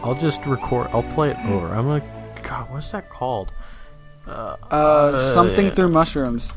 I'll 0.03 0.15
just 0.15 0.45
record. 0.45 0.87
I'll 0.91 1.03
play 1.13 1.31
it 1.31 1.37
over. 1.45 1.67
I'm 1.67 1.87
like, 1.87 2.03
God, 2.43 2.69
what's 2.71 2.91
that 2.91 3.09
called? 3.09 3.51
Uh, 4.27 5.33
something 5.33 5.67
yeah. 5.67 5.73
through 5.73 5.89
mushrooms. 5.89 6.51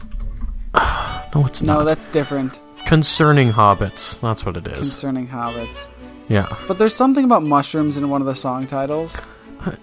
No, 1.35 1.47
it's 1.47 1.63
No, 1.63 1.79
not. 1.79 1.85
that's 1.85 2.07
different. 2.09 2.61
concerning 2.87 3.51
hobbits. 3.53 4.21
That's 4.21 4.45
what 4.45 4.59
it 4.59 4.67
is. 4.67 4.77
Concerning 4.79 5.27
hobbits. 5.29 5.89
yeah, 6.29 6.55
But 6.69 6.79
there's 6.79 6.95
something 6.95 7.25
about 7.25 7.43
mushrooms 7.43 7.97
in 7.97 8.11
one 8.11 8.21
of 8.21 8.27
the 8.27 8.35
song 8.35 8.67
titles. 8.67 9.17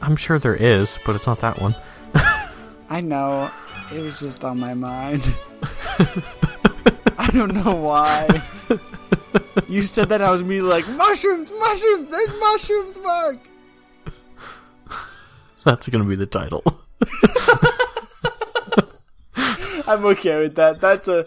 I'm 0.01 0.15
sure 0.15 0.39
there 0.39 0.55
is, 0.55 0.97
but 1.05 1.15
it's 1.15 1.27
not 1.27 1.39
that 1.39 1.59
one. 1.59 1.75
I 2.89 3.01
know. 3.01 3.51
It 3.93 4.01
was 4.01 4.19
just 4.19 4.43
on 4.43 4.59
my 4.59 4.73
mind. 4.73 5.35
I 7.17 7.29
don't 7.31 7.53
know 7.53 7.75
why. 7.75 8.43
you 9.67 9.81
said 9.83 10.09
that 10.09 10.21
I 10.21 10.31
was 10.31 10.43
me 10.43 10.61
like 10.61 10.87
mushrooms, 10.89 11.51
mushrooms. 11.51 12.07
There's 12.07 12.35
mushrooms, 12.35 12.99
Mark. 12.99 13.37
That's 15.63 15.89
gonna 15.89 16.05
be 16.05 16.15
the 16.15 16.25
title. 16.25 16.63
I'm 19.87 20.05
okay 20.05 20.39
with 20.39 20.55
that. 20.55 20.79
That's 20.79 21.07
a 21.07 21.23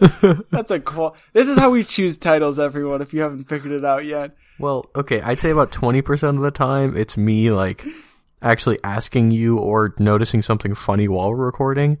that's 0.49 0.71
a 0.71 0.79
qual. 0.79 1.15
This 1.33 1.49
is 1.49 1.57
how 1.57 1.69
we 1.69 1.83
choose 1.83 2.17
titles, 2.17 2.59
everyone. 2.59 3.01
If 3.01 3.13
you 3.13 3.21
haven't 3.21 3.43
figured 3.45 3.73
it 3.73 3.83
out 3.83 4.05
yet. 4.05 4.31
Well, 4.57 4.89
okay, 4.95 5.21
I'd 5.21 5.39
say 5.39 5.49
about 5.49 5.71
20% 5.71 6.29
of 6.29 6.41
the 6.41 6.51
time 6.51 6.95
it's 6.95 7.17
me 7.17 7.51
like 7.51 7.83
actually 8.43 8.77
asking 8.83 9.31
you 9.31 9.57
or 9.57 9.95
noticing 9.97 10.41
something 10.41 10.75
funny 10.75 11.07
while 11.07 11.29
we're 11.29 11.45
recording. 11.45 11.97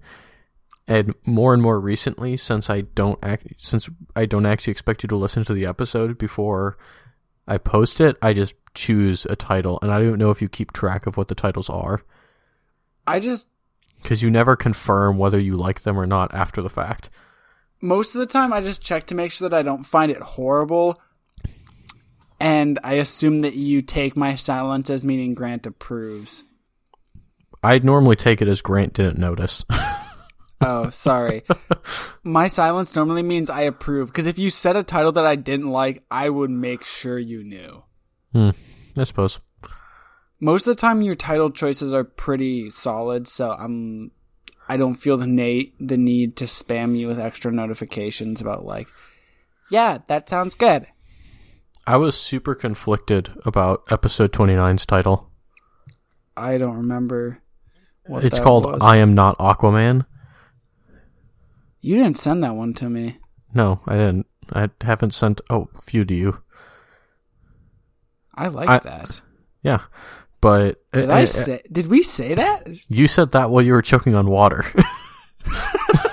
And 0.85 1.15
more 1.25 1.53
and 1.53 1.63
more 1.63 1.79
recently 1.79 2.35
since 2.35 2.69
I 2.69 2.81
don't 2.81 3.17
act 3.23 3.47
since 3.57 3.89
I 4.17 4.25
don't 4.25 4.45
actually 4.45 4.71
expect 4.71 5.01
you 5.01 5.07
to 5.07 5.15
listen 5.15 5.45
to 5.45 5.53
the 5.53 5.65
episode 5.65 6.17
before 6.17 6.77
I 7.47 7.57
post 7.57 8.01
it, 8.01 8.17
I 8.21 8.33
just 8.33 8.53
choose 8.75 9.25
a 9.29 9.37
title 9.37 9.79
and 9.81 9.93
I 9.93 9.99
don't 9.99 10.17
know 10.17 10.29
if 10.29 10.41
you 10.41 10.49
keep 10.49 10.73
track 10.73 11.07
of 11.07 11.15
what 11.15 11.29
the 11.29 11.35
titles 11.35 11.69
are 11.69 12.03
I 13.07 13.21
just 13.21 13.47
cuz 14.03 14.21
you 14.21 14.29
never 14.29 14.57
confirm 14.57 15.17
whether 15.17 15.39
you 15.39 15.55
like 15.55 15.83
them 15.83 15.97
or 15.97 16.05
not 16.05 16.33
after 16.33 16.61
the 16.61 16.69
fact. 16.69 17.09
most 17.79 18.15
of 18.15 18.19
the 18.19 18.25
time 18.25 18.51
I 18.51 18.59
just 18.59 18.81
check 18.81 19.05
to 19.07 19.15
make 19.15 19.31
sure 19.31 19.47
that 19.47 19.57
I 19.57 19.61
don't 19.63 19.85
find 19.85 20.11
it 20.11 20.21
horrible. 20.21 20.99
And 22.39 22.79
I 22.83 22.93
assume 22.93 23.41
that 23.41 23.55
you 23.55 23.81
take 23.81 24.17
my 24.17 24.35
silence 24.35 24.89
as 24.89 25.03
meaning 25.03 25.33
Grant 25.33 25.65
approves. 25.65 26.43
I'd 27.63 27.85
normally 27.85 28.15
take 28.15 28.41
it 28.41 28.47
as 28.47 28.61
Grant 28.61 28.93
didn't 28.93 29.17
notice. 29.17 29.63
Oh, 30.65 30.89
sorry. 30.91 31.43
my 32.23 32.47
silence 32.47 32.95
normally 32.95 33.21
means 33.23 33.49
I 33.49 33.61
approve. 33.61 34.07
Because 34.07 34.27
if 34.27 34.39
you 34.39 34.49
said 34.49 34.75
a 34.75 34.83
title 34.83 35.11
that 35.13 35.25
I 35.25 35.35
didn't 35.35 35.69
like, 35.69 36.03
I 36.09 36.29
would 36.29 36.49
make 36.49 36.83
sure 36.83 37.19
you 37.19 37.43
knew. 37.43 37.83
hmm, 38.31 38.51
I 38.97 39.03
suppose. 39.03 39.39
Most 40.39 40.67
of 40.67 40.75
the 40.75 40.79
time, 40.81 41.01
your 41.01 41.15
title 41.15 41.49
choices 41.49 41.93
are 41.93 42.03
pretty 42.03 42.69
solid, 42.69 43.27
so 43.27 43.51
I'm. 43.51 44.11
I 44.69 44.77
don't 44.77 44.95
feel 44.95 45.17
the 45.17 45.27
na- 45.27 45.69
the 45.79 45.97
need 45.97 46.37
to 46.37 46.45
spam 46.45 46.97
you 46.97 47.07
with 47.07 47.19
extra 47.19 47.51
notifications 47.51 48.39
about 48.39 48.65
like, 48.65 48.87
yeah, 49.69 49.97
that 50.07 50.29
sounds 50.29 50.55
good. 50.55 50.87
I 51.85 51.97
was 51.97 52.17
super 52.17 52.55
conflicted 52.55 53.33
about 53.45 53.83
episode 53.91 54.31
29's 54.31 54.85
title. 54.85 55.29
I 56.35 56.57
don't 56.57 56.77
remember. 56.77 57.41
What 58.05 58.23
it's 58.23 58.39
called 58.39 58.65
was. 58.65 58.79
I 58.81 58.97
Am 58.97 59.13
Not 59.13 59.37
Aquaman. 59.37 60.05
You 61.81 61.95
didn't 61.97 62.17
send 62.17 62.43
that 62.43 62.55
one 62.55 62.73
to 62.75 62.89
me. 62.89 63.17
No, 63.53 63.81
I 63.85 63.93
didn't. 63.95 64.27
I 64.51 64.69
haven't 64.81 65.13
sent 65.13 65.41
oh 65.49 65.69
a 65.77 65.81
few 65.81 66.05
to 66.05 66.13
you. 66.13 66.41
I 68.33 68.47
like 68.47 68.69
I- 68.69 68.79
that. 68.79 69.21
Yeah, 69.61 69.81
but 70.41 70.81
Did 70.91 71.09
I 71.09 71.23
uh, 71.23 71.25
say? 71.25 71.61
Did 71.71 71.87
we 71.87 72.03
say 72.03 72.33
that? 72.35 72.67
you 72.89 73.07
said 73.07 73.31
that 73.31 73.49
while 73.49 73.61
you 73.61 73.73
were 73.73 73.81
choking 73.81 74.15
on 74.15 74.29
water. 74.29 74.65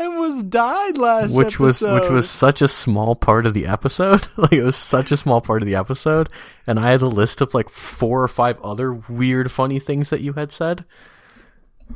I 0.00 0.04
almost 0.04 0.50
died 0.50 0.96
last. 0.96 1.34
which 1.34 1.58
was 1.58 1.82
which 1.82 2.08
was 2.08 2.30
such 2.30 2.62
a 2.62 2.68
small 2.68 3.16
part 3.16 3.46
of 3.46 3.54
the 3.54 3.66
episode. 3.66 4.28
like 4.36 4.52
it 4.52 4.62
was 4.62 4.76
such 4.76 5.10
a 5.10 5.16
small 5.16 5.40
part 5.40 5.62
of 5.62 5.66
the 5.66 5.74
episode, 5.74 6.28
and 6.66 6.78
I 6.78 6.92
had 6.92 7.02
a 7.02 7.08
list 7.08 7.40
of 7.40 7.52
like 7.52 7.68
four 7.68 8.22
or 8.22 8.28
five 8.28 8.60
other 8.62 8.92
weird, 8.92 9.50
funny 9.50 9.80
things 9.80 10.10
that 10.10 10.20
you 10.20 10.34
had 10.34 10.52
said. 10.52 10.84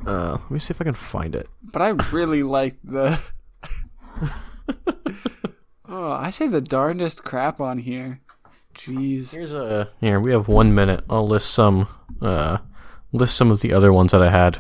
Uh, 0.06 0.32
let 0.32 0.50
me 0.50 0.58
see 0.58 0.72
if 0.72 0.80
I 0.80 0.84
can 0.84 0.94
find 0.94 1.36
it. 1.36 1.48
But 1.62 1.82
I 1.82 1.90
really 2.10 2.42
liked 2.42 2.78
the. 2.84 3.20
oh, 5.88 6.12
I 6.12 6.30
say 6.30 6.48
the 6.48 6.60
darndest 6.60 7.22
crap 7.22 7.60
on 7.60 7.78
here. 7.78 8.20
Jeez. 8.74 9.32
Here's 9.32 9.52
a 9.52 9.90
here. 10.00 10.18
We 10.18 10.32
have 10.32 10.48
one 10.48 10.74
minute. 10.74 11.04
I'll 11.08 11.28
list 11.28 11.50
some. 11.50 11.86
Uh, 12.20 12.58
list 13.12 13.36
some 13.36 13.50
of 13.50 13.60
the 13.60 13.72
other 13.72 13.92
ones 13.92 14.12
that 14.12 14.22
I 14.22 14.30
had. 14.30 14.58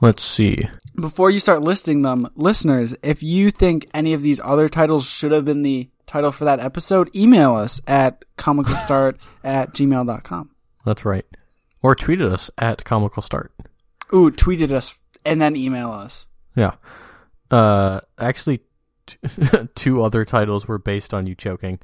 Let's 0.00 0.22
see. 0.22 0.68
Before 0.94 1.30
you 1.30 1.40
start 1.40 1.62
listing 1.62 2.02
them, 2.02 2.28
listeners, 2.34 2.94
if 3.02 3.22
you 3.22 3.50
think 3.50 3.88
any 3.92 4.14
of 4.14 4.22
these 4.22 4.40
other 4.40 4.68
titles 4.68 5.06
should 5.06 5.32
have 5.32 5.44
been 5.44 5.62
the 5.62 5.90
title 6.06 6.32
for 6.32 6.44
that 6.44 6.60
episode, 6.60 7.14
email 7.14 7.54
us 7.54 7.80
at 7.86 8.24
comicalstart 8.36 9.16
at 9.44 9.74
gmail.com. 9.74 10.50
That's 10.84 11.04
right. 11.04 11.24
Or 11.82 11.94
tweet 11.94 12.20
at 12.20 12.32
us 12.32 12.50
at 12.58 12.84
comicalstart. 12.84 13.48
Ooh, 14.12 14.30
tweeted 14.30 14.70
us 14.70 14.98
and 15.24 15.40
then 15.40 15.54
email 15.54 15.90
us. 15.90 16.26
Yeah. 16.56 16.74
Uh, 17.50 18.00
actually, 18.18 18.60
t- 19.06 19.18
two 19.74 20.02
other 20.02 20.24
titles 20.24 20.66
were 20.66 20.78
based 20.78 21.12
on 21.12 21.26
you 21.26 21.34
choking. 21.34 21.78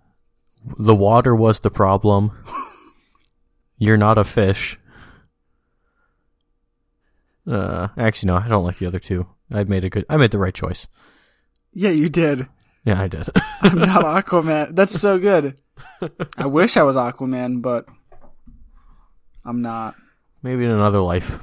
the 0.78 0.94
water 0.94 1.34
was 1.34 1.60
the 1.60 1.70
problem. 1.70 2.32
You're 3.78 3.96
not 3.96 4.18
a 4.18 4.24
fish. 4.24 4.78
Uh, 7.46 7.88
actually, 7.96 8.28
no, 8.28 8.36
I 8.36 8.48
don't 8.48 8.64
like 8.64 8.78
the 8.78 8.86
other 8.86 8.98
two. 8.98 9.26
I 9.52 9.64
made 9.64 9.84
a 9.84 9.90
good. 9.90 10.04
I 10.08 10.16
made 10.16 10.30
the 10.30 10.38
right 10.38 10.54
choice. 10.54 10.88
Yeah, 11.72 11.90
you 11.90 12.08
did. 12.08 12.48
Yeah, 12.84 13.00
I 13.00 13.08
did. 13.08 13.28
I'm 13.62 13.78
not 13.78 14.04
Aquaman. 14.26 14.74
That's 14.74 14.98
so 14.98 15.18
good. 15.18 15.60
I 16.36 16.46
wish 16.46 16.76
I 16.76 16.82
was 16.82 16.96
Aquaman, 16.96 17.62
but 17.62 17.86
I'm 19.44 19.62
not. 19.62 19.94
Maybe 20.42 20.64
in 20.64 20.70
another 20.70 21.00
life. 21.00 21.40